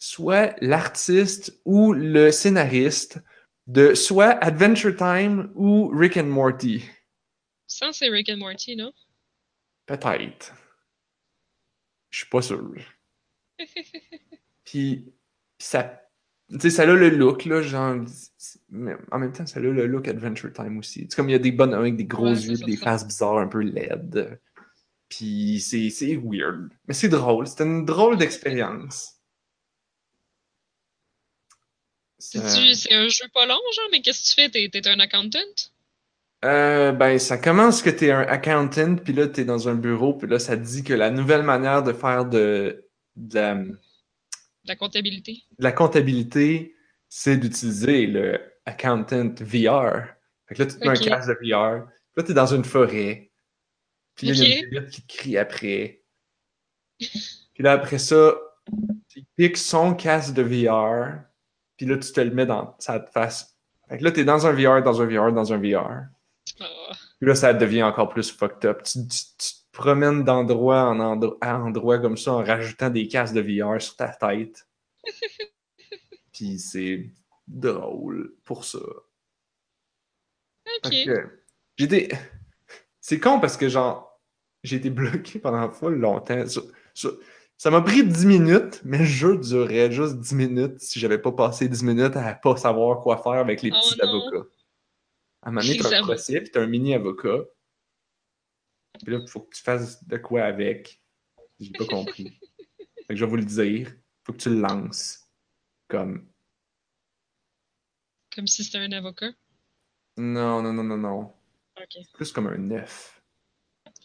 [0.00, 3.20] soit l'artiste ou le scénariste
[3.68, 6.82] de soit Adventure Time ou Rick and Morty.
[7.68, 8.92] Ça, c'est Rick and Morty, non?
[9.86, 10.52] Peut-être.
[12.08, 12.74] Je suis pas sûr.
[14.64, 15.12] Puis
[15.58, 16.00] ça,
[16.50, 17.96] tu sais, ça a le look, là, genre,
[18.70, 21.06] mais en même temps, ça a le look Adventure Time aussi.
[21.08, 23.38] C'est comme il y a des bonnes avec des gros Ouais, yeux, des faces bizarres,
[23.38, 24.40] un peu laides.
[25.10, 26.70] Puis c'est c'est weird.
[26.88, 27.46] Mais c'est drôle.
[27.46, 29.16] C'était une drôle d'expérience.
[30.12, 30.24] Ça-
[31.44, 34.48] C'est-tu- C'est un jeu pas long, genre, mais qu'est-ce que tu fais?
[34.50, 35.38] T'es t'es un accountant?
[36.44, 40.28] Euh, ben, ça commence que t'es un accountant, puis là, t'es dans un bureau, puis
[40.28, 43.78] là, ça te dit que la nouvelle manière de faire de, de la, de
[44.64, 45.42] La comptabilité.
[45.58, 46.74] la comptabilité,
[47.08, 50.06] c'est d'utiliser le accountant VR.
[50.46, 52.64] Fait que là, tu te mets un casque de VR, puis là, t'es dans une
[52.64, 53.30] forêt,
[54.14, 56.02] puis là, il y a une bébête qui te crie après.
[57.00, 58.38] Puis là, après ça,
[59.08, 61.22] tu piques son casque de VR,
[61.80, 63.56] puis là, tu te le mets dans sa face.
[63.88, 66.02] Fait que là, t'es dans un VR, dans un VR, dans un VR.
[66.60, 66.66] Ah,
[67.18, 68.82] Puis là, ça devient encore plus fucked up.
[68.82, 73.08] Tu, tu- tu te promènes d'endroit en endroit, à endroit comme ça en rajoutant des
[73.08, 74.68] casques de VR sur ta tête.
[76.34, 77.10] Puis c'est
[77.48, 78.78] drôle pour ça.
[80.84, 80.92] ok.
[81.78, 82.10] Été-
[83.00, 84.20] C'est con parce que genre,
[84.62, 86.46] j'ai été bloqué pendant full longtemps.
[86.46, 87.18] sur- sur-
[87.60, 91.30] Ça m'a pris 10 minutes, mais le jeu durait juste 10 minutes si j'avais pas
[91.30, 94.48] passé 10 minutes à pas savoir quoi faire avec les Oh petits avocats.
[95.42, 97.44] À un moment donné, t'as un procès, puis t'as un mini-avocat.
[99.04, 101.02] Puis là, il faut que tu fasses de quoi avec.
[101.58, 102.32] J'ai pas compris.
[102.78, 103.92] fait que je vais vous le dire.
[104.24, 105.28] Faut que tu le lances.
[105.86, 106.26] Comme.
[108.34, 109.32] Comme si c'était un avocat?
[110.16, 111.34] Non, non, non, non, non.
[111.78, 112.06] Ok.
[112.14, 113.22] Plus comme un œuf.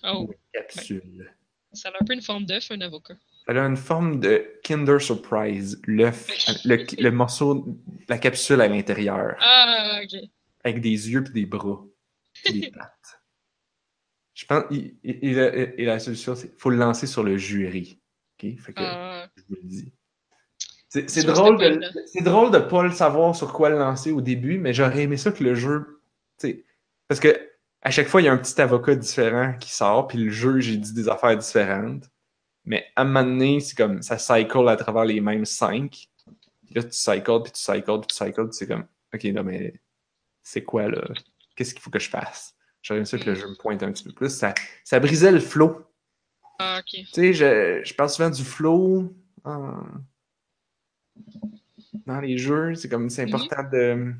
[0.04, 1.34] Oh, une capsule.
[1.72, 3.16] ça a un peu une forme d'œuf, un avocat.
[3.48, 6.28] Elle a une forme de Kinder Surprise, l'œuf,
[6.66, 7.78] le, le morceau,
[8.10, 10.20] la capsule à l'intérieur, Ah, ok.
[10.64, 11.84] avec des yeux et des bras,
[12.46, 13.22] et des pattes.
[14.34, 18.00] Je pense, a- et la solution, c'est faut le lancer sur le jury.
[18.44, 18.60] OK?
[18.60, 19.94] Fait que, Ah, je vous le dis.
[20.90, 24.58] C'est drôle, de, c'est drôle de pas le savoir sur quoi le lancer au début,
[24.60, 26.02] mais j'aurais aimé ça que le jeu.
[26.40, 26.66] tu sais,
[27.10, 27.38] Parce que
[27.82, 30.60] à chaque fois, il y a un petit avocat différent qui sort, puis le jeu,
[30.62, 32.10] j'ai dit des affaires différentes.
[32.66, 36.08] Mais à un moment donné, c'est comme ça cycle à travers les mêmes cinq.
[36.66, 39.44] Puis là, tu cycles, puis tu cycles, puis tu cycles, puis c'est comme, OK, non,
[39.44, 39.74] mais
[40.42, 41.02] c'est quoi là?
[41.56, 42.56] Qu'est-ce qu'il faut que je fasse?
[42.82, 44.30] J'aurais aimé ça que le jeu me pointe un petit peu plus.
[44.30, 45.86] Ça, ça brisait le flow.
[46.60, 46.86] ah, ok.
[46.86, 49.14] Tu sais, je, je parle souvent du flow
[49.44, 49.84] en-
[52.06, 52.76] dans les jeux.
[52.76, 53.36] C'est comme c'est Mhm.
[53.36, 54.14] important de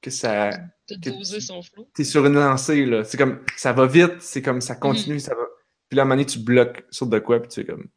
[0.00, 0.50] que ça.
[0.88, 1.88] De doser son flow.
[1.94, 3.02] T'es sur une lancée, là.
[3.04, 5.42] C'est comme ça va vite, c'est comme ça continue, ça va.
[5.88, 7.88] Puis là, à un moment donné, tu bloques sur de quoi, puis tu es comme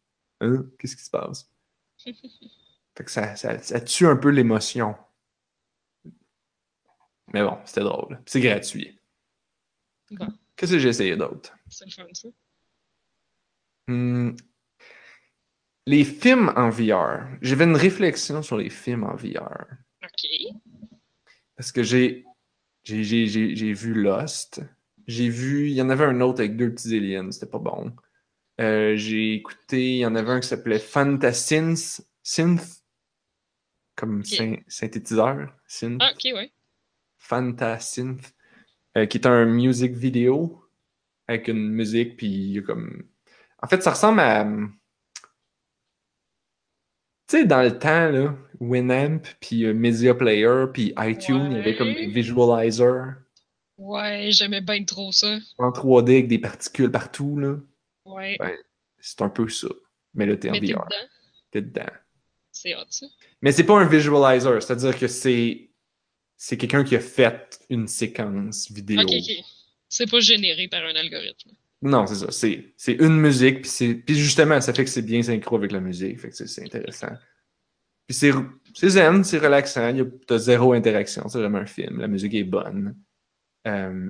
[0.41, 0.65] Hein?
[0.77, 1.51] Qu'est-ce qui se passe?
[2.05, 4.95] fait que ça, ça, ça tue un peu l'émotion.
[7.33, 8.21] Mais bon, c'était drôle.
[8.25, 8.97] C'est gratuit.
[10.11, 10.27] Bon.
[10.55, 11.55] Qu'est-ce que j'ai essayé d'autre?
[11.69, 12.29] C'est le fun, ça.
[13.87, 14.35] Hmm.
[15.85, 17.27] Les films en VR.
[17.41, 19.65] J'avais une réflexion sur les films en VR.
[20.03, 20.55] Ok.
[21.55, 22.25] Parce que j'ai
[22.83, 24.61] j'ai, j'ai, j'ai, j'ai vu Lost.
[25.09, 25.67] J'ai vu.
[25.69, 27.91] Il y en avait un autre avec deux petits aliens, c'était pas bon.
[28.61, 29.95] Euh, j'ai écouté.
[29.95, 32.01] Il y en avait un qui s'appelait Fantasynth.
[32.21, 32.83] Synth.
[33.95, 35.51] Comme syn- synthétiseur.
[35.67, 35.97] Synth.
[35.99, 36.51] Ah, ok, ouais.
[37.17, 38.21] Fantasynth.
[38.97, 40.63] euh, qui est un music video.
[41.27, 43.03] Avec une musique, puis il y a comme.
[43.61, 44.45] En fait, ça ressemble à.
[47.27, 51.59] Tu sais, dans le temps, là, Winamp, puis euh, Media Player, puis iTunes, il y
[51.59, 52.07] avait comme des
[53.79, 54.29] Ouais.
[54.31, 55.39] j'aimais bien trop ça.
[55.57, 57.55] en 3D avec des particules partout, là.
[58.05, 58.37] Ouais.
[58.99, 59.69] C'est un peu ça.
[60.13, 60.85] Mais là, t'es en Mais t'es VR.
[60.85, 61.07] dedans.
[61.51, 61.93] T'es dedans.
[62.51, 63.05] C'est hot, ça.
[63.41, 65.69] Mais c'est pas un visualizer, c'est-à-dire que c'est
[66.35, 69.01] c'est quelqu'un qui a fait une séquence vidéo.
[69.01, 69.45] Ok, ok.
[69.89, 71.51] C'est pas généré par un algorithme.
[71.81, 72.31] Non, c'est ça.
[72.31, 76.19] C'est, une musique, puis, justement, ça fait que c'est bien synchro avec la musique.
[76.19, 77.11] Fait que c'est, intéressant.
[78.07, 79.93] Puis c'est, zen, c'est relaxant.
[80.27, 81.27] T'as zéro interaction.
[81.27, 81.99] C'est vraiment un film.
[81.99, 82.95] La musique est bonne.
[83.69, 84.09] Euh,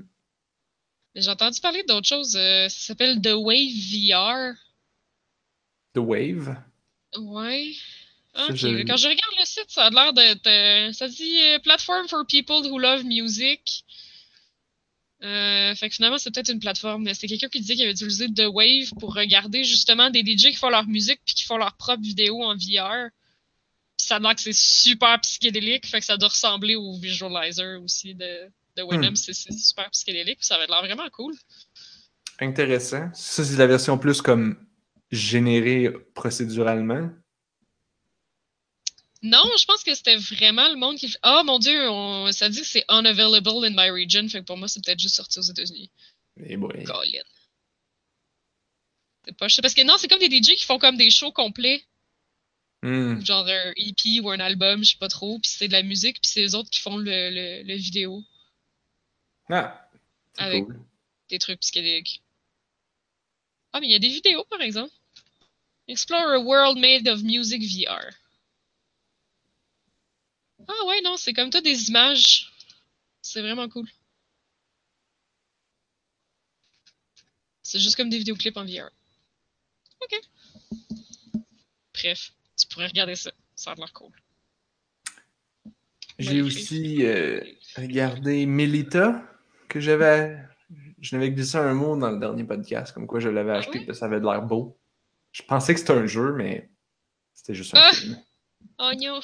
[1.15, 2.35] j'ai entendu parler d'autre chose.
[2.35, 4.55] euh, ça s'appelle The Wave VR.
[5.93, 6.55] The Wave?
[7.17, 7.73] Ouais.
[8.55, 10.93] Je- Quand je regarde le site, ça a l'air d'être.
[10.93, 13.83] ça dit euh, Platform for people who love music.
[15.23, 17.11] Euh, fait que finalement, c'est peut-être une plateforme.
[17.13, 20.55] C'était quelqu'un qui disait qu'il avait utilisé The Wave pour regarder justement des DJ qui
[20.55, 23.09] font leur musique puis qui font leur propre vidéo en VR.
[23.97, 28.15] Ça a l'air que c'est super psychédélique, fait que ça doit ressembler au visualizer aussi
[28.15, 28.49] de,
[28.83, 29.09] de.
[29.09, 29.15] Hmm.
[29.15, 31.33] C'est super psychédélique, puis ça avait l'air vraiment cool.
[32.39, 33.09] Intéressant.
[33.13, 34.65] Ça, c'est la version plus comme
[35.11, 37.09] générée procéduralement?
[39.21, 41.13] Non, je pense que c'était vraiment le monde qui.
[41.21, 44.55] Ah mon dieu, on- ça dit que c'est unavailable in my region, fait que pour
[44.57, 45.91] moi, c'est peut-être juste sorti aux États-Unis.
[46.37, 46.83] Boy.
[46.85, 47.23] Colin.
[49.25, 49.49] C'est pas.
[49.49, 51.83] je sais- Parce que non, c'est comme des DJ qui font comme des shows complets,
[52.81, 53.19] Hmm.
[53.25, 56.21] genre un EP ou un album, je sais pas trop, puis c'est de la musique,
[56.21, 58.23] puis c'est les autres qui font le, le, le vidéo,
[59.49, 59.89] Ah,
[60.37, 60.79] Avec- cool.
[61.29, 62.21] des trucs psychédéliques.
[63.73, 64.93] Ah, mais il y a des vidéos, par exemple.
[65.87, 68.11] Explore a world made of music VR.
[70.67, 72.51] Ah ouais, non, c'est comme toi des images.
[73.21, 73.87] C'est vraiment cool.
[77.63, 78.89] C'est juste comme des vidéoclips en VR.
[80.01, 80.21] Ok.
[81.93, 83.31] Bref, tu pourrais regarder ça.
[83.55, 84.11] Ça a l'air cool.
[86.17, 87.41] J'ai aussi euh,
[87.75, 89.23] regardé Melita,
[89.69, 90.37] que j'avais.
[91.01, 93.85] Je n'avais glissé un mot dans le dernier podcast, comme quoi je l'avais acheté, oui?
[93.85, 94.77] que ça avait de l'air beau.
[95.31, 96.69] Je pensais que c'était un jeu, mais
[97.33, 97.93] c'était juste un Ah!
[97.93, 98.17] film.
[98.79, 99.19] Oh non!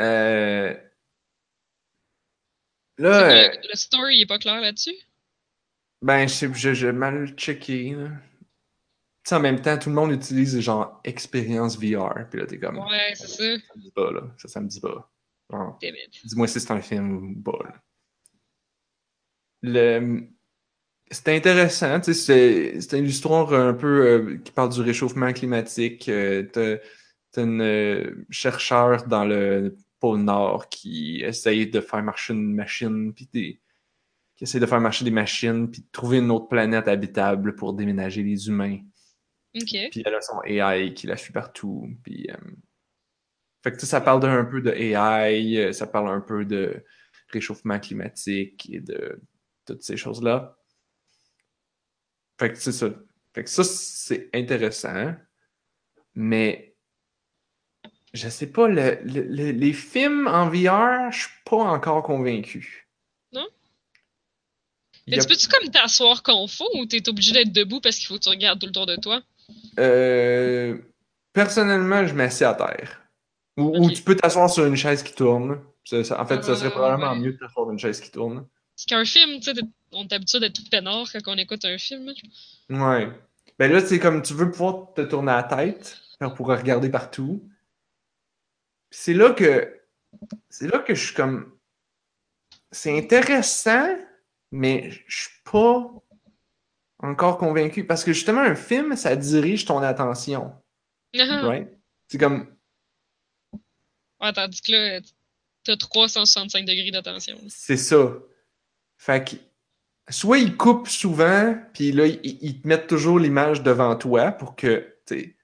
[0.00, 0.74] Euh...
[2.98, 4.94] Là, euh, le, le story il est pas clair là-dessus?
[6.02, 7.94] ben, je sais- je- j'ai mal checké.
[7.94, 8.08] là.
[8.08, 12.28] Tu sais, en même temps, tout le monde utilise genre expérience VR.
[12.30, 13.36] Puis là, t'es comme, Ouais, c'est ça.
[13.36, 14.20] ça me dit pas, là.
[14.38, 15.10] Ça, ça me dit pas.
[16.24, 17.58] Dis-moi si c'est un film ou pas.
[17.64, 17.82] là.
[19.64, 20.26] Le...
[21.10, 26.08] C'est intéressant, tu sais, c'est une histoire un peu euh, qui parle du réchauffement climatique.
[26.08, 26.42] Euh,
[27.32, 33.12] T'as une euh, chercheur dans le pôle Nord qui essaye de faire marcher une machine,
[33.14, 33.60] puis des-
[34.36, 37.74] qui essaye de faire marcher des machines, puis de trouver une autre planète habitable pour
[37.74, 38.78] déménager les humains.
[39.56, 39.68] Ok.
[39.90, 41.88] Puis elle a son AI qui la suit partout.
[42.02, 42.36] Puis, euh,
[43.62, 46.84] Fait que tu sais, ça parle d'un peu de AI, ça parle un peu de
[47.28, 49.20] réchauffement climatique et de
[49.66, 50.56] toutes ces choses-là.
[52.38, 52.88] Fait que c'est ça.
[53.34, 55.14] Fait que ça, c'est intéressant.
[56.14, 56.76] Mais
[58.12, 62.88] je sais pas, le- le- le- les films en VR, je suis pas encore convaincu.
[63.32, 63.46] Non?
[65.06, 68.14] Mais a- tu peux-tu comme t'asseoir faut ou t'es obligé d'être debout parce qu'il faut
[68.14, 69.22] que tu regardes tout le tour de toi?
[69.78, 70.78] Euh,
[71.32, 73.00] personnellement, je m'assieds à terre.
[73.56, 75.60] Ou, tu peux t'asseoir sur une chaise qui tourne.
[75.84, 77.18] Ça- ça- en fait, ça serait Ah, probablement ouais.
[77.18, 78.46] mieux de t'asseoir sur une chaise qui tourne.
[78.76, 79.60] Parce qu'un film, tu sais,
[79.92, 82.12] on est habitué d'être tout peinard quand on écoute un film.
[82.70, 83.08] Ouais.
[83.58, 87.48] Ben là, c'est comme tu veux pouvoir te tourner la tête pour pouvoir regarder partout.
[88.90, 89.80] C'est là que
[90.48, 91.56] c'est là que je suis comme
[92.72, 93.96] c'est intéressant,
[94.50, 95.88] mais je suis pas
[96.98, 100.52] encore convaincu parce que justement un film, ça dirige ton attention,
[101.14, 101.68] right?
[102.08, 102.54] C'est comme
[104.20, 105.00] ouais, tandis que là,
[105.62, 107.38] t'as 365 degrés d'attention.
[107.48, 108.14] C'est ça.
[109.04, 109.36] Fait que
[110.08, 114.56] soit ils coupent souvent, puis là, ils, ils te mettent toujours l'image devant toi pour
[114.56, 115.36] que, tu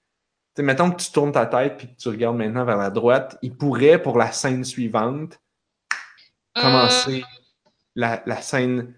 [0.57, 3.37] sais, mettons que tu tournes ta tête puis que tu regardes maintenant vers la droite,
[3.43, 5.39] ils pourraient, pour la scène suivante,
[6.55, 7.23] commencer
[7.95, 8.95] la, la scène,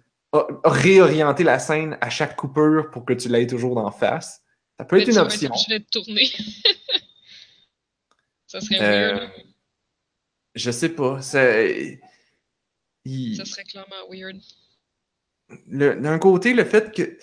[0.65, 4.45] réorienter la scène à chaque coupure pour que tu l'aies toujours d'en face.
[4.79, 5.51] Ça peut Mais être une option.
[5.51, 6.27] obligé d'être tourné.
[8.47, 9.31] ça serait Euh, weird.
[10.55, 11.21] Je sais pas.
[11.21, 12.01] c'est-
[13.05, 14.41] il- Ça serait clairement weird.
[15.67, 17.19] d'un côté, le fait que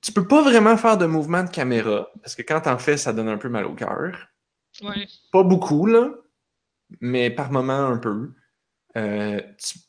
[0.00, 3.12] tu peux pas vraiment faire de mouvement de caméra parce que quand t'en fais, ça
[3.12, 4.28] donne un peu mal au cœur.
[4.82, 5.06] Ouais.
[5.32, 6.10] Pas beaucoup, là,
[7.00, 8.32] mais par moment un peu.
[8.96, 9.40] Euh,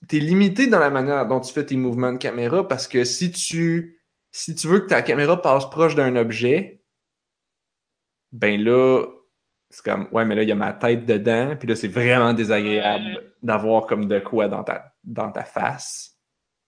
[0.10, 3.04] tu es limité dans la manière dont tu fais tes mouvements de caméra parce que
[3.04, 4.02] si tu,
[4.32, 6.84] si tu veux que ta caméra passe proche d'un objet,
[8.32, 9.06] ben là,
[9.76, 12.34] c'est comme, ouais, mais là, il y a ma tête dedans, puis là, c'est vraiment
[12.34, 16.18] désagréable d'avoir comme de quoi dans ta, dans ta face.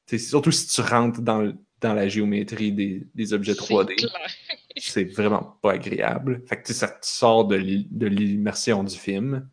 [0.07, 4.11] C'est surtout si tu rentres dans, dans la géométrie des, des objets C'est 3D clair.
[4.75, 6.43] c'est vraiment pas agréable.
[6.47, 9.49] Fait que ça te sort de l'i- de l'immersion du film.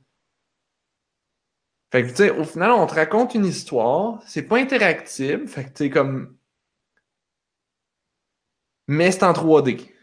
[1.92, 5.62] Fait que tu sais, au final, on te raconte une histoire, c'est pas interactif, fait
[5.64, 6.36] que tu sais, comme.
[8.88, 9.93] Mais c'est en 3D.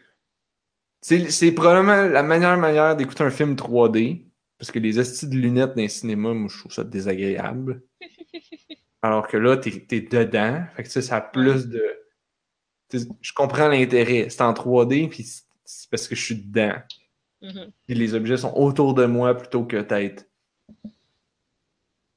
[1.02, 4.24] C'est probablement la meilleure manière d'écouter un film 3D,
[4.58, 7.82] parce que les estis de lunettes dans les cinémas, moi, je trouve ça désagréable.
[9.02, 11.82] Alors que là, t'es es dedans, fait que sais, ça a plus de.
[13.20, 14.28] Je comprends l'intérêt.
[14.30, 16.74] C'est en 3D, puis c'est- parce que je suis dedans.
[17.40, 17.72] Mhm.
[17.86, 20.30] Puis les objets sont autour de moi plutôt que tête.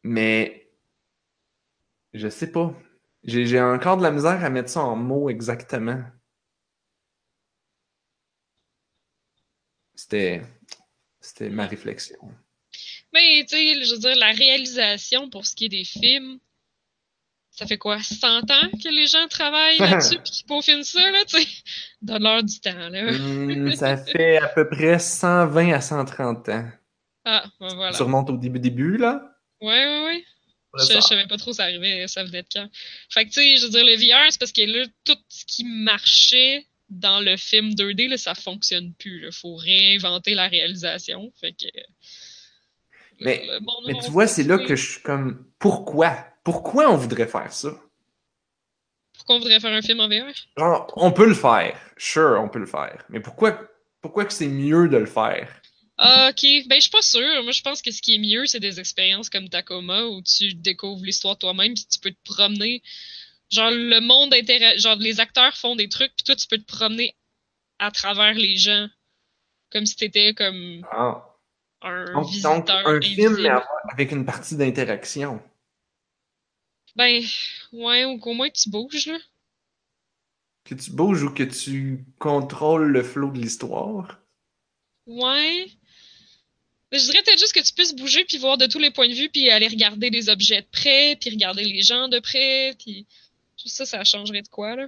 [0.03, 0.69] Mais
[2.13, 2.73] je sais pas.
[3.23, 6.03] J'ai encore de la misère à mettre ça en mots exactement.
[9.95, 10.41] C'était
[11.25, 12.17] c'était ma réflexion.
[13.13, 16.39] Mais, tu sais, je veux dire, la réalisation pour ce qui est des films,
[17.49, 21.23] ça fait quoi, 100 ans que les gens travaillent là-dessus puis qu'ils peaufinent ça, là,
[21.25, 21.47] tu sais?
[22.01, 23.11] Donne-leur du temps, là.
[23.11, 26.69] Hmm, ça fait à peu près 120 à 130 ans.
[27.23, 27.97] Ah, ben voilà.
[27.97, 29.21] Tu remontes au début début là?
[29.61, 30.25] Ouais, ouais, ouais.
[30.77, 32.69] Je, je savais pas trop ça arrivait, ça venait de quand.
[33.09, 35.45] Fait que, tu sais, je veux dire, le VR, c'est parce que là, tout ce
[35.45, 39.19] qui marchait dans le film 2D, là, ça fonctionne plus.
[39.19, 39.31] Là.
[39.31, 41.31] Faut réinventer la réalisation.
[41.39, 41.67] Fait que.
[43.19, 46.15] Mais- monde Mais va tu vois, c'est là que je suis comme pourquoi?
[46.43, 47.69] Pourquoi on voudrait faire ça?
[49.13, 50.33] Pourquoi on voudrait faire un film en VR?
[50.57, 51.79] Genre, on peut le faire.
[51.97, 53.03] Sure, on peut le faire.
[53.09, 53.59] Mais pourquoi,
[54.01, 55.49] pourquoi que c'est mieux de le faire?
[55.97, 56.67] Ah, ok.
[56.67, 57.43] Ben, je suis pas sûre.
[57.43, 60.53] Moi, je pense que ce qui est mieux, c'est des expériences comme Tacoma où tu
[60.53, 62.83] découvres l'histoire toi-même puis tu peux te promener
[63.49, 66.65] genre le monde intéresse, genre les acteurs font des trucs, puis toi tu peux te
[66.65, 67.15] promener
[67.79, 68.87] à travers les gens,
[69.71, 71.25] comme si t'étais comme Ah.
[71.81, 73.49] un Donc, visiteur donc, un film mais
[73.91, 75.41] avec une partie d'interaction.
[76.95, 77.21] Ben,
[77.73, 79.17] ouais, ou qu'au moins tu bouges, là.
[80.63, 84.19] Que tu bouges ou que tu contrôles le flot de l'histoire.
[85.05, 85.67] Ouais.
[86.91, 89.13] Je dirais peut-être juste que tu puisses bouger puis voir de tous les points de
[89.13, 93.05] vue puis aller regarder les objets de près puis regarder les gens de près puis
[93.69, 94.87] ça, ça changerait de quoi, là?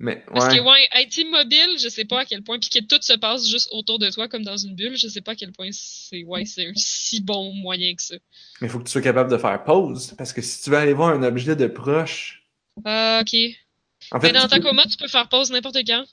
[0.00, 0.58] Mais Parce ouais.
[0.58, 3.48] que, ouais, être immobile, je sais pas à quel point, puis que tout se passe
[3.48, 6.24] juste autour de toi comme dans une bulle, je sais pas à quel point c'est,
[6.24, 8.16] ouais, c'est un si bon moyen que ça.
[8.60, 10.14] Mais il faut que tu sois capable de faire pause.
[10.18, 12.44] Parce que si tu veux aller voir un objet de proche.
[12.84, 13.34] Ah, ok.
[14.10, 16.04] En fait, Mais dans tu peux- Tacoma, tu peux faire pause n'importe quand.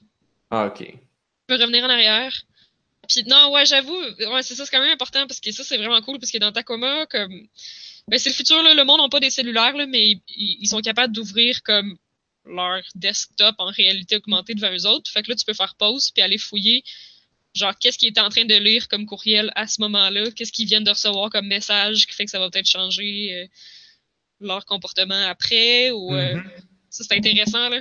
[0.52, 0.78] Ah, ok.
[0.86, 0.98] Tu
[1.48, 2.44] peux revenir en arrière.
[3.10, 5.78] Puis non, ouais, j'avoue, ouais, c'est ça, c'est quand même important parce que ça, c'est
[5.78, 7.48] vraiment cool parce que dans Tacoma, comme.
[8.08, 10.68] Ben, c'est le futur, là, le monde n'a pas des cellulaires, là, mais ils, ils
[10.68, 11.98] sont capables d'ouvrir comme
[12.46, 15.10] leur desktop en réalité augmentée devant eux autres.
[15.12, 16.84] Fait que là, tu peux faire pause puis aller fouiller,
[17.54, 20.66] genre, qu'est-ce qu'ils étaient en train de lire comme courriel à ce moment-là, qu'est-ce qu'ils
[20.68, 23.48] viennent de recevoir comme message qui fait que ça va peut-être changer euh,
[24.40, 26.16] leur comportement après, ou.
[26.16, 26.44] euh, Mhm.
[26.90, 27.80] ça, c'est intéressant, là.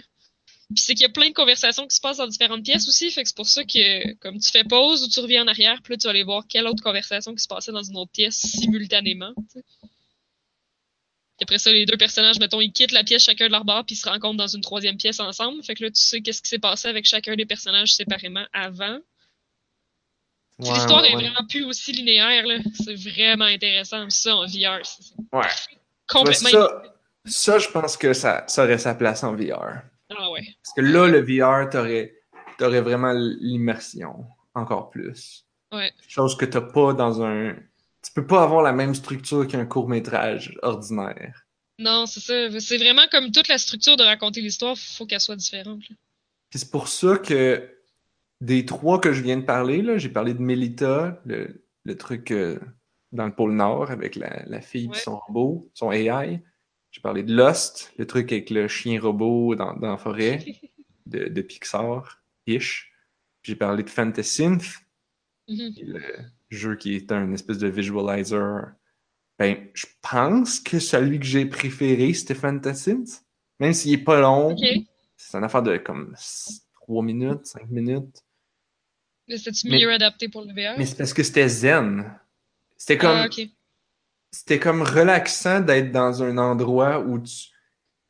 [0.73, 3.11] Puis c'est qu'il y a plein de conversations qui se passent dans différentes pièces aussi,
[3.11, 5.81] fait que c'est pour ça que, comme tu fais pause ou tu reviens en arrière,
[5.83, 8.13] puis là, tu vas aller voir quelle autre conversation qui se passait dans une autre
[8.13, 9.33] pièce simultanément.
[11.41, 13.87] Puis après ça, les deux personnages, mettons, ils quittent la pièce chacun de leur bord,
[13.87, 15.63] puis ils se rencontrent dans une troisième pièce ensemble.
[15.65, 18.99] Fait que là, tu sais qu'est-ce qui s'est passé avec chacun des personnages séparément avant.
[20.59, 22.59] Ouais, l'histoire ouais, est vraiment plus aussi linéaire, là.
[22.85, 24.85] C'est vraiment intéressant, ça, en VR.
[24.85, 25.47] C'est Ouais.
[26.07, 26.51] complètement...
[26.51, 26.83] ça,
[27.25, 29.81] ça, je pense que ça, ça aurait sa place en VR.
[30.15, 30.43] Ah ouais.
[30.63, 32.15] Parce que là, le VR, t'aurais,
[32.59, 35.47] t'aurais vraiment l'immersion encore plus.
[35.73, 35.91] Ouais.
[36.07, 37.57] Chose que t'as pas dans un.
[38.03, 41.47] Tu peux pas avoir la même structure qu'un court-métrage ordinaire.
[41.79, 42.61] Non, c'est ça.
[42.61, 45.81] C'est vraiment comme toute la structure de raconter l'histoire, faut qu'elle soit différente.
[46.51, 47.71] Puis c'est pour ça que
[48.41, 52.31] des trois que je viens de parler, là, j'ai parlé de Melita, le, le truc
[52.33, 52.59] euh,
[53.13, 54.97] dans le pôle Nord avec la, la fille Ouais.
[54.97, 56.43] et son robot, son AI.
[56.91, 60.45] J'ai parlé de Lost, le truc avec le chien robot dans, dans la forêt
[61.07, 62.93] de, de Pixar-ish.
[63.43, 64.65] Puis J'ai parlé de Fantasynth,
[65.49, 65.73] Mhm.
[65.83, 66.01] le
[66.51, 68.73] jeu qui est un espèce de visualizer.
[69.39, 73.23] Ben, je pense que celui que j'ai préféré, c'était Fantasynth.
[73.59, 74.55] Même s'il est pas long,
[75.17, 76.15] c'est une affaire de comme
[76.75, 78.23] 3 minutes, 5 minutes.
[79.29, 80.77] Mais c'était-tu mieux adapté pour le VR?
[80.77, 82.19] Mais c'est parce que c'était zen.
[82.77, 83.49] C'était comme, Ah, ok.
[84.33, 87.49] c'était comme relaxant d'être dans un endroit où tu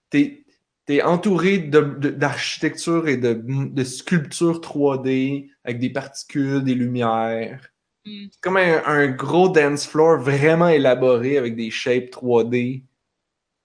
[0.08, 0.44] t'es,
[0.86, 7.68] t'es entouré de, de- d'architecture et de, de sculptures 3D avec des particules, des lumières.
[8.11, 8.28] Hmm.
[8.32, 12.85] C'est comme un, un gros dance floor vraiment élaboré avec des shapes 3D,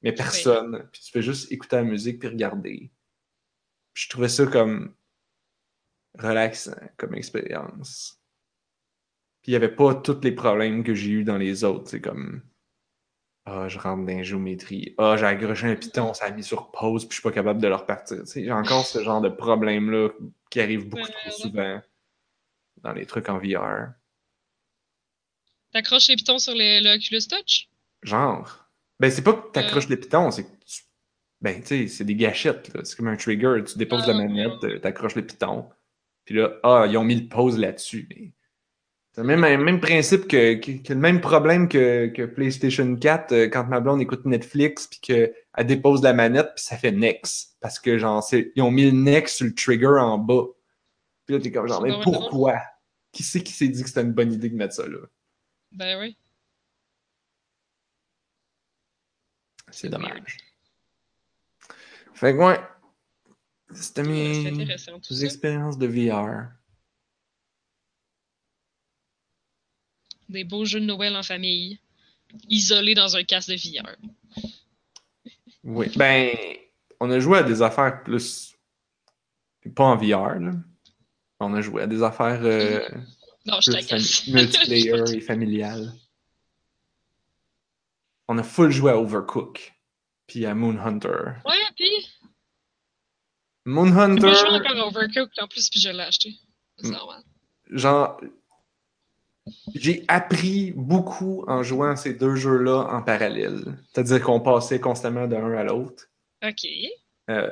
[0.01, 0.87] mais personne.
[0.91, 2.91] Puis tu fais juste écouter la musique puis regarder.
[3.93, 4.93] Puis je trouvais ça comme
[6.17, 8.21] relaxant comme expérience.
[9.41, 11.89] Puis il n'y avait pas tous les problèmes que j'ai eu dans les autres.
[11.89, 12.41] C'est comme
[13.45, 14.95] Ah, je rentre dans la géométrie.
[14.97, 17.61] Ah, j'ai accroché un piton, ça a mis sur pause, puis je suis pas capable
[17.61, 18.23] de le repartir.
[18.33, 20.09] J'ai encore ce genre de problème-là
[20.49, 21.31] qui arrive beaucoup Ouais, trop ouais.
[21.31, 21.81] souvent
[22.77, 23.93] dans les trucs en VR.
[25.75, 27.67] T'accroches les pitons sur le, le Oculus Touch?
[28.01, 28.65] Genre.
[29.01, 29.89] Ben, c'est pas que t'accroches Euh.
[29.89, 30.83] les pitons, c'est que tu...
[31.41, 32.79] Ben, tu sais, c'est des gâchettes, là.
[32.85, 33.61] C'est comme un trigger.
[33.67, 34.27] Tu déposes Ah, la ouais.
[34.29, 35.67] manette, euh, t'accroches les pitons.
[36.23, 38.07] Puis là, ah, ils ont mis le pause là-dessus.
[38.09, 38.31] Mais...
[39.11, 43.31] C'est le même, même, principe que, que, que le même problème que, que PlayStation 4
[43.33, 45.33] euh, quand ma blonde écoute Netflix puis qu'elle
[45.67, 47.57] dépose la manette puis ça fait next.
[47.59, 50.45] Parce que, genre, ils ont mis le next sur le trigger en bas.
[51.25, 52.61] Puis là, t'es comme genre, mais pourquoi?
[53.11, 54.99] Qui c'est qui s'est dit que c'était une bonne idée de mettre ça là?
[55.75, 56.17] Ben oui.
[59.71, 60.37] C'est dommage.
[62.13, 62.59] Fait que ouais.
[63.73, 66.47] C'était mes expériences de VR.
[70.29, 71.79] Des beaux jeux de Noël en famille.
[72.47, 73.95] Isolés dans un casque de VR.
[75.63, 75.91] Oui.
[75.97, 76.31] Ben,
[77.01, 78.55] on a joué à des affaires plus.
[79.75, 80.51] Pas en VR, là.
[81.39, 82.87] On a joué à des affaires euh,
[83.45, 84.27] Non, je t'agace.
[84.27, 85.93] multiplayer et familiales.
[88.27, 89.73] On a full joué à Overcook.
[90.27, 91.33] Puis à Moon Hunter.
[91.45, 92.09] Ouais, puis?
[93.65, 94.21] Moon J'ai Hunter.
[94.21, 96.33] pas joué encore à Overcooked en plus, puis je l'ai acheté.
[96.77, 96.91] C'est Mm.
[96.91, 97.23] normal.
[97.69, 98.21] genre,
[99.75, 103.77] j'ai appris beaucoup en jouant à ces deux jeux-là en parallèle.
[103.93, 106.07] C'est-à-dire qu'on passait constamment d'un à l'autre.
[106.43, 106.65] Ok.
[107.29, 107.51] Euh,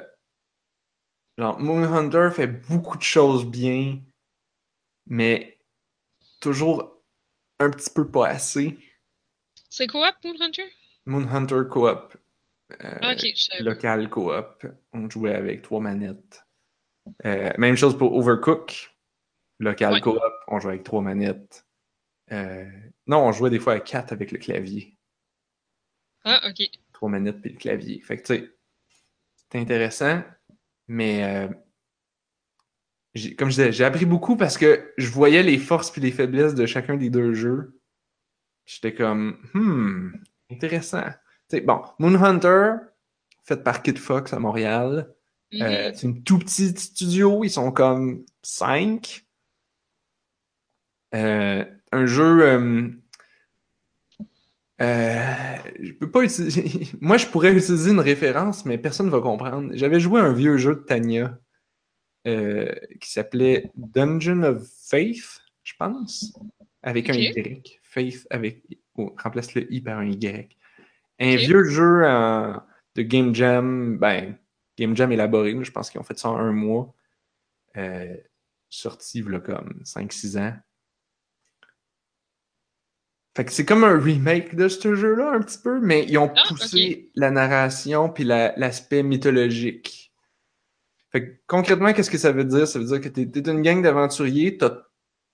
[1.38, 3.99] genre, Moon Hunter fait beaucoup de choses bien,
[5.07, 5.52] mais
[6.44, 7.02] toujours
[7.60, 8.78] un petit peu pas assez.
[9.70, 10.65] C'est quoi, Moon Hunter?
[11.06, 12.15] Moon Hunter Co-op.
[12.84, 13.70] euh, Ah, ok, je savais pas.
[13.72, 14.65] local coop.
[14.94, 16.45] On jouait avec trois manettes.
[17.26, 18.95] Euh, même chose pour Overcook.
[19.60, 20.02] Local Ouais.
[20.02, 21.65] coop, on jouait avec trois manettes.
[22.32, 22.65] Euh,
[23.07, 24.98] non, on jouait des fois à quatre avec le clavier.
[26.24, 26.68] Ah, ok.
[26.94, 28.02] Trois manettes puis le clavier.
[28.02, 28.49] Fait que tu sais,
[29.52, 30.24] c'est intéressant,
[30.88, 31.53] mais euh,
[33.38, 36.56] comme je disais, j'ai appris beaucoup parce que je voyais les forces puis les faiblesses
[36.56, 37.80] de chacun des deux jeux.
[38.65, 40.14] J'étais comme, hmm,
[40.52, 41.03] intéressant.
[41.49, 42.76] Tu sais, bon, Moonhunter,
[43.44, 45.14] fait par Kid Fox à Montréal.
[45.52, 45.61] Mhm.
[45.61, 49.26] Euh, c'est un tout petit studio, ils sont comme 5.
[51.11, 52.41] un jeu.
[52.41, 52.90] euh,
[54.81, 56.88] euh, je peux pas utiliser.
[57.02, 59.69] Moi, je pourrais utiliser une référence, mais personne ne va comprendre.
[59.73, 61.40] J'avais joué à un vieux jeu de Tanya
[62.27, 66.33] euh, qui s'appelait Dungeon of Faith, je pense,
[66.81, 67.13] avec un.
[67.13, 67.79] Y.
[67.83, 68.63] Faith avec.
[68.95, 70.55] oh, remplace le I par un Y.
[71.19, 72.61] Un vieux jeu en-
[72.95, 74.37] de Game Jam, ben,
[74.77, 76.93] Game Jam élaboré, je pense qu'ils ont fait ça en un mois.
[77.77, 78.15] Euh,
[78.69, 80.53] sorti, là, comme 5-6 ans.
[83.35, 86.31] Fait que c'est comme un remake de ce jeu-là, un petit peu, mais ils ont
[86.35, 90.02] Ah, poussé la narration puis la- l'aspect mythologique.
[91.14, 92.68] Fait que concrètement, qu'est-ce que ça veut dire?
[92.68, 94.81] Ça veut dire que t'es es une gang d'aventuriers, t'as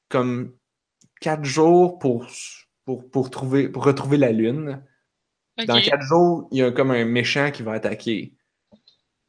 [0.09, 0.53] comme
[1.21, 2.27] 4 jours pour,
[2.85, 4.83] pour, pour, trouver, pour retrouver la lune.
[5.65, 8.33] Dans quatre jours, il y a comme un méchant qui va attaquer.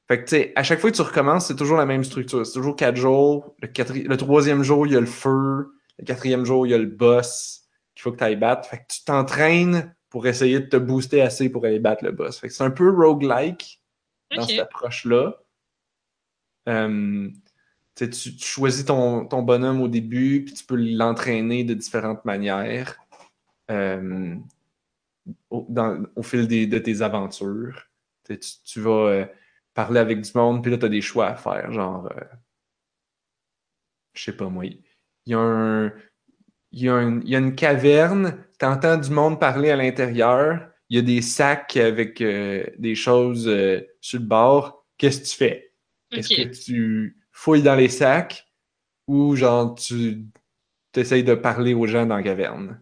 [0.09, 2.45] Fait que, tu sais, à chaque fois que tu recommences, c'est toujours la même structure.
[2.45, 3.55] C'est toujours quatre jours.
[3.63, 5.73] Le, quatri- le troisième jour, il y a le feu.
[5.99, 7.63] Le quatrième jour, il y a le boss
[7.95, 8.69] qu'il faut que tu ailles battre.
[8.69, 12.41] Fait que tu t'entraînes pour essayer de te booster assez pour aller battre le boss.
[12.41, 13.81] Fait que c'est un peu roguelike
[14.35, 15.37] dans cette approche-là.
[16.69, 17.29] Euh,
[17.95, 22.97] tu choisis ton, bonhomme au début, puis tu peux l'entraîner de différentes manières
[23.71, 24.37] euh,
[25.51, 27.89] au, fil des- de tes aventures.
[28.65, 29.27] Tu, vas euh,
[29.75, 31.73] parler avec du monde, puis là, tu as des choix à faire.
[31.73, 32.09] Genre,
[34.15, 34.83] je sais pas moi, il
[35.27, 35.35] y
[36.73, 41.03] y, y a une caverne, tu entends du monde parler à l'intérieur, il y a
[41.03, 43.51] des sacs avec des choses
[44.01, 44.87] sur le bord.
[44.99, 45.70] Qu'est-ce que tu fais?
[46.13, 48.47] Est-ce que tu fouilles dans les sacs
[49.07, 50.25] ou genre tu
[50.95, 52.81] essayes de parler aux gens dans la caverne?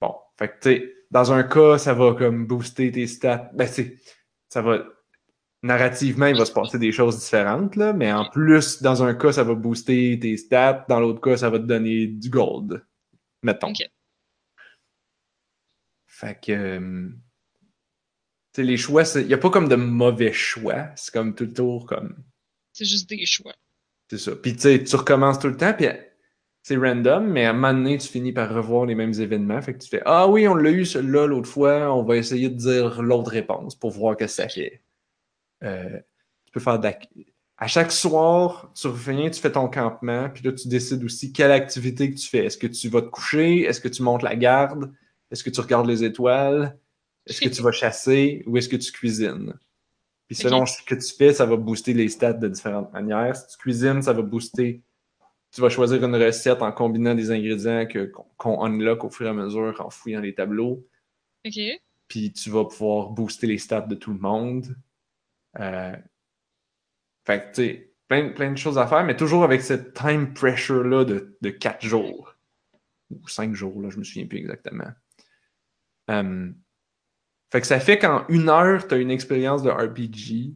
[0.00, 3.50] Bon, fait que tu sais, dans un cas, ça va comme booster tes stats.
[3.54, 3.96] Ben, c'est,
[4.48, 4.84] ça va.
[5.62, 9.32] Narrativement, il va se passer des choses différentes, là, mais en plus, dans un cas,
[9.32, 12.82] ça va booster tes stats, dans l'autre cas, ça va te donner du gold.
[13.42, 13.68] Mettons.
[13.68, 13.86] Ok.
[16.06, 17.10] Fait que.
[18.50, 20.88] Euh, Tu sais, les choix, il n'y a pas comme de mauvais choix.
[20.96, 22.16] C'est comme tout le tour comme.
[22.72, 23.54] C'est juste des choix.
[24.10, 24.32] C'est ça.
[24.36, 25.86] Puis tu tu recommences tout le temps, puis
[26.62, 29.60] c'est random, mais à un moment donné, tu finis par revoir les mêmes événements.
[29.62, 32.48] Fait que tu fais Ah oui, on l'a eu celui-là l'autre fois, on va essayer
[32.50, 34.82] de dire l'autre réponse pour voir que ça fait.
[35.64, 35.98] Euh,
[36.46, 36.80] tu peux faire
[37.58, 41.52] À chaque soir, tu reviens, tu fais ton campement, puis là, tu décides aussi quelle
[41.52, 42.46] activité que tu fais.
[42.46, 43.62] Est-ce que tu vas te coucher?
[43.62, 44.92] Est-ce que tu montes la garde?
[45.30, 46.78] Est-ce que tu regardes les étoiles?
[47.30, 49.54] Est-ce que tu vas chasser ou est-ce que tu cuisines?
[50.26, 53.36] Puis selon ce que tu fais, ça va booster les stats de différentes manières.
[53.36, 54.82] Si tu cuisines, ça va booster.
[55.52, 57.86] Tu vas choisir une recette en combinant des ingrédients
[58.36, 60.86] qu'on unlock au fur et à mesure en fouillant les tableaux.
[61.46, 61.60] Ok.
[62.08, 64.76] Puis tu vas pouvoir booster les stats de tout le monde.
[65.58, 65.96] Euh,
[67.24, 70.32] Fait que, tu sais, plein, plein de choses à faire, mais toujours avec cette time
[70.32, 72.36] pressure-là de, de 4 jours.
[73.10, 74.90] Ou 5 jours, là, je me souviens plus exactement.
[76.10, 76.52] Euh,
[77.52, 80.54] Fait que ça fait qu'en une heure, tu as une expérience de RPG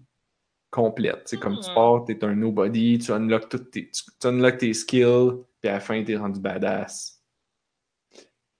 [0.70, 1.22] complète.
[1.26, 1.74] C'est comme tu Ah.
[1.74, 5.68] pars, tu es un nobody, tu unlocks, toutes tes, tu, tu unlocks tes skills, puis
[5.70, 7.20] à la fin, tu es rendu badass.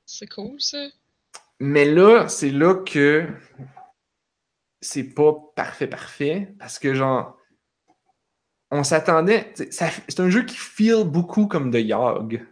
[0.07, 0.87] C'est cool, ça.
[1.61, 3.29] Mais là, c'est là que
[4.81, 7.39] c'est pas parfait, parfait, parce que genre,
[8.71, 9.53] on s'attendait.
[9.55, 12.45] C'est un jeu qui feel beaucoup comme The Yog.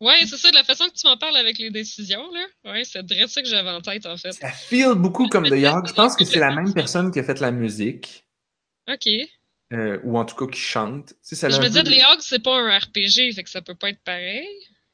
[0.00, 2.46] Ouais, c'est ça, de la façon que tu m'en parles avec les décisions, là.
[2.72, 4.32] Ouais, c'est vrai ça que j'avais en tête, en fait.
[4.32, 5.88] Ça feel beaucoup comme The Yog.
[5.88, 8.24] Je pense que c'est la même personne qui a fait la musique,
[8.88, 9.08] Ok.
[9.72, 11.08] euh, ou en tout cas qui chante.
[11.08, 13.50] Tu sais, ça Je me peu des- les Hogs, c'est pas un RPG, fait que
[13.50, 14.46] ça peut pas être pareil.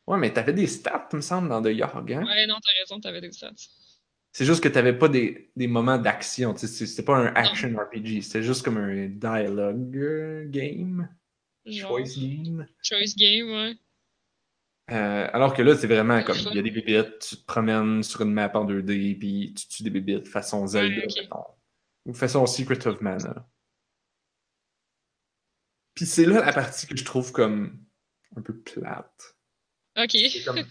[0.07, 2.13] Ouais, mais t'avais des stats, il me semble, dans The Yog.
[2.13, 2.25] Hein?
[2.25, 3.53] Ouais, non, t'as raison, t'avais des stats.
[4.33, 6.55] C'est juste que t'avais pas des, des moments d'action.
[6.55, 11.09] tu sais, C'était pas un action RPG, c'était juste comme un dialogue euh, game,
[11.67, 12.67] Genre, choice game.
[12.83, 13.77] choice game, ouais.
[14.91, 18.03] Euh, alors que là, c'est vraiment comme il y a des bébites, tu te promènes
[18.03, 21.45] sur une map en 2D, puis tu tues des bébites façon Zelda, mettons.
[22.05, 23.49] ou façon Secret of Mana.
[25.95, 27.79] Puis c'est là la partie que je trouve comme
[28.37, 29.37] un peu plate.
[29.97, 30.11] Ok.
[30.11, 30.65] C'est comme-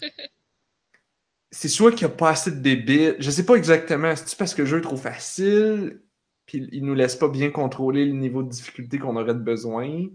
[1.52, 3.15] soit qu'il n'y a pas assez de bébés.
[3.19, 4.15] Je sais pas exactement.
[4.15, 6.02] C'est-tu parce que le jeu est trop facile,
[6.45, 10.06] puis il nous laisse pas bien contrôler le niveau de difficulté qu'on aurait de besoin,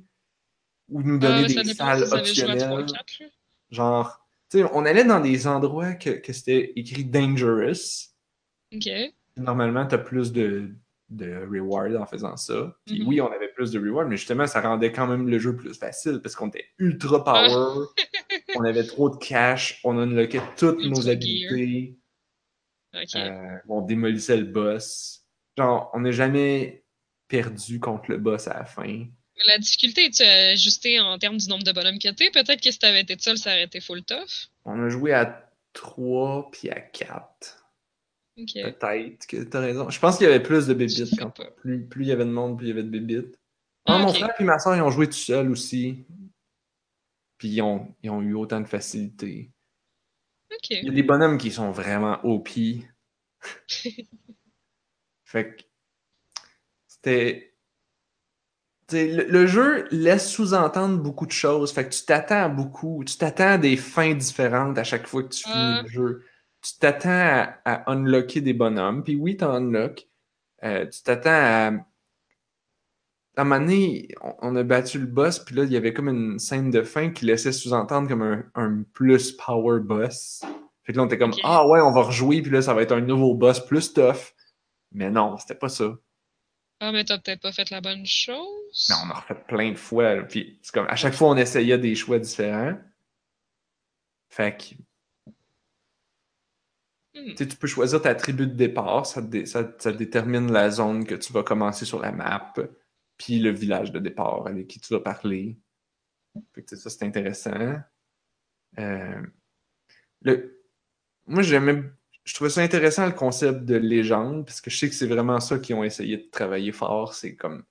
[0.88, 2.86] ou nous donner ça des salles optionnelles?
[3.72, 3.76] 3-4, là.
[3.76, 8.08] Genre, tu sais, on allait dans des endroits que, que c'était écrit dangerous.
[8.74, 8.88] Ok.
[9.36, 10.70] Normalement, tu as plus de,
[11.10, 12.76] de reward en faisant ça.
[12.86, 13.08] Puis Mhm.
[13.08, 15.74] oui, on avait plus de reward, mais justement, ça rendait quand même le jeu plus
[15.74, 17.86] facile parce qu'on était ultra power.
[18.56, 19.80] on avait trop de cash.
[19.84, 21.96] On unlockait toutes Ultra nos habilités.
[22.94, 23.16] Ok.
[23.16, 25.26] Euh, on démolissait le boss.
[25.56, 26.84] Genre, on n'a jamais
[27.28, 29.06] perdu contre le boss à la fin.
[29.46, 32.30] La difficulté est ajustée en termes du nombre de bonhommes que t'es?
[32.30, 34.50] Peut-être que si t'avais été seul, ça aurait été full tough.
[34.64, 37.64] On a joué à 3 puis à 4.
[38.36, 38.52] Ok.
[38.54, 39.90] Peut-être que t'as raison.
[39.90, 42.30] Je pense qu'il y avait plus de bébites quand plus, plus il y avait de
[42.30, 43.38] monde, plus il y avait de bébites.
[43.86, 46.04] Ah, mon frère et ma soeur, ils ont joué tout seuls aussi.
[47.38, 49.50] Puis ils ont, ils ont eu autant de facilité.
[50.70, 52.48] Il y a des bonhommes qui sont vraiment OP.
[55.24, 55.62] fait que
[56.86, 57.47] c'était.
[58.90, 61.72] Le, le jeu laisse sous-entendre beaucoup de choses.
[61.72, 63.04] Fait que tu t'attends à beaucoup.
[63.04, 65.82] Tu t'attends à des fins différentes à chaque fois que tu finis Ah.
[65.84, 66.24] le jeu.
[66.62, 69.04] Tu t'attends à, à unlocker des bonhommes.
[69.04, 70.08] Puis oui, tu unlock.
[70.64, 71.70] Euh, tu t'attends à.
[73.36, 75.92] À un moment donné, on, on a battu le boss, puis là, il y avait
[75.92, 80.40] comme une scène de fin qui laissait sous-entendre comme un, un plus power boss.
[80.82, 82.82] Fait que là, on était comme, ah ouais, on va rejouer, puis là, ça va
[82.82, 84.34] être un nouveau boss plus tough.
[84.90, 85.94] Mais non, c'était pas ça.
[86.80, 88.86] Ah, mais t'as peut-être pas fait la bonne chose?
[88.88, 90.14] Mais on a refait plein de fois.
[90.16, 90.22] là.
[90.24, 92.76] Puis c'est comme, à chaque fois, on essayait des choix différents.
[94.30, 94.74] Fait que,
[97.14, 97.30] Hmm.
[97.30, 99.06] tu sais, tu peux choisir ta tribu de départ.
[99.06, 102.52] Ça, dé- ça, ça détermine la zone que tu vas commencer sur la map.
[103.16, 105.58] Puis le village de départ avec qui tu vas parler.
[106.54, 107.80] Fait que, ça, c'est intéressant.
[108.78, 109.22] Euh,
[110.22, 110.62] le...
[111.26, 111.82] Moi, j'aimais.
[112.28, 115.40] Je trouvais ça intéressant le concept de légende, parce que je sais que c'est vraiment
[115.40, 117.14] ça qu'ils ont essayé de travailler fort.
[117.14, 117.64] C'est comme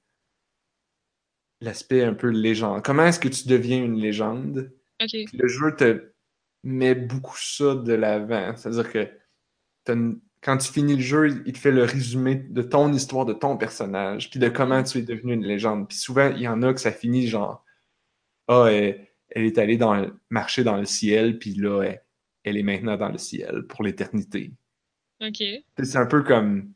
[1.62, 2.84] l'aspect un peu légende.
[2.84, 4.74] Comment est-ce que tu deviens une légende?
[5.34, 6.12] Le jeu te
[6.64, 8.56] met beaucoup ça de l'avant.
[8.56, 9.08] C'est-à-dire que
[9.90, 13.34] une- quand tu finis le jeu, il te fait le résumé de ton histoire, de
[13.34, 15.88] ton personnage, puis de comment tu es devenu une légende.
[15.88, 17.64] Puis souvent, il y en a que ça finit genre
[18.48, 22.02] Ah, elle, elle est allée dans le- marcher dans le ciel, puis là, elle,
[22.48, 24.52] elle est maintenant dans le ciel pour l'éternité.
[25.22, 25.44] Ok.
[25.84, 26.74] C'est un peu comme.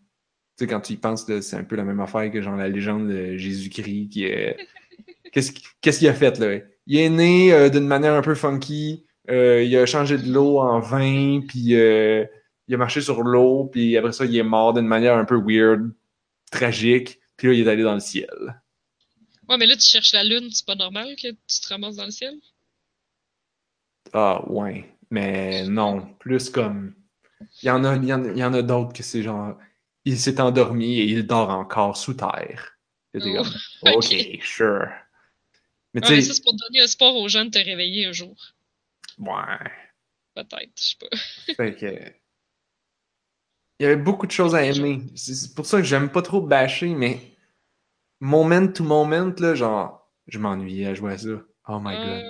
[0.57, 2.67] Tu sais, quand tu y penses, c'est un peu la même affaire que genre la
[2.69, 4.57] légende de Jésus-Christ qui est.
[5.31, 6.59] Qu'est-ce qu'il qu'est-ce qu'il a fait là?
[6.87, 9.05] Il est né euh, d'une manière un peu funky.
[9.29, 12.25] euh, il a changé de l'eau en vin, puis euh,
[12.67, 15.39] il a marché sur l'eau, puis après ça, il est mort d'une manière un peu
[15.41, 15.89] weird,
[16.51, 18.61] tragique, puis là, il est allé dans le ciel.
[19.47, 22.05] Ouais, mais là, tu cherches la lune, c'est pas normal que tu te ramasses dans
[22.05, 22.33] le ciel?
[24.13, 24.85] Ah, ouais.
[25.11, 26.95] Mais non, plus comme.
[27.63, 29.57] Il y en a, il y en, il y en a d'autres que c'est genre.
[30.05, 32.77] Il s'est endormi et il dort encore sous terre.
[33.15, 33.47] Oh, comme,
[33.81, 33.95] ok.
[33.97, 34.87] ok, sure.
[35.93, 38.35] Mais Ouais, ça, c'est pour donner espoir aux gens de te réveiller un jour.
[39.17, 39.71] ouais.
[40.33, 41.07] Peut-être, je sais pas.
[41.55, 42.13] Fait que.
[43.79, 45.01] Il y avait beaucoup de choses à aimer.
[45.15, 47.19] C'est c'est pour ça que j'aime pas trop bâcher, mais
[48.19, 51.29] moment to moment, là, genre, je m'ennuyais à jouer à ça.
[51.67, 52.23] Oh my god.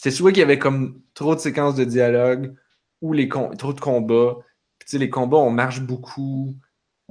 [0.00, 2.56] C'est soit qu'il y avait comme trop de séquences de dialogue
[3.00, 4.36] ou les trop de combats.
[4.78, 6.56] Puis tu sais, les combats, on marche beaucoup.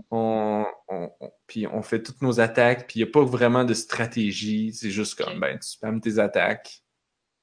[0.10, 2.88] On, on- on- puis on fait toutes nos attaques.
[2.88, 4.72] Puis il n'y a pas vraiment de stratégie.
[4.74, 6.82] C'est juste comme, ben, tu spammes tes attaques.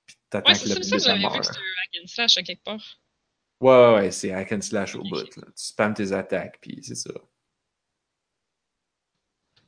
[0.07, 2.07] Puis t'attends Ouais, le ça, ça, bébé, ça j'avais vu que c'était un hack and
[2.07, 3.01] slash à quelque part.
[3.61, 5.15] Ouais, ouais, ouais, c'est hack and slash au bout.
[5.17, 5.25] là.
[5.27, 7.13] Tu spammes tes attaques, puis c'est ça.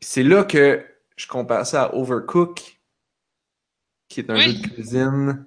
[0.01, 0.87] Puis c'est là que
[1.17, 2.81] je compare ça à Overcook,
[4.09, 5.47] qui est un jeu de cuisine,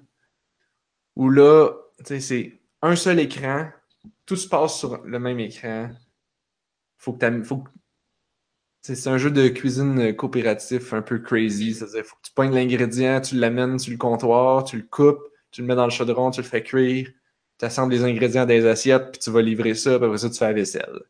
[1.20, 1.70] où là,
[2.02, 3.68] c'est un seul écran,
[4.24, 5.90] tout se passe sur le même écran.
[6.96, 7.62] Faut que faut
[8.80, 11.74] C'est un jeu de cuisine coopératif un peu crazy.
[11.74, 15.20] C'est-à-dire, faut que tu pognes l'ingrédient, tu l'amènes sur le comptoir, tu le coupes,
[15.50, 17.10] tu le mets dans le chaudron, tu le fais cuire,
[17.58, 20.38] tu assembles les ingrédients des assiettes, puis tu vas livrer ça, puis après ça, tu
[20.38, 21.00] fais la vaisselle.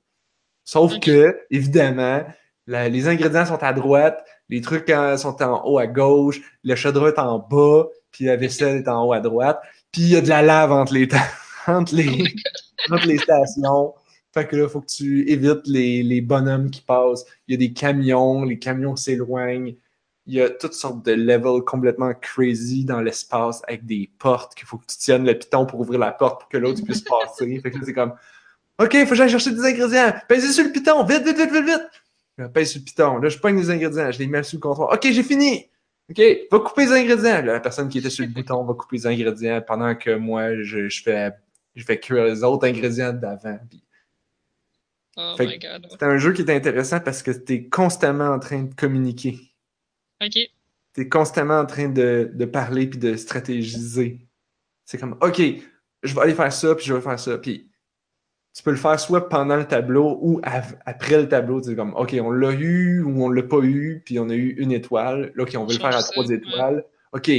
[0.64, 2.24] Sauf que, évidemment,
[2.66, 6.74] la- les ingrédients sont à droite, les trucs euh, sont en haut à gauche, le
[6.74, 9.60] chaudron est en bas, puis la vaisselle est en haut à droite,
[9.92, 11.08] puis il y a de la lave entre les,
[11.66, 12.24] entre les,
[12.90, 13.94] entre les stations.
[14.32, 17.24] Fait que là, faut que tu évites les, les bonhommes qui passent.
[17.48, 19.74] Il y a des camions, les camions s'éloignent.
[20.26, 24.68] Il y a toutes sortes de levels complètement crazy dans l'espace avec des portes qu'il
[24.68, 27.58] faut que tu tiennes le piton pour ouvrir la porte pour que l'autre puisse passer.
[27.62, 28.14] Fait que là, c'est comme
[28.80, 30.14] OK, faut que j'aille chercher des ingrédients.
[30.26, 32.52] Pèsez sur le piton, vite, vite, vite, vite, vite.
[32.54, 33.18] Pèse sur le piton.
[33.18, 34.92] Là, je pogne les ingrédients, je les mets sur le comptoir.
[34.92, 35.68] OK, j'ai fini.
[36.10, 36.20] OK,
[36.50, 37.42] va couper les ingrédients.
[37.42, 40.88] La personne qui était sur le bouton va couper les ingrédients pendant que moi, je,
[40.88, 41.32] je fais
[41.76, 43.58] je vais cuire les autres ingrédients d'avant.
[43.68, 43.82] Puis
[45.16, 45.86] Oh my god.
[45.90, 49.38] C'est un jeu qui est intéressant parce que tu es constamment en train de communiquer.
[50.22, 50.32] Ok.
[50.94, 54.26] Tu es constamment en train de, de parler puis de stratégiser.
[54.84, 55.40] C'est comme, OK,
[56.02, 57.38] je vais aller faire ça, puis je vais faire ça.
[57.38, 57.69] Puis
[58.60, 61.62] tu peux le faire soit pendant le tableau ou après le tableau.
[61.62, 64.50] C'est comme, OK, on l'a eu ou on l'a pas eu, puis on a eu
[64.58, 65.32] une étoile.
[65.34, 66.84] Là, OK, on veut le faire à trois étoiles.
[67.14, 67.30] OK,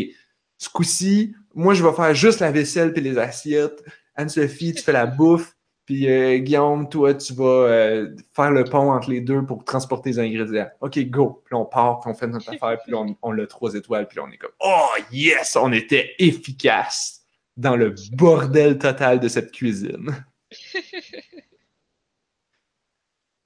[0.57, 3.83] ce coup-ci, moi, je vais faire juste la vaisselle puis les assiettes.
[4.15, 5.55] Anne-Sophie, tu fais la bouffe.
[5.85, 10.09] Puis euh, Guillaume, toi, tu vas euh, faire le pont entre les deux pour transporter
[10.09, 10.69] les ingrédients.
[10.79, 11.43] OK, go.
[11.45, 14.19] Puis on part, puis on fait notre affaire, puis on, on l'a trois étoiles, puis
[14.19, 17.21] on est comme Oh yes, on était efficace
[17.57, 20.25] dans le bordel total de cette cuisine.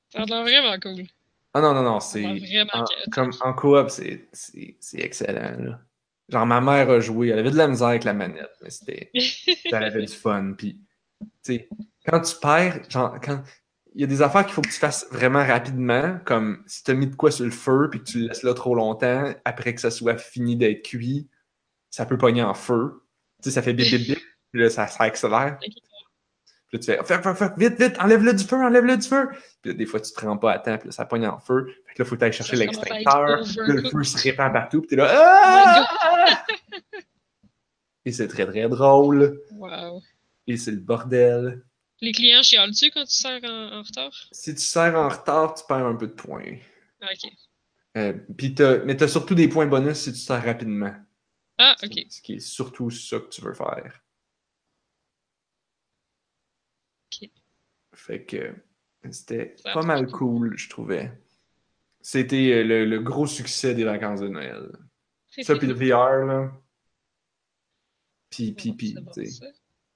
[0.10, 1.06] Ça a l'air vraiment cool.
[1.54, 2.24] Ah non, non, non, c'est.
[3.12, 4.28] comme, en coop, c'est-
[4.94, 5.58] excellent.
[5.64, 5.80] Là.
[6.30, 9.12] Genre, ma mère a joué, elle avait de la misère avec la manette, mais c'était.
[9.66, 10.54] elle avait du fun.
[10.58, 10.82] Puis,
[11.22, 11.70] tu sais,
[12.06, 13.42] quand tu perds, genre, quand.
[13.98, 16.92] Il y a des affaires qu'il faut que tu fasses vraiment rapidement, comme si tu
[16.92, 19.34] as mis de quoi sur le feu puis que tu le laisses là trop longtemps,
[19.46, 21.30] après que ça soit fini d'être cuit,
[21.90, 23.06] ça peut pogner en feu.
[23.42, 24.20] Tu sais, ça fait bip bip bip,
[24.52, 25.58] puis là, ça, ça accélère.
[26.78, 29.30] Puis tu fais, fuck, fuck, fuck, vite, vite, enlève-le du feu, enlève-le du feu.
[29.62, 31.40] Puis là, des fois, tu te rends pas à temps, puis là, ça pogne en
[31.40, 31.68] feu.
[31.88, 33.44] Fait que là, faut que tu ailles chercher l'extincteur.
[33.58, 36.46] Le feu se répand partout, puis t'es là, ah!
[38.06, 39.42] Et c'est très, très drôle.
[39.54, 40.02] Wow.
[40.48, 41.64] Et c'est le bordel.
[42.02, 44.12] Les clients chialent-tu quand tu sers en, en retard?
[44.32, 46.58] Si tu sers en retard, tu perds un peu de points.
[47.02, 47.32] Ah, Ok.
[47.98, 50.94] Euh, puis t'as- mais tu as surtout des points bonus si tu sers rapidement.
[51.58, 51.94] Ah, ok.
[52.10, 54.02] Ce qui est surtout ça que tu veux faire.
[57.14, 57.30] Ok.
[57.96, 58.54] Fait que
[59.12, 60.58] c'était pas mal cool.
[60.58, 61.12] je trouvais.
[62.02, 64.72] C'était euh, le, le gros succès des vacances de Noël.
[65.42, 66.52] Ça, puis le VR, là.
[68.30, 68.96] Puis, puis, puis.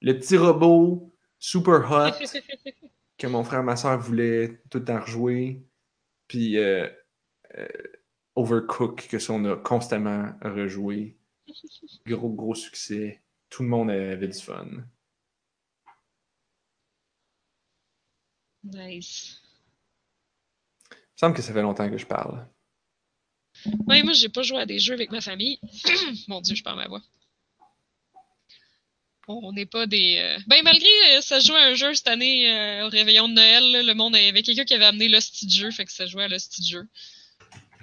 [0.01, 2.11] Le petit robot super hot
[3.17, 5.63] que mon frère et ma soeur voulaient tout le temps rejouer.
[6.27, 6.87] Puis euh,
[7.57, 7.67] euh,
[8.35, 11.17] Overcook, que ça, on a constamment rejoué.
[12.05, 13.21] Gros, gros succès.
[13.49, 14.67] Tout le monde avait du fun.
[18.63, 19.39] Nice.
[20.91, 22.47] Il me semble que ça fait longtemps que je parle.
[23.87, 25.59] Ouais, moi, j'ai pas joué à des jeux avec ma famille.
[26.27, 27.01] Mon Dieu, je perds ma voix.
[29.27, 30.17] On on n'est pas des.
[30.17, 33.33] euh, Ben, malgré euh, ça jouait à un jeu cette année euh, au réveillon de
[33.33, 35.85] Noël, là, le monde il y avait quelqu'un qui avait amené l'hostie de jeu, fait
[35.85, 36.87] que ça jouait à l'hostie de jeu.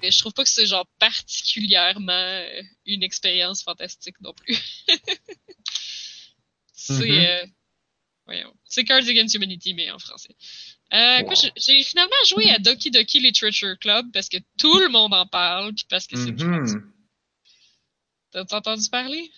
[0.03, 4.59] Et je trouve pas que c'est genre particulièrement euh, une expérience fantastique non plus.
[6.73, 6.97] c'est.
[6.97, 7.47] Voyons.
[8.65, 10.35] C'est Cards Against Humanity, mais en français.
[10.93, 11.33] Euh, Wow.
[11.57, 15.73] j'ai- finalement joué à Doki Doki Literature Club parce que tout le monde en parle,
[15.75, 16.33] puis parce que c'est.
[16.33, 16.93] Mhm.
[18.33, 19.31] T'as entendu parler?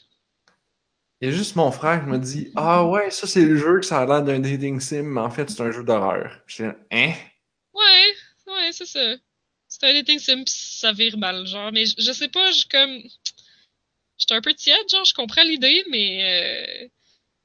[1.20, 3.80] Il y a juste mon frère qui m'a dit Ah ouais, ça c'est le jeu
[3.80, 6.40] que ça a l'air d'un dating sim, mais en fait c'est un jeu d'horreur.
[6.46, 7.12] J'étais là, Hein
[7.74, 8.14] Ouais,
[8.46, 9.16] ouais, c'est ça.
[9.68, 11.72] C'est un dating sim, pis ça vire mal, genre.
[11.72, 13.02] Mais je, je sais pas, je comme.
[14.16, 16.84] J'étais un peu tiède, genre, je comprends l'idée, mais.
[16.84, 16.88] euh,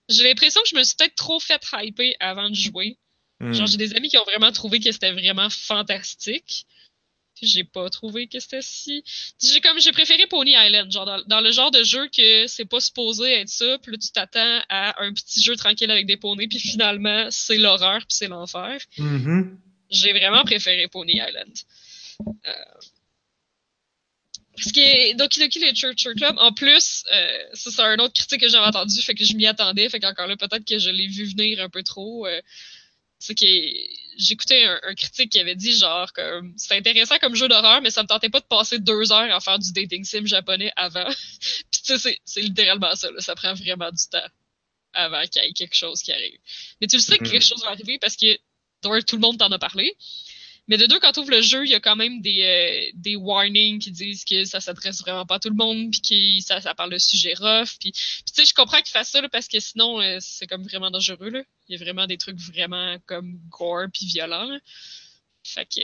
[0.10, 2.98] J'ai l'impression que je me suis peut-être trop fait hyper avant de jouer.
[3.40, 3.54] Hmm.
[3.54, 6.66] Genre, j'ai des amis qui ont vraiment trouvé que c'était vraiment fantastique.
[7.42, 9.04] J'ai pas trouvé que c'était si.
[9.42, 12.66] J'ai comme j'ai préféré Pony Island, genre dans, dans le genre de jeu que c'est
[12.66, 16.16] pas supposé être ça, puis là tu t'attends à un petit jeu tranquille avec des
[16.16, 18.80] poneys, puis finalement c'est l'horreur puis c'est l'enfer.
[18.98, 19.60] Mhm.
[19.90, 21.54] J'ai vraiment préféré Pony Island.
[22.48, 22.54] Euh,
[24.56, 28.50] Parce que Doki Doki Literature Club, en plus, euh, ça c'est un autre critique que
[28.50, 31.26] j'avais entendu, fait que je m'y attendais, fait qu'encore là, peut-être que je l'ai vu
[31.26, 32.28] venir un peu trop.
[32.28, 32.42] euh,
[33.20, 33.46] c'est que
[34.18, 37.90] j'écoutais un, un critique qui avait dit genre que c'est intéressant comme jeu d'horreur, mais
[37.90, 41.06] ça me tentait pas de passer deux heures à faire du dating sim japonais avant.
[41.72, 44.28] Puis tu sais, c'est- littéralement ça, là, ça prend vraiment du temps
[44.94, 46.38] avant qu'il y ait quelque chose qui arrive.
[46.82, 47.32] Mais tu le sais que Mhm.
[47.32, 48.36] quelque chose va arriver parce que
[48.84, 49.96] tout le monde t'en a parlé.
[50.68, 52.92] Mais de deux, quand tu ouvres le jeu, il y a quand même des, euh,
[52.96, 56.46] des warnings qui disent que ça s'adresse vraiment pas à tout le monde, puis que
[56.46, 57.78] ça, ça parle de sujets rough.
[57.80, 58.02] Puis, tu
[58.34, 61.30] sais, je comprends qu'ils fassent ça là, parce que sinon, euh, c'est comme vraiment dangereux.
[61.30, 61.44] Là.
[61.68, 64.58] Il y a vraiment des trucs vraiment comme gore puis violents.
[65.44, 65.82] Fait que,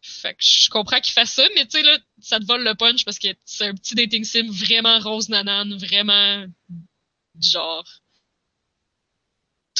[0.00, 2.74] fait que je comprends qu'ils fassent ça, mais tu sais, là, ça te vole le
[2.74, 6.46] punch parce que c'est un petit dating sim vraiment rose nanane, vraiment
[7.38, 7.84] genre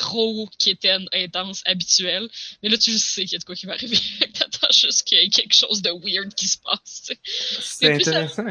[0.01, 2.29] trop quétaine, intense, habituel.
[2.63, 3.99] Mais là, tu le sais qu'il y a de quoi qui va arriver.
[4.39, 7.13] T'attends juste qu'il y ait quelque chose de weird qui se passe.
[7.23, 8.45] C'est ça- intéressant.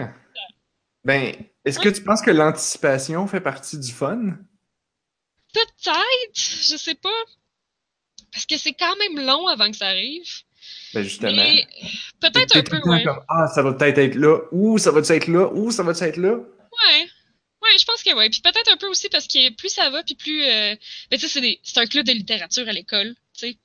[1.04, 1.34] Ben,
[1.66, 4.38] est-ce que tu penses que l'anticipation fait partie du fun?
[5.54, 7.10] Peut-être, je sais pas.
[8.32, 10.30] Parce que c'est quand même long avant que ça arrive.
[10.94, 11.32] Ben, justement.
[11.32, 11.66] Mais
[12.20, 13.04] peut-être un peu, ouais.
[13.04, 15.94] comme, ah, ça va peut-être être là, ou ça va être là, ou ça va
[15.94, 16.34] être là.
[16.34, 17.08] Ouais.
[17.70, 18.30] Ouais, je pense que ouais.
[18.30, 20.44] Puis peut-être un peu aussi parce que plus ça va, puis plus.
[20.44, 20.76] Euh...
[21.12, 23.58] Ben, tu sais, c'est, un club de littérature à l'école, tu sais.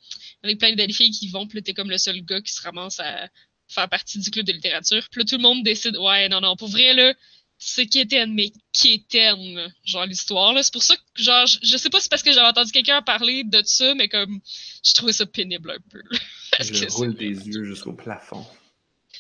[0.42, 2.52] Avec plein de belles filles qui vont, puis là, t'es comme le seul gars qui
[2.52, 3.28] se ramasse à
[3.68, 5.08] faire partie du club de littérature.
[5.10, 7.14] Puis là, tout le monde décide, ouais, non, non, pour vrai, là,
[7.58, 10.62] c'est Kéten, mais Kéten, genre l'histoire, là.
[10.62, 12.72] C'est pour ça que, genre, je, je sais pas si c'est parce que j'avais entendu
[12.72, 14.40] quelqu'un parler de ça, mais comme,
[14.84, 16.02] je trouvais ça pénible un peu.
[16.58, 18.44] parce Je roule des yeux jusqu'au plafond.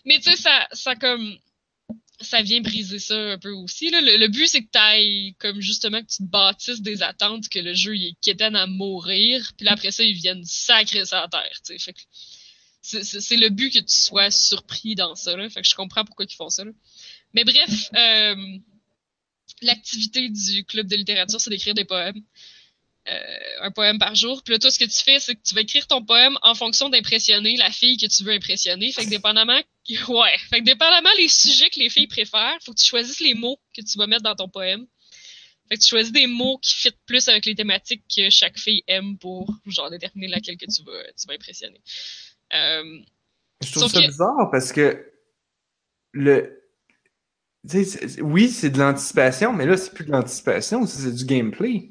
[0.04, 1.38] mais tu sais, ça, ça comme.
[2.20, 3.90] Ça vient briser ça un peu aussi.
[3.90, 4.00] Là.
[4.00, 7.58] Le, le but, c'est que t'ailles, comme justement, que tu te bâtisses des attentes, que
[7.58, 11.22] le jeu il est quétaine à mourir, puis là, après ça, ils viennent sacrer ça
[11.22, 11.58] à terre.
[11.66, 11.94] tu sais.
[12.82, 15.36] C'est, le but que tu sois surpris dans ça.
[15.36, 15.48] Là.
[15.48, 16.64] Fait que je comprends pourquoi ils font ça.
[16.64, 16.70] Là.
[17.32, 18.58] Mais bref, euh,
[19.62, 22.22] l'activité du club de littérature, c'est d'écrire des poèmes.
[23.06, 24.42] Euh, un poème par jour.
[24.42, 26.54] Puis là, toi, ce que tu fais, c'est que tu vas écrire ton poème en
[26.54, 28.92] fonction d'impressionner la fille que tu veux impressionner.
[28.92, 29.60] Fait que dépendamment,
[30.08, 33.34] ouais, fait que dépendamment les sujets que les filles préfèrent, faut que tu choisisses les
[33.34, 34.86] mots que tu vas mettre dans ton poème.
[35.68, 38.82] Fait que tu choisis des mots qui fit plus avec les thématiques que chaque fille
[38.86, 41.80] aime pour, genre, déterminer laquelle que tu vas, tu vas impressionner.
[42.52, 42.98] Euh,
[43.62, 45.10] Je trouve ça que- bizarre parce que
[46.12, 46.60] le.
[48.20, 51.88] oui, c'est de l'anticipation, mais là, c'est plus de l'anticipation, c'est du gameplay.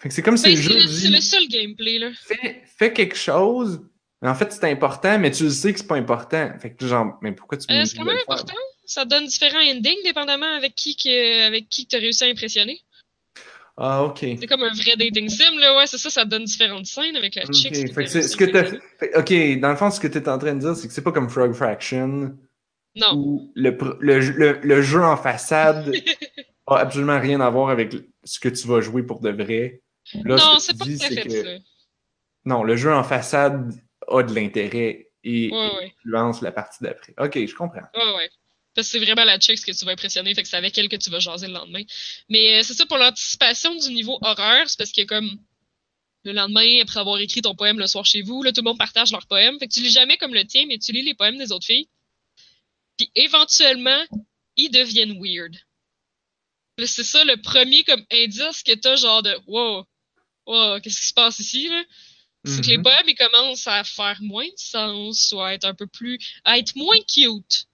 [0.00, 1.98] Fait que c'est comme si ben, le c'est jeu le, dit c'est le seul gameplay,
[1.98, 2.10] là.
[2.14, 3.80] fais, fais quelque chose,
[4.22, 6.50] en fait, c'est important, mais tu le sais que c'est pas important.
[6.60, 8.54] Fait que genre, mais pourquoi tu me Euh, c'est quand même important.
[8.84, 12.80] Ça donne différents endings dépendamment avec qui que, avec qui tu as réussi à impressionner.
[13.76, 14.18] Ah, ok.
[14.40, 17.36] C'est comme un vrai dating sim, là, ouais, c'est ça, ça donne différentes scènes avec
[17.36, 17.72] la chick.
[17.94, 18.46] fait que ce que
[18.98, 19.16] fait.
[19.16, 21.12] Ok, dans le fond, ce que t'es en train de dire, c'est que c'est pas
[21.12, 22.36] comme Frog Fraction,
[22.96, 23.14] Non.
[23.14, 23.70] où le,
[24.00, 25.92] le, le, le jeu en façade
[26.66, 29.80] a absolument rien à voir avec ce que tu vas jouer pour de vrai.
[30.24, 31.50] Là, non, c'est tu pas tout à fait que- ça.
[32.46, 33.72] Non, le jeu en façade
[34.10, 35.94] a de l'intérêt et Ouais, ouais.
[35.98, 37.14] influence la partie d'après.
[37.18, 37.82] Ok, je comprends.
[37.94, 38.30] Ouais, ouais.
[38.74, 40.88] Parce que c'est vraiment la chick que tu vas impressionner, fait que c'est avec elle
[40.88, 41.82] que tu vas jaser le lendemain.
[42.28, 45.28] Mais euh, c'est ça pour l'anticipation du niveau horreur, c'est parce que comme
[46.24, 48.78] le lendemain, après avoir écrit ton poème le soir chez vous, là, tout le monde
[48.78, 49.58] partage leur poème.
[49.58, 51.66] Fait que tu lis jamais comme le tien, mais tu lis les poèmes des autres
[51.66, 51.88] filles.
[52.96, 54.04] Puis éventuellement,
[54.56, 55.56] ils deviennent weird.
[56.84, 59.84] C'est ça le premier comme indice que t'as genre de wow,
[60.46, 61.82] wow, qu'est-ce qui se passe ici, là?
[62.48, 65.74] C'est que les poèmes, ils commencent à faire moins de sens, soit à être un
[65.74, 66.18] peu plus.
[66.44, 67.66] à être moins cute.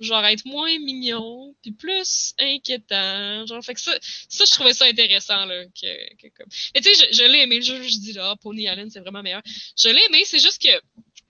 [0.00, 3.46] Genre à être moins mignon, puis plus inquiétant.
[3.46, 3.92] Genre, fait que ça,
[4.28, 5.64] ça je trouvais ça intéressant, là.
[5.66, 6.48] Que, que comme...
[6.74, 9.00] Mais tu sais, je, je l'ai aimé, le jeu, je dis là, Pony Island, c'est
[9.00, 9.42] vraiment meilleur.
[9.78, 10.80] Je l'ai aimé, c'est juste que,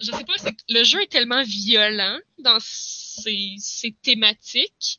[0.00, 4.98] je sais pas, que le jeu est tellement violent dans ses, ses thématiques.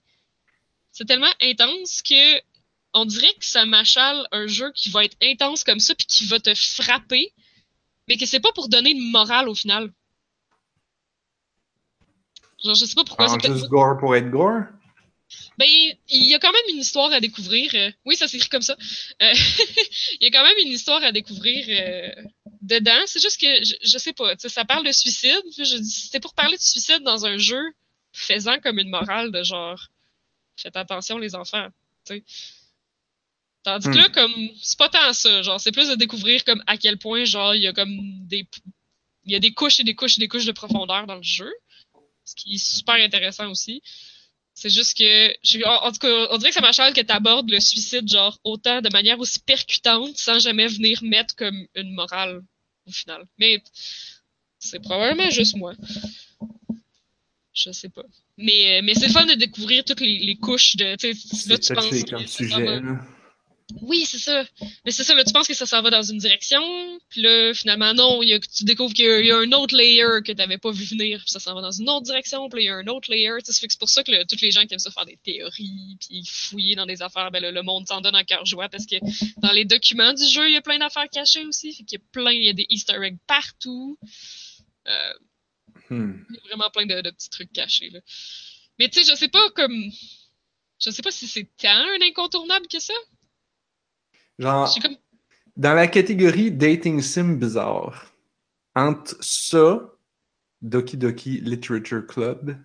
[0.92, 2.42] C'est tellement intense que
[2.94, 6.26] on dirait que ça m'achale un jeu qui va être intense comme ça, puis qui
[6.26, 7.34] va te frapper
[8.07, 9.91] mais que c'est pas pour donner une morale au final.
[12.64, 13.27] Genre, je sais pas pourquoi.
[13.38, 14.64] Peut-être- juste gore pour être gore?
[15.57, 17.72] Ben, il y a quand même une histoire à découvrir.
[17.73, 18.76] euh, Oui, ça s'écrit comme ça.
[19.22, 19.32] Euh,
[20.19, 22.23] il y a quand même une histoire à découvrir euh,
[22.61, 23.02] dedans.
[23.06, 25.41] C'est juste que, je, je sais pas, tu sais, ça parle de suicide.
[25.57, 27.61] Je dis, c'était pour parler de suicide dans un jeu,
[28.14, 29.88] faisant comme une morale de genre,
[30.57, 31.68] faites attention les enfants.
[33.66, 33.98] Tandis que Hmm.
[33.98, 35.42] là, comme, c'est pas tant ça.
[35.42, 37.90] Genre, c'est plus de découvrir comme à quel point, genre, il y a comme
[38.28, 38.48] des,
[39.26, 41.24] il y a des couches et des couches et des couches de profondeur dans le
[41.24, 41.52] jeu.
[42.24, 43.82] Ce qui est super intéressant aussi.
[44.54, 47.12] C'est juste que, je- en, en tout cas, on dirait que ça m'achale que tu
[47.12, 51.92] abordes le suicide, genre, autant de manière aussi percutante, sans jamais venir mettre comme une
[51.92, 52.42] morale,
[52.88, 53.26] au final.
[53.38, 53.62] Mais,
[54.60, 55.74] c'est probablement juste moi.
[57.54, 58.04] Je sais pas.
[58.38, 61.58] Mais, mais c'est le fun de découvrir toutes les, les couches de, tu sais, là,
[61.58, 62.62] tu penses que comme c'est sujet.
[62.64, 63.06] vraiment- là.
[63.82, 64.46] Oui, c'est ça.
[64.86, 66.62] Mais c'est ça, là, tu penses que ça s'en va dans une direction,
[67.10, 69.38] puis là, finalement, non, il y a, tu découvres qu'il y a, il y a
[69.38, 72.04] un autre layer que t'avais pas vu venir, puis ça s'en va dans une autre
[72.04, 73.32] direction, puis il y a un autre layer.
[73.44, 76.24] Tu c'est pour ça que tous les gens qui aiment ça faire des théories, puis
[76.26, 78.96] fouiller dans des affaires, ben là, le monde s'en donne en cœur joie, parce que
[79.42, 82.02] dans les documents du jeu, il y a plein d'affaires cachées aussi, fait qu'il y
[82.02, 83.98] a plein, il y a des easter eggs partout.
[84.88, 85.14] Euh,
[85.90, 86.26] Hmm.
[86.30, 88.00] il y a vraiment plein de, de petits trucs cachés, là.
[88.80, 89.92] Mais tu sais, je sais pas, comme...
[90.80, 92.94] Je sais pas si c'est tant un incontournable que ça.
[94.40, 94.98] Genre, comme...
[95.57, 98.12] dans la catégorie dating sim bizarre,
[98.76, 99.80] entre ça,
[100.62, 102.57] Doki Doki Literature Club,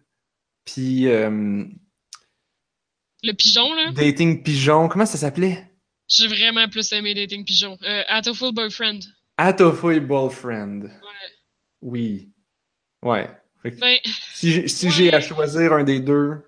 [0.64, 1.64] puis euh,
[3.22, 3.92] Le pigeon, là?
[3.92, 5.66] Dating Pigeon, comment ça s'appelait?
[6.09, 7.78] J'ai vraiment plus aimé Dating Pigeon.
[7.82, 9.01] Euh, Atoful Boyfriend.
[9.36, 10.82] Atofoy Boyfriend.
[10.82, 10.90] Ouais.
[11.82, 12.32] Oui.
[13.02, 13.30] Ouais.
[13.62, 13.97] Que Ben,
[14.34, 14.92] si j'ai si Ouais.
[14.92, 16.42] j'ai à choisir un des deux,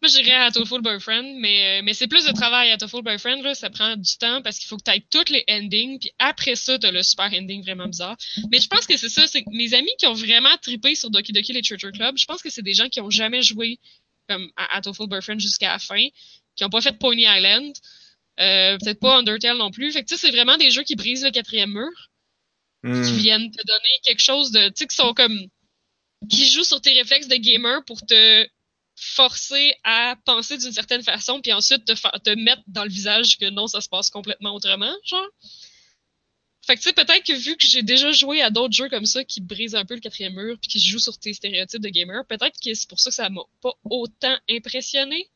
[0.00, 2.70] moi, j'irais à Atoful Boyfriend, mais, euh, mais c'est plus de travail.
[2.70, 5.44] Atoful Boyfriend, là, ça prend du temps parce qu'il faut que tu ailles toutes les
[5.50, 8.16] endings, puis après ça, t'as le super ending vraiment bizarre.
[8.52, 11.10] Mais je pense que c'est ça, c'est que mes amis qui ont vraiment trippé sur
[11.10, 13.78] Doki Doki Literature Club, je pense que c'est des gens qui ont jamais joué
[14.28, 16.06] comme à, à Total Boyfriend jusqu'à la fin,
[16.54, 17.72] qui ont pas fait Pony Island,
[18.40, 19.90] euh, peut-être pas Undertale non plus.
[19.90, 21.90] Fait que tu sais, c'est vraiment des jeux qui brisent le quatrième mur,
[22.84, 23.16] qui Hmm.
[23.16, 25.36] viennent te donner quelque chose de, tu sais, qui sont comme,
[26.30, 28.46] qui jouent sur tes réflexes de gamer pour te
[29.00, 33.48] forcer à penser d'une certaine façon, puis ensuite te, te mettre dans le visage que
[33.50, 35.28] non, ça se passe complètement autrement, genre.
[36.66, 39.06] Fait que tu sais, peut-être que vu que j'ai déjà joué à d'autres jeux comme
[39.06, 41.88] ça qui brisent un peu le quatrième mur puis qui jouent sur tes stéréotypes de
[41.88, 45.30] gamer, peut-être que c'est pour ça que ça m'a pas autant impressionné.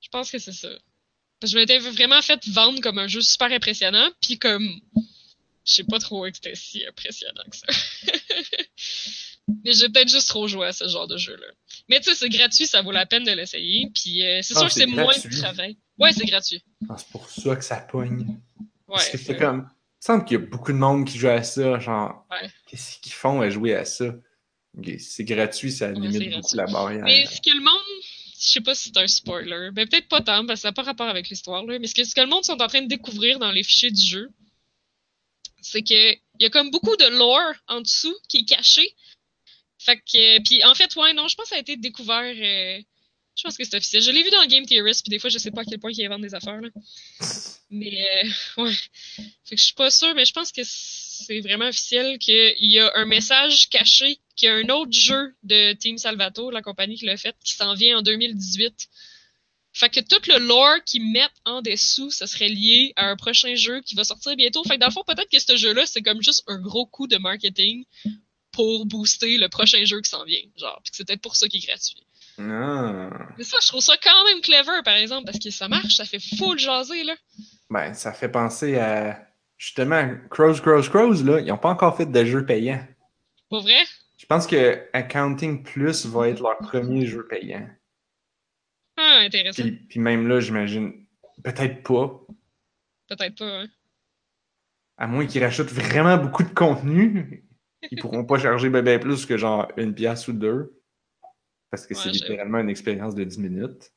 [0.00, 0.68] Je pense que c'est ça.
[1.42, 4.80] Je m'étais vraiment fait vendre comme un jeu super impressionnant, puis comme
[5.64, 7.66] je sais pas trop que c'était si impressionnant que ça.
[9.64, 11.46] Mais j'ai peut-être juste trop joué à ce genre de jeu-là.
[11.88, 13.90] Mais tu sais, c'est gratuit, ça vaut la peine de l'essayer.
[13.94, 15.76] Puis euh, c'est Ah, sûr que c'est moins de travail.
[15.98, 16.62] Ouais, c'est gratuit.
[16.88, 18.38] Ah, c'est pour ça que ça pogne.
[18.86, 19.12] Parce Ouais.
[19.12, 19.68] que c'est comme.
[20.02, 21.78] Il semble qu'il y a beaucoup de monde qui joue à ça.
[21.78, 22.48] Genre, Ouais.
[22.66, 24.06] qu'est-ce qu'ils font à jouer à ça?
[24.78, 26.56] Ok, C'est gratuit, ça limite c'est beaucoup gratuit.
[26.56, 27.04] la barrière.
[27.04, 28.02] Mais ce que le monde,
[28.40, 30.72] je sais pas si c'est un spoiler, mais peut-être pas tant, parce que ça n'a
[30.72, 32.80] pas rapport avec l'histoire, là, mais ce que, ce que le monde sont en train
[32.82, 34.30] de découvrir dans les fichiers du jeu,
[35.60, 38.94] c'est que il y a comme beaucoup de lore en dessous qui est caché.
[39.80, 42.82] Fait que, puis en fait, ouais, non, je pense que ça a été découvert, euh,
[43.34, 44.02] je pense que c'est officiel.
[44.02, 45.90] Je l'ai vu dans Game Theorist, puis des fois, je sais pas à quel point
[45.90, 46.68] ils inventent des affaires, là.
[47.70, 48.06] Mais,
[48.58, 48.74] euh, ouais.
[49.44, 52.78] Fait que je suis pas sûre, mais je pense que c'est vraiment officiel qu'il y
[52.78, 56.96] a un message caché, qu'il y a un autre jeu de Team Salvato, la compagnie
[56.96, 58.86] qui l'a fait, qui s'en vient en 2018.
[59.72, 63.54] Fait que tout le lore qu'ils mettent en dessous, ça serait lié à un prochain
[63.54, 64.62] jeu qui va sortir bientôt.
[64.64, 67.06] Fait que dans le fond, peut-être que ce jeu-là, c'est comme juste un gros coup
[67.06, 67.86] de marketing
[68.60, 70.42] pour booster le prochain jeu qui s'en vient.
[70.58, 72.06] Genre, puis que c'est peut-être pour ça qu'il est gratuit.
[72.38, 73.08] Ah.
[73.38, 76.04] Mais ça, je trouve ça quand même clever, par exemple, parce que ça marche, ça
[76.04, 77.14] fait full jaser, là.
[77.70, 79.26] Ben, ça fait penser à.
[79.56, 82.86] Justement, Crows, Crows, Crows, là, ils n'ont pas encore fait de jeu payant.
[83.48, 83.82] Pas vrai?
[84.18, 87.66] Je pense que Accounting Plus va être leur premier jeu payant.
[88.98, 89.62] Ah, intéressant.
[89.62, 91.06] Puis, puis même là, j'imagine,
[91.42, 92.20] peut-être pas,
[93.08, 93.68] Peut-être pas, hein.
[94.98, 97.44] à moins qu'ils rachètent vraiment beaucoup de contenu.
[97.90, 100.76] Ils pourront pas charger bébé plus que genre une pièce ou deux.
[101.70, 103.92] Parce que c'est Ouais, littéralement une expérience de 10 minutes.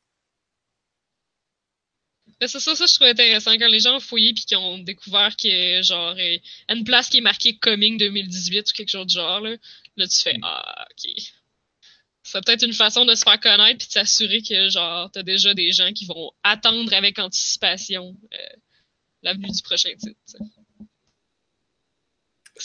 [2.40, 5.36] C'est ça, ça, je trouve intéressant quand les gens ont fouillé puis qu'ils ont découvert
[5.38, 6.38] que, genre, euh,
[6.68, 9.56] à une place qui est marquée Coming 2018 ou quelque chose du genre, là,
[9.96, 11.12] là tu fais, ah, ok.
[12.24, 15.54] C'est peut-être une façon de se faire connaître puis de s'assurer que, genre, t'as déjà
[15.54, 18.38] des gens qui vont attendre avec anticipation euh,
[19.22, 20.20] l'avenue du prochain titre.
[20.26, 20.38] Ça,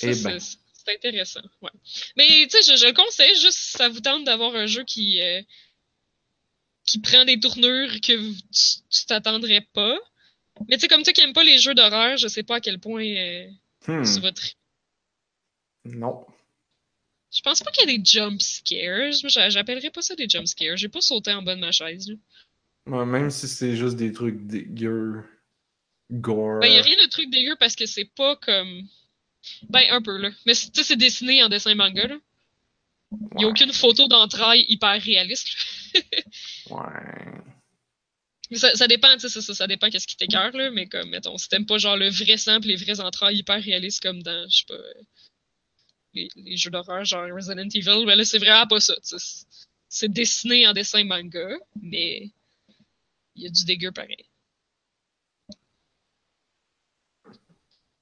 [0.03, 0.41] Eh c'est- ben.
[0.89, 1.71] C'est intéressant, ouais.
[2.17, 4.85] Mais, tu sais, je, je le conseille, juste si ça vous tente d'avoir un jeu
[4.85, 5.43] qui, euh,
[6.87, 8.35] qui prend des tournures que vous-
[8.91, 9.99] tu t'attendrais pas.
[10.69, 12.61] Mais tu sais, comme toi qui aimes pas les jeux d'horreur, je sais pas à
[12.61, 13.47] quel point euh,
[13.87, 14.55] Hmm, tu vas tri-
[15.85, 16.27] Non.
[17.33, 19.13] Je pense pas qu'il y a des jump scares.
[19.51, 20.77] J'appellerais pas ça des jump scares.
[20.77, 22.09] J'ai pas sauté en bas de ma chaise.
[22.09, 22.15] là.
[22.87, 25.23] Ouais, même si c'est juste des trucs dégueux.
[26.11, 26.61] Gore.
[26.61, 28.89] Ben, y a rien de truc dégueu parce que c'est pas comme.
[29.69, 30.31] Ben, un peu, là.
[30.47, 32.17] Mais tu sais, c'est dessiné en dessin manga, là.
[33.13, 33.45] Y a Ouais.
[33.47, 35.49] aucune photo d'entrailles hyper réaliste.
[35.95, 36.01] là.
[36.71, 37.41] Ouais.
[38.51, 40.71] Mais ça, ça dépend, tu sais, ça, ça dépend qu'est-ce qui t'écœure, là.
[40.71, 44.03] Mais comme, mettons, si t'aimes pas genre le vrai sang les vraies entrailles hyper réalistes
[44.03, 44.79] comme dans, je sais pas,
[46.15, 49.17] les, les jeux d'horreur genre Resident Evil, ben là, c'est vraiment pas ça, tu
[49.89, 52.31] C'est dessiné en dessin manga, mais
[53.37, 54.25] il y a du dégueu pareil.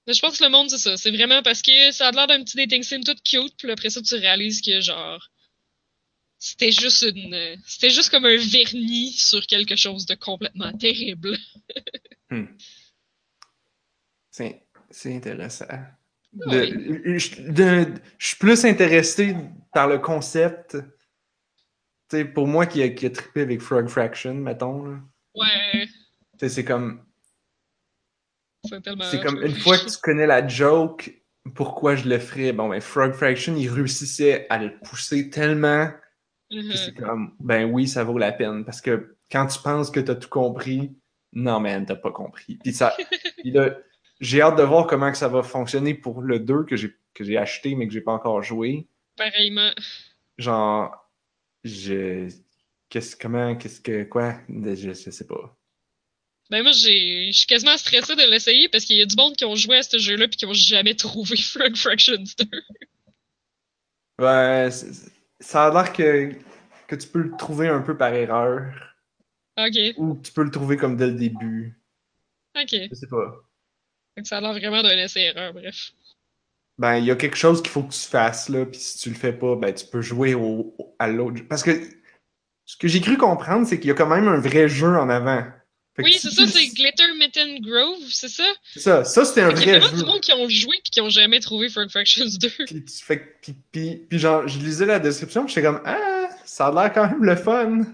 [0.07, 0.97] Mais je pense que le monde, c'est ça.
[0.97, 3.91] C'est vraiment parce que ça a l'air d'un petit dating sim tout cute, puis après
[3.91, 5.29] ça, tu réalises que genre.
[6.39, 7.57] C'était juste une.
[7.67, 11.37] C'était juste comme un vernis sur quelque chose de complètement terrible.
[14.31, 15.65] C'est c'est intéressant.
[16.33, 16.71] Oui.
[16.71, 19.35] De- je, de- je suis plus intéressé
[19.73, 20.77] par le concept.
[22.09, 24.85] Tu sais, pour moi qui a, qui a trippé avec Frog Fraction, mettons.
[24.85, 25.01] là.
[25.35, 25.93] Ouais, Tu
[26.41, 27.06] sais, C'est comme,
[28.67, 29.05] c'est tellement.
[29.05, 31.13] c'est comme une fois que tu connais la joke,
[31.55, 32.53] pourquoi je le ferais?
[32.53, 35.91] Bon, ben, Frog Fraction, il réussissait à le pousser tellement.
[36.51, 38.65] Puis c'est comme, ben oui, ça vaut la peine.
[38.65, 40.97] Parce que quand tu penses que t'as tout compris,
[41.33, 42.57] non, man, t'as pas compris.
[42.63, 42.97] Puis ça,
[44.21, 47.25] j'ai hâte de voir comment que ça va fonctionner pour le 2 que j'ai, que
[47.25, 48.89] j'ai acheté mais que j'ai pas encore joué.
[49.17, 49.71] Pareillement.
[50.39, 50.95] Genre,
[51.65, 52.29] je.
[52.89, 54.35] Qu'est-ce, comment, qu'est-ce que, quoi?
[54.49, 55.57] Je, je sais pas.
[56.51, 59.37] Ben moi, j'ai, je suis quasiment stressé de l'essayer parce qu'il y a du monde
[59.37, 62.63] qui ont joué à ce jeu-là puis qui ont jamais trouvé Frog Fractions 2.
[64.19, 64.69] Ouais,
[65.41, 66.33] ça a l'air que,
[66.87, 68.73] que tu peux le trouver un peu par erreur.
[69.57, 71.79] Ok, Ou tu peux le trouver comme dès le début.
[72.55, 72.91] ok.
[72.91, 73.45] Je sais pas.
[74.15, 75.93] Que ça a l'air vraiment d'un essai-erreur, bref.
[76.79, 79.09] ben, il y a quelque chose qu'il faut que tu fasses, là, puis si tu
[79.09, 81.41] le fais pas, ben, tu peux jouer au, au- à l'autre.
[81.49, 81.71] Parce que
[82.67, 85.09] ce que j'ai cru comprendre, c'est qu'il y a quand même un vrai jeu en
[85.11, 85.45] avant.
[85.99, 88.45] Oui, c'est ça, c'est Glitter Mitten Grove, c'est ça?
[88.75, 89.05] c'est ça.
[89.05, 90.05] Ça, c'était un Fait qu'il y a vrai vraiment jeu.
[90.05, 92.49] du monde qui ont joué puis qui ont jamais trouvé Frog Fractions 2.
[92.67, 96.67] Puis, tu fais, puis, puis, puis genre, je lisais la description, j'étais comme, ah, ça
[96.67, 97.85] a l'air quand même le fun.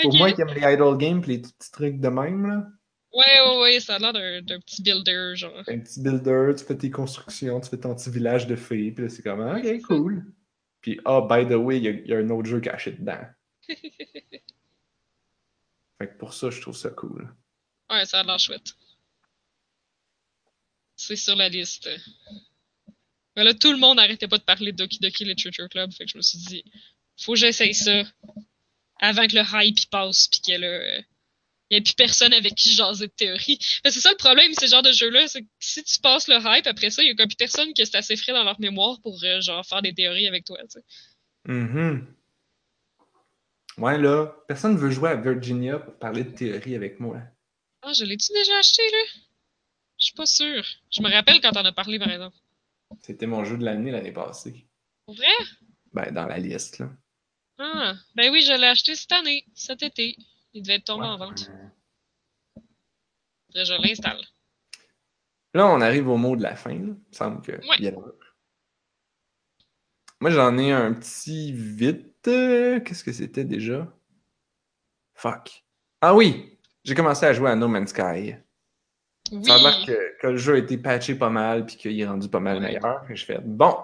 [0.00, 2.66] Pour moi qui aime les idle games, puis les petits trucs de même, là.
[3.12, 5.64] Ouais, ouais, ouais, ça a l'air d'un petit builder, genre.
[5.66, 9.04] Un petit builder, tu fais tes constructions, tu fais ton petit village de fées, puis
[9.04, 10.24] là, c'est comme, ok, cool.
[10.80, 13.18] Puis, ah, by the way, il y, il y a un autre jeu caché dedans.
[15.98, 17.28] Fait que pour ça, je trouve ça cool.
[17.90, 18.74] Ouais, ça a l'air chouette.
[20.96, 21.88] C'est sur la liste.
[23.36, 26.04] Mais là, tout le monde n'arrêtait pas de parler de Doki Doki Literature Club, fait
[26.04, 26.64] que je me suis dit,
[27.16, 28.02] faut que j'essaye ça
[29.00, 33.06] avant que le hype y passe, puis qu'il n'y ait plus personne avec qui jaser
[33.06, 33.58] de théorie.
[33.84, 36.66] C'est ça le problème, ces genres de jeux-là, c'est que si tu passes le hype,
[36.66, 39.22] après ça, il y a plus personne qui est assez frais dans leur mémoire pour
[39.22, 40.58] euh, genre faire des théories avec toi.
[41.44, 42.06] Mhm.
[43.76, 47.22] Ouais, là, personne veut jouer à Virginia pour parler de théorie avec moi.
[47.88, 49.20] Ah, je l'ai-tu déjà acheté, là?
[49.98, 50.62] Je suis pas sûre.
[50.90, 52.36] Je me rappelle quand t'en as parlé, par exemple.
[53.00, 54.66] C'était mon jeu de l'année l'année passée.
[55.06, 55.26] Pour vrai?
[55.94, 56.90] Ben, dans la liste, là.
[57.58, 60.16] Ah, ben oui, je l'ai acheté cette année, cet été.
[60.52, 61.50] Il devait être tombé en vente.
[63.54, 64.20] Je l'installe.
[65.54, 66.74] Là, on arrive au mot de la fin.
[66.74, 66.76] Là.
[66.80, 67.76] Il me semble que Ouais.
[67.78, 67.94] il y a.
[70.20, 72.28] Moi, j'en ai un petit vite.
[72.28, 73.90] euh, Qu'est-ce que c'était déjà?
[75.14, 75.64] Fuck.
[76.02, 76.57] Ah oui!
[76.84, 78.34] J'ai commencé à jouer à No Man's Sky.
[79.32, 79.44] Oui.
[79.44, 82.06] Ça a l'air que, que le jeu a été patché pas mal puis qu'il est
[82.06, 83.04] rendu pas mal meilleur.
[83.10, 83.76] Je fais bon.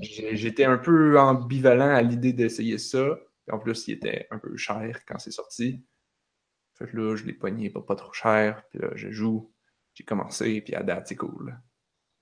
[0.00, 3.18] J'étais un peu ambivalent à l'idée d'essayer ça.
[3.50, 5.82] En plus, il était un peu cher quand c'est sorti.
[6.78, 8.62] Fait que là, je l'ai pogné pas, pas trop cher.
[8.70, 9.50] Puis là, je joue.
[9.94, 11.56] J'ai commencé, puis à date, c'est cool.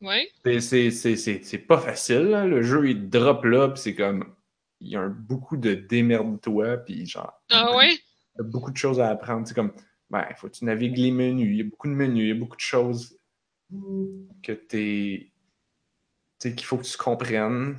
[0.01, 0.29] Ouais.
[0.61, 2.29] C'est- pas facile.
[2.31, 2.47] là.
[2.47, 4.35] Le jeu, il drop là, puis c'est comme.
[4.81, 7.33] Il y a un, beaucoup de démerde-toi, puis genre.
[7.51, 7.93] Ah ouais?
[8.35, 9.47] Il y a beaucoup de choses à apprendre.
[9.47, 9.73] C'est comme,
[10.11, 11.49] ben, faut que tu navigues les menus.
[11.51, 13.19] Il y a beaucoup de menus, il y a beaucoup de choses
[14.43, 15.33] que t'es.
[16.39, 17.79] Tu qu'il faut que tu comprennes.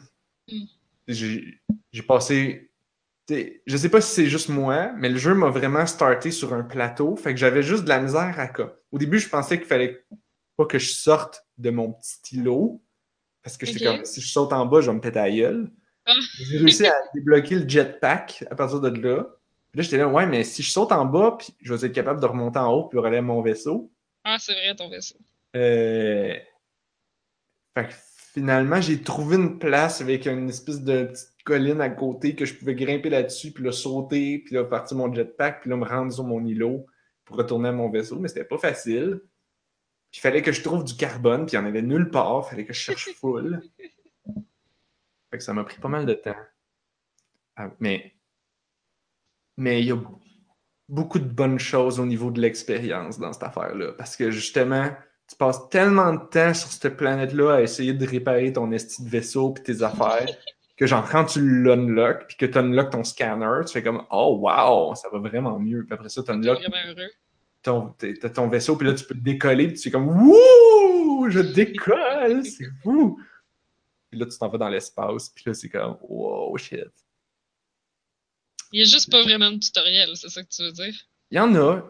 [0.49, 0.63] Mm.
[1.07, 2.71] J'ai passé.
[3.29, 6.63] Je sais pas si c'est juste moi, mais le jeu m'a vraiment starté sur un
[6.63, 7.15] plateau.
[7.15, 8.79] Fait que j'avais juste de la misère à quoi.
[8.91, 10.05] Au début, je pensais qu'il fallait
[10.57, 12.81] pas que je sorte de mon petit îlot.
[13.41, 15.71] Parce que j'étais comme, si je saute en bas, je vais me péter la gueule.
[16.05, 16.13] Ah.
[16.37, 19.27] J'ai réussi à débloquer le jetpack à partir de là.
[19.73, 21.93] Puis là, j'étais là, ouais, mais si je saute en bas, puis je vais être
[21.93, 23.91] capable de remonter en haut puis relayer mon vaisseau.
[24.23, 25.17] Ah, c'est vrai, ton vaisseau.
[25.55, 26.35] Euh...
[27.73, 27.93] Fait que
[28.33, 32.53] finalement, j'ai trouvé une place avec une espèce de petite colline à côté que je
[32.53, 36.13] pouvais grimper là-dessus, puis là, sauter, puis là, partir mon jetpack, puis là, me rendre
[36.13, 36.85] sur mon îlot
[37.25, 38.19] pour retourner à mon vaisseau.
[38.19, 39.21] Mais c'était pas facile.
[40.11, 42.43] Puis il fallait que je trouve du carbone, puis il y en avait nulle part.
[42.45, 43.59] Il fallait que je cherche full.
[45.31, 46.35] Fait que ça m'a pris pas mal de temps.
[47.55, 48.13] Ah, mais
[49.57, 49.97] mais il y a
[50.89, 53.93] beaucoup de bonnes choses au niveau de l'expérience dans cette affaire-là.
[53.97, 54.89] Parce que justement,
[55.27, 59.09] tu passes tellement de temps sur cette planète-là à essayer de réparer ton esti de
[59.09, 60.27] vaisseau puis tes affaires
[60.77, 64.39] que genre quand tu l'unlock puis que tu unlock ton scanner, tu fais comme Oh
[64.41, 65.85] wow, ça va vraiment mieux.
[65.85, 67.09] Puis après ça, tu T'es unlock vraiment heureux.
[67.61, 67.95] ton,
[68.33, 71.29] ton vaisseau, puis là, tu peux décoller, puis tu fais comme Wouh!
[71.29, 72.43] Je décolle!
[72.45, 73.17] C'est fou!
[74.09, 76.89] Puis là, tu t'en vas dans l'espace, puis là, c'est comme Wow, shit.
[78.73, 80.93] Il est juste pas vraiment de tutoriel, c'est ça que tu veux dire?
[81.29, 81.81] Il y en a.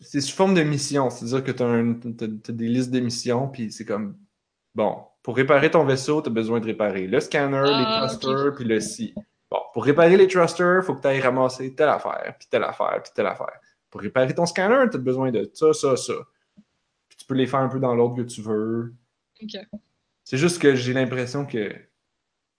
[0.00, 1.10] C'est sous forme de mission.
[1.10, 4.18] C'est-à-dire que tu as, des listes de missions, puis c'est comme
[4.74, 8.54] Bon, pour réparer ton vaisseau, tu as besoin de réparer le scanner, Ah, les thrusters,
[8.54, 9.14] puis le si.
[9.50, 12.64] Bon, pour réparer les thrusters, il faut que tu ailles ramasser telle affaire, puis telle
[12.64, 13.58] affaire, puis telle affaire.
[13.88, 16.14] Pour réparer ton scanner, tu as besoin de ça, ça, ça.
[17.08, 18.92] Puis tu peux les faire un peu dans l'ordre que tu veux.
[19.40, 19.56] Ok.
[20.24, 21.68] C'est juste que j'ai l'impression que.
[21.68, 21.78] Tu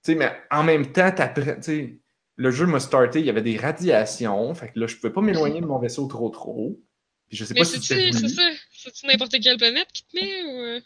[0.02, 1.56] sais, mais en même temps, t'apprends.
[1.56, 2.00] Tu sais,
[2.38, 4.54] le jeu m'a starté, il y avait des radiations.
[4.56, 6.80] Fait que là, je pouvais pas m'éloigner de mon vaisseau trop trop.
[7.28, 8.30] Puis je sais Mais pas si c'était c'est-tu, voulu.
[8.30, 8.50] c'est ça?
[8.72, 10.50] C'est-tu n'importe quelle planète qui te met ou.
[10.62, 10.82] euh?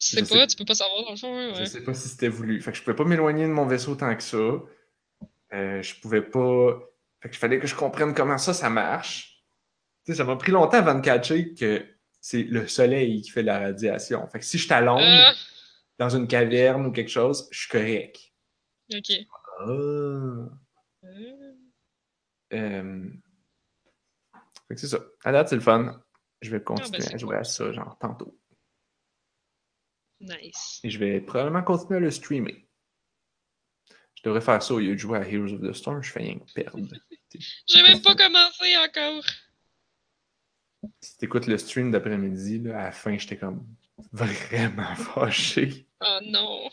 [0.00, 1.66] Tu sais Je pas, sais- tu peux pas savoir dans le fond, hein, Je ouais.
[1.66, 2.60] sais pas si c'était voulu.
[2.60, 4.38] Fait que je pouvais pas m'éloigner de mon vaisseau tant que ça.
[5.52, 6.80] Euh, je pouvais pas.
[7.22, 9.42] Fait que fallait que je comprenne comment ça, ça marche.
[10.06, 11.84] Tu sais, ça m'a pris longtemps avant de catcher que
[12.20, 14.26] c'est le soleil qui fait de la radiation.
[14.28, 15.34] Fait que si je t'allonge Ah,
[15.98, 18.18] dans une caverne ou quelque chose, je suis correct.
[18.92, 19.12] ok.
[19.60, 20.48] Ah.
[22.52, 23.10] Euh,
[24.68, 24.98] Fait que c'est ça.
[25.24, 26.02] À date, c'est le fun.
[26.42, 28.38] Je vais continuer Ah, ben, c'est à jouer à ça, genre, tantôt.
[30.20, 30.80] Nice.
[30.82, 32.66] Et je vais probablement continuer à le streamer.
[34.14, 36.02] Je devrais faire ça au lieu de jouer à Heroes of the Storm.
[36.02, 36.78] Je fais rien que perdre.
[37.66, 39.24] J'ai même pas commencé encore.
[41.00, 43.66] Si t'écoutes le stream d'après-midi, à la fin, j'étais comme
[44.12, 45.86] vraiment fâché.
[46.00, 46.70] Oh non.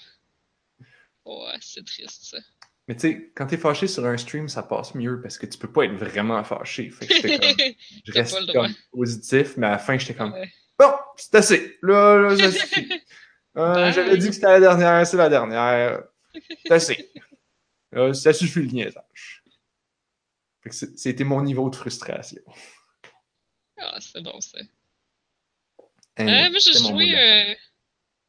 [1.26, 2.38] Ouais, c'est triste ça.
[2.88, 5.58] Mais tu sais, quand t'es fâché sur un stream, ça passe mieux parce que tu
[5.58, 6.90] peux pas être vraiment fâché.
[6.90, 7.74] Fait que j'étais comme,
[8.06, 8.66] je reste pas le droit.
[8.68, 10.50] comme positif, mais à la fin, j'étais comme, Ouais.
[10.80, 11.78] bon, c'est assez.
[11.82, 12.90] Là, là, ça suffit.
[13.58, 13.92] Euh.
[13.92, 16.04] J'avais dit que c'était la dernière, c'est la dernière.
[16.64, 17.12] C'est assez.
[17.92, 19.44] Là, ça suffit le niaisage.
[20.62, 22.42] Fait que c'est- c'était mon niveau de frustration.
[23.80, 24.60] Ah, c'est bon ça.
[26.18, 27.56] Hein, Euh, moi, j'ai joué, euh,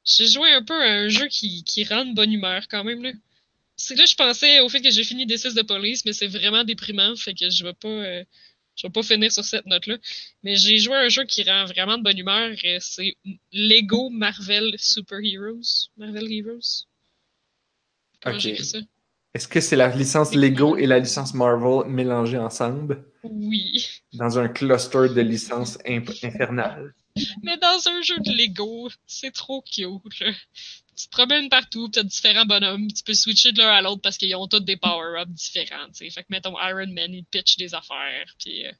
[0.06, 3.10] joué un peu à un jeu qui, qui rend de bonne humeur quand même, là.
[3.78, 6.12] C'est que là, je pensais au fait que j'ai fini des 6 de police, mais
[6.12, 8.24] c'est vraiment déprimant, fait que je vais pas, euh,
[8.76, 9.96] je vais pas finir sur cette note-là.
[10.42, 13.16] Mais j'ai joué à un jeu qui rend vraiment de bonne humeur, c'est
[13.52, 15.90] Lego Marvel Super Heroes.
[15.96, 16.86] Marvel Heroes.
[18.20, 18.56] Comment Ok.
[18.62, 18.78] ça?
[19.34, 23.04] Est-ce que c'est la licence Lego et la licence Marvel mélangées ensemble?
[23.22, 23.86] Oui.
[24.12, 26.94] dans un cluster de licences infernales?
[27.42, 30.32] Mais dans un jeu de Lego, c'est trop cute, là.
[30.98, 34.02] Tu te promènes partout, pis t'as différents bonhommes, tu peux switcher de l'un à l'autre
[34.02, 36.10] parce qu'ils ont tous des power-ups différents, tu sais.
[36.10, 38.72] Fait que, mettons, Iron Man, il pitch des affaires, puis euh,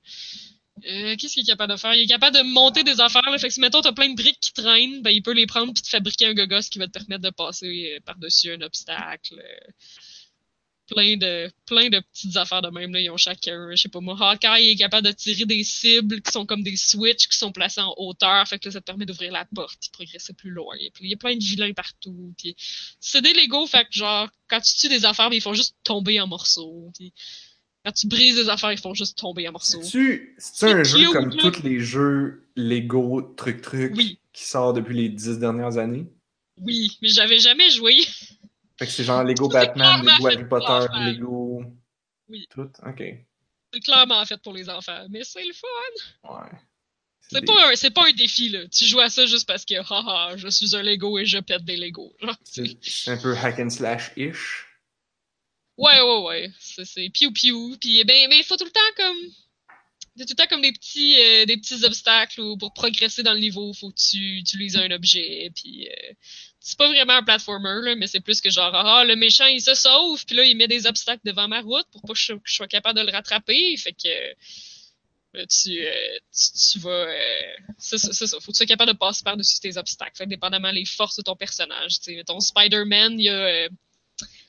[0.87, 1.95] euh, qu'est-ce qu'il est capable de faire?
[1.95, 3.23] Il est capable de monter des affaires.
[3.39, 5.73] Fait que si, mettons, t'as plein de briques qui traînent, ben, il peut les prendre
[5.73, 9.43] puis te fabriquer un gogos qui va te permettre de passer euh, par-dessus un obstacle.
[10.91, 10.95] Euh.
[10.95, 13.01] Plein de, plein de petites affaires de même, là.
[13.01, 16.33] Ils ont chacun, je sais pas moi, Hawkeye est capable de tirer des cibles qui
[16.33, 18.47] sont comme des switches qui sont placés en hauteur.
[18.49, 20.77] Fait que là, ça te permet d'ouvrir la porte et de progresser plus loin.
[20.95, 22.33] Puis il y a plein de vilains partout.
[22.39, 22.57] Puis
[23.01, 26.21] c'est des Lego, fait que genre, quand tu tues des affaires, ils font juste tomber
[26.21, 26.91] en morceaux.
[26.99, 27.13] Puis
[27.85, 29.83] quand tu brises des affaires, ils font juste tomber en morceaux.
[29.83, 31.51] C'est-tu un C'est jeu cute, comme là.
[31.51, 34.19] tous les jeux Lego truc-truc Oui.
[34.33, 36.07] qui sort depuis les dix dernières années?
[36.61, 37.95] Oui, mais j'avais jamais joué.
[38.79, 40.87] Fait que c'est genre Lego C'est Batman, Lego Harry Potter.
[41.01, 41.63] Lego.
[42.29, 42.47] Oui.
[42.51, 42.71] Tout?
[42.87, 43.03] Ok.
[43.73, 45.07] C'est clairement fait pour les enfants.
[45.11, 46.31] Mais c'est le fun.
[46.35, 46.51] Ouais.
[47.31, 48.67] C'est des- pas, un- c'est pas un défi, là.
[48.69, 51.65] Tu joues à ça juste parce que, haha, je suis un Lego et je pète
[51.65, 52.15] des Lego.
[52.45, 54.65] C'est c'est un peu hack and slash-ish.
[55.77, 56.51] Ouais, ouais, ouais.
[56.59, 57.77] C'est, c'est piou piou.
[57.81, 59.17] Puis, ben, mais il faut tout le temps comme.
[60.21, 63.35] A tout le temps comme des petits, euh, des petits obstacles où pour progresser dans
[63.35, 65.53] le niveau, faut que tu utilises un objet.
[65.55, 66.13] Puis, euh,
[66.61, 69.61] c'est pas vraiment un platformer, là, mais c'est plus que genre, ah, le méchant, il
[69.61, 72.35] se sauve, puis là, il met des obstacles devant ma route pour pas que je,
[72.47, 73.77] sois capable de le rattraper.
[73.77, 74.09] Fait que.
[75.37, 76.91] euh, tu, euh, tu, tu vas.
[76.91, 77.43] euh,
[77.79, 78.27] c'est ça, ça.
[78.41, 80.17] Faut que tu sois capable de passer par-dessus tes obstacles.
[80.17, 81.99] Fait que dépendamment les forces de ton personnage.
[82.09, 83.33] Mettons, Spider-Man, il y a.
[83.35, 83.69] euh,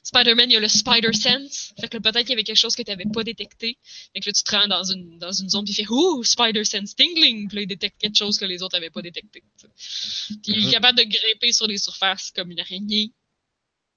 [0.10, 1.74] Spider-Man, il y a le Spider Sense.
[1.80, 3.78] Fait que peut-être qu'il y avait quelque chose que tu n'avais pas détecté.
[4.14, 6.24] Fait que là, tu te rends dans une, dans une zone, puis il fait Ouh,
[6.24, 7.48] Spider Sense tingling.
[7.48, 9.44] Puis là, il détecte quelque chose que les autres n'avaient pas détecté.
[9.62, 10.72] Puis il est Mhm.
[10.72, 13.12] capable de grimper sur les surfaces comme une araignée.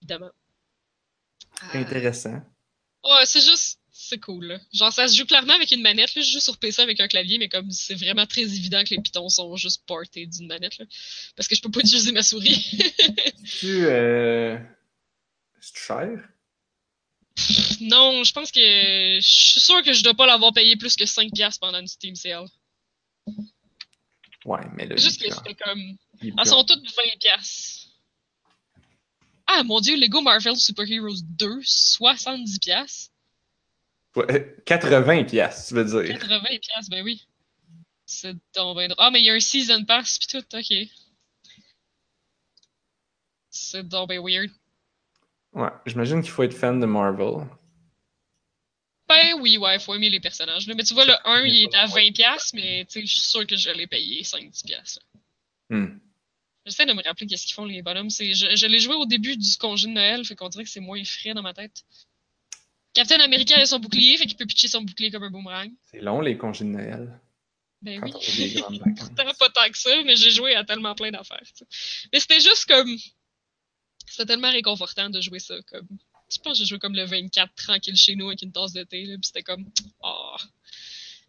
[0.03, 0.31] Évidemment.
[1.61, 1.79] Ah.
[1.79, 2.41] Intéressant.
[3.05, 3.79] Ouais, c'est juste.
[3.95, 4.59] C'est cool, là.
[4.73, 6.23] Genre, ça se joue clairement avec une manette, là.
[6.23, 9.01] Je joue sur PC avec un clavier, mais comme c'est vraiment très évident que les
[9.03, 10.87] pitons sont juste portés d'une manette, là.
[11.37, 12.79] Parce que je peux pas utiliser ma souris.
[13.61, 14.59] Tu euh...
[15.63, 16.29] C'est cher?
[17.81, 18.61] non, je pense que.
[18.61, 22.17] Je suis sûr que je dois pas l'avoir payé plus que 5$ pendant une Steam
[22.17, 22.47] Sale.
[24.45, 24.89] Ouais, mais.
[24.91, 25.97] C'est juste que c'était comme.
[26.21, 27.89] Elles plus- sont toutes 20$.
[29.47, 33.11] Ah mon dieu, Lego Marvel Super Heroes 2, 70$.
[34.17, 36.19] Ouais, 80 piastres, tu veux dire.
[36.19, 37.27] 80$, ben oui.
[38.05, 38.97] C'est donc ben drôle.
[38.99, 40.75] Ah, mais il y a un Season Pass pis tout, ok.
[43.51, 44.51] C'est donc ben weird.
[45.53, 47.47] Ouais, j'imagine qu'il faut être fan de Marvel.
[49.09, 50.67] Ben oui, ouais, faut aimer les personnages.
[50.67, 50.75] là.
[50.75, 53.47] Mais tu vois, le 1, il est à 20$, mais tu sais, je suis sûr
[53.47, 54.71] que je l'ai payé 5-10$.
[54.71, 55.77] là.
[55.77, 55.99] Hmm.
[56.65, 58.09] J'essaie de me rappeler qu'est-ce qu'ils font les bonhommes.
[58.09, 60.71] C'est, je, je l'ai joué au début du congé de Noël, fait qu'on dirait que
[60.71, 61.83] c'est moins frais dans ma tête.
[62.95, 65.71] Captain America a son bouclier, fait qu'il peut pitcher son bouclier comme un boomerang.
[65.91, 67.21] C'est long, les congés de Noël.
[67.83, 68.13] Ben Quand oui.
[68.15, 69.09] on a des grandes vacances.
[69.09, 71.43] Pourtant, pas tant que ça, mais j'ai joué à tellement plein d'affaires.
[72.13, 72.97] Mais c'était juste comme.
[74.13, 75.55] C'était tellement réconfortant de jouer ça.
[75.71, 75.87] Comme...
[76.31, 78.85] Je pense que j'ai joué comme le 24 tranquille chez nous avec une tasse de
[78.85, 79.05] thé.
[79.05, 79.65] Là, puis c'était comme.
[80.03, 80.37] Oh,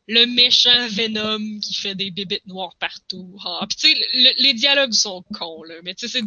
[0.08, 3.38] le méchant Venom qui fait des bébites noires partout.
[3.46, 5.76] Ah, puis tu sais, le- les dialogues sont cons, là.
[5.84, 6.26] Mais tu sais, c'est.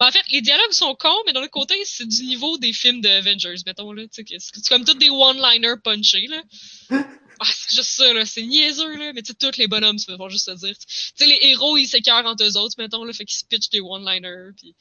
[0.00, 3.00] En fait, les dialogues sont cons, mais d'un autre côté, c'est du niveau des films
[3.00, 4.04] de Avengers, mettons, là.
[4.08, 6.42] Tu c'est comme tous des one-liners punchés, là.
[7.40, 8.24] Ah, c'est juste ça, là.
[8.24, 9.12] C'est niaiseux, là.
[9.12, 10.78] Mais tu sais, tous les bonhommes se font juste se dire.
[10.78, 10.86] Tu
[11.16, 13.12] sais, les héros, ils s'écœurent entre eux autres, mettons, là.
[13.12, 14.74] Fait qu'ils se pitchent des one-liners, puis.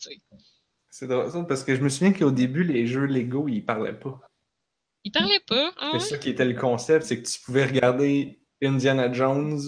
[0.00, 0.18] Tu sais.
[0.98, 3.96] C'est drôle ça, parce que je me souviens qu'au début, les jeux Lego, ils parlaient
[3.96, 4.20] pas.
[5.04, 8.40] Ils parlaient pas, ah C'est ça qui était le concept, c'est que tu pouvais regarder
[8.60, 9.60] Indiana Jones,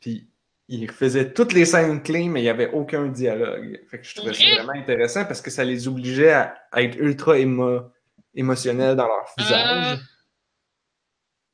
[0.00, 0.30] puis
[0.68, 3.82] il faisait toutes les scènes clés, mais il n'y avait aucun dialogue.
[3.90, 4.54] Fait que je trouvais ça Vrai?
[4.54, 7.90] vraiment intéressant parce que ça les obligeait à, à être ultra émo-
[8.34, 9.60] émotionnels dans leur visage.
[9.62, 9.98] Ah.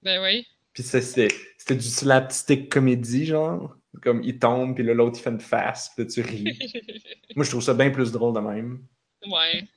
[0.02, 0.46] Ben oui.
[0.74, 1.26] Puis c'était
[1.58, 3.76] c'était du slapstick comédie, genre.
[4.00, 6.44] Comme il tombe, puis là, l'autre, il fait une face, puis là, tu ris.
[7.36, 8.80] Moi, je trouve ça bien plus drôle de même.
[9.26, 9.68] Ouais.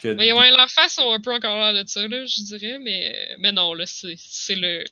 [0.00, 0.14] Que...
[0.14, 3.36] Mais ouais, leurs faces sont un peu encore là de ça, là, je dirais, mais,
[3.38, 4.84] mais non, là, c'est c'est le.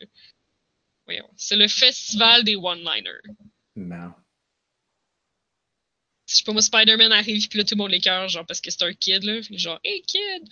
[1.06, 1.28] Voyons.
[1.36, 3.22] C'est le festival des one-liners.
[3.76, 4.12] Non.
[6.28, 8.70] Je sais pas, moi, Spider-Man arrive, puis là, tout le monde l'écœure, genre, parce que
[8.70, 9.40] c'est un kid, là.
[9.50, 10.48] Genre, hey, kid!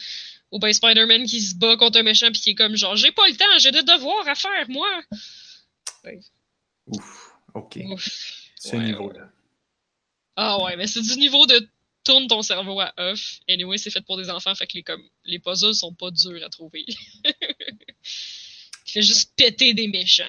[0.51, 3.13] Ou ben Spider-Man qui se bat contre un méchant, puis qui est comme, genre, j'ai
[3.13, 4.89] pas le temps, j'ai des devoirs à faire, moi!
[6.87, 7.31] Ouf.
[7.55, 7.79] OK.
[7.93, 8.09] Ouf.
[8.57, 9.31] Ce Ouais, niveau-là.
[10.37, 11.67] Ah ouais, mais c'est du niveau de
[12.05, 13.39] tourne ton cerveau à off.
[13.49, 16.45] Anyway, c'est fait pour des enfants, fait que les, comme, les puzzles sont pas durs
[16.45, 16.85] à trouver.
[17.25, 20.25] Il fait juste péter des méchants.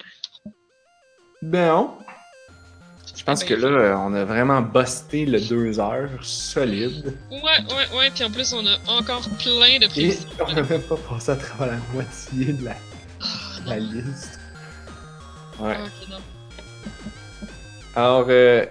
[1.42, 1.90] Bon.
[3.16, 7.16] Je pense que là, euh, on a vraiment busté le deux heures solide.
[7.30, 10.28] Ouais, ouais, ouais, puis en plus, on a encore plein de Et prévisions.
[10.40, 12.76] on n'a même pas passé à travers la moitié de la,
[13.20, 13.26] Ah,
[13.66, 14.38] la liste.
[15.58, 15.76] Ouais.
[15.78, 16.18] Ah, non.
[17.94, 18.64] Alors, euh,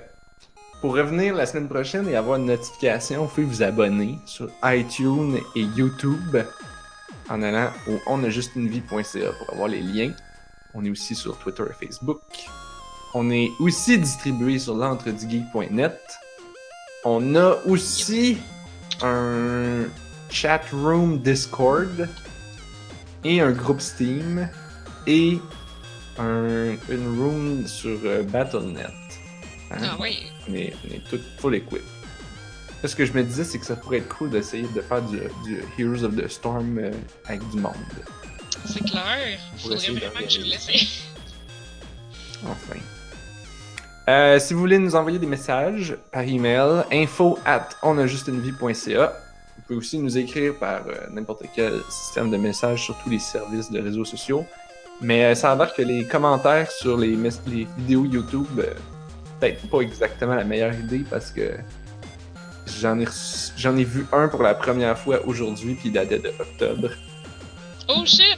[0.81, 5.37] pour revenir la semaine prochaine et avoir une notification, vous pouvez vous abonner sur iTunes
[5.55, 6.37] et YouTube
[7.29, 10.11] en allant au onajustunevie.ca pour avoir les liens.
[10.73, 12.21] On est aussi sur Twitter et Facebook.
[13.13, 15.99] On est aussi distribué sur l'entredugeek.net.
[17.05, 18.37] On a aussi
[19.03, 19.83] un
[20.29, 22.09] chat room Discord
[23.23, 24.49] et un groupe Steam
[25.05, 25.37] et
[26.17, 28.87] un, une room sur euh, Battle.net.
[29.71, 29.77] Hein?
[29.83, 30.31] Ah oui.
[30.51, 31.81] On est, on est tout full equip.
[32.83, 35.01] Là, ce que je me disais, c'est que ça pourrait être cool d'essayer de faire
[35.03, 36.91] du, du Heroes of the Storm euh,
[37.25, 37.73] avec du monde.
[38.65, 39.39] C'est clair.
[39.57, 40.87] Faudrait vraiment que je l'essaie.
[42.43, 42.79] Enfin.
[44.09, 49.13] Euh, si vous voulez nous envoyer des messages par email, info at onajustunevie.ca.
[49.55, 53.19] Vous pouvez aussi nous écrire par euh, n'importe quel système de messages sur tous les
[53.19, 54.45] services de réseaux sociaux.
[55.01, 58.61] Mais euh, ça a l'air que les commentaires sur les, vidéos YouTube,
[59.41, 61.57] peut-être pas exactement la meilleure idée parce que
[62.79, 66.19] j'en ai, reçu- j'en ai vu un pour la première fois aujourd'hui puis il datait
[66.19, 66.89] de octobre.
[67.89, 68.37] Oh shit!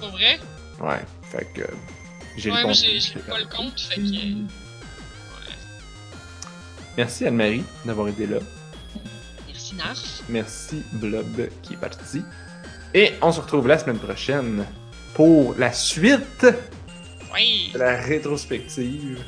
[0.00, 0.38] Pour vrai?
[0.80, 1.00] Ouais,
[1.30, 1.62] fait que
[2.36, 2.74] j'ai Ouais, le compte.
[2.76, 4.46] j'ai j'ai pas le compte, fait que.
[6.96, 8.38] Merci Anne-Marie d'avoir été là.
[9.48, 10.22] Merci Narf.
[10.28, 12.22] Merci Blob qui est parti.
[12.94, 14.64] Et on se retrouve la semaine prochaine
[15.14, 16.46] pour la suite
[17.34, 17.70] Oui!
[17.74, 19.18] de la rétrospective.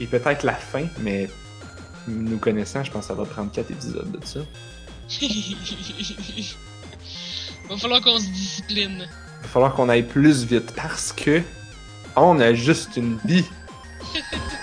[0.00, 1.28] Et peut-être la fin, mais
[2.08, 4.40] nous connaissant, je pense que ça va prendre 4 épisodes de ça.
[7.68, 9.06] Va falloir qu'on se discipline.
[9.06, 11.40] Il va falloir qu'on aille plus vite parce que
[12.16, 13.44] on a juste une vie.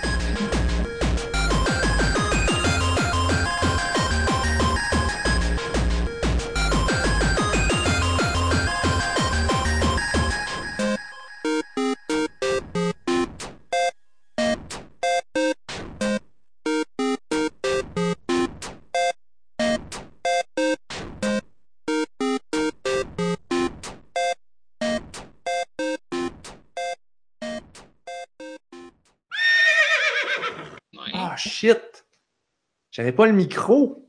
[32.98, 34.04] J'avais pas le micro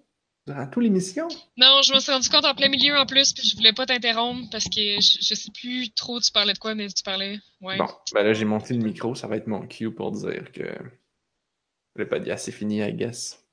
[0.48, 1.28] durant toute l'émission.
[1.57, 3.86] Non, je me suis rendu compte en plein milieu en plus, puis je voulais pas
[3.86, 7.38] t'interrompre parce que je, je sais plus trop tu parlais de quoi, mais tu parlais.
[7.61, 7.78] Ouais.
[7.78, 7.86] Bon,
[8.16, 10.76] ben là j'ai monté le micro, ça va être mon cue pour dire que
[11.98, 13.45] le podcast c'est fini, I guess.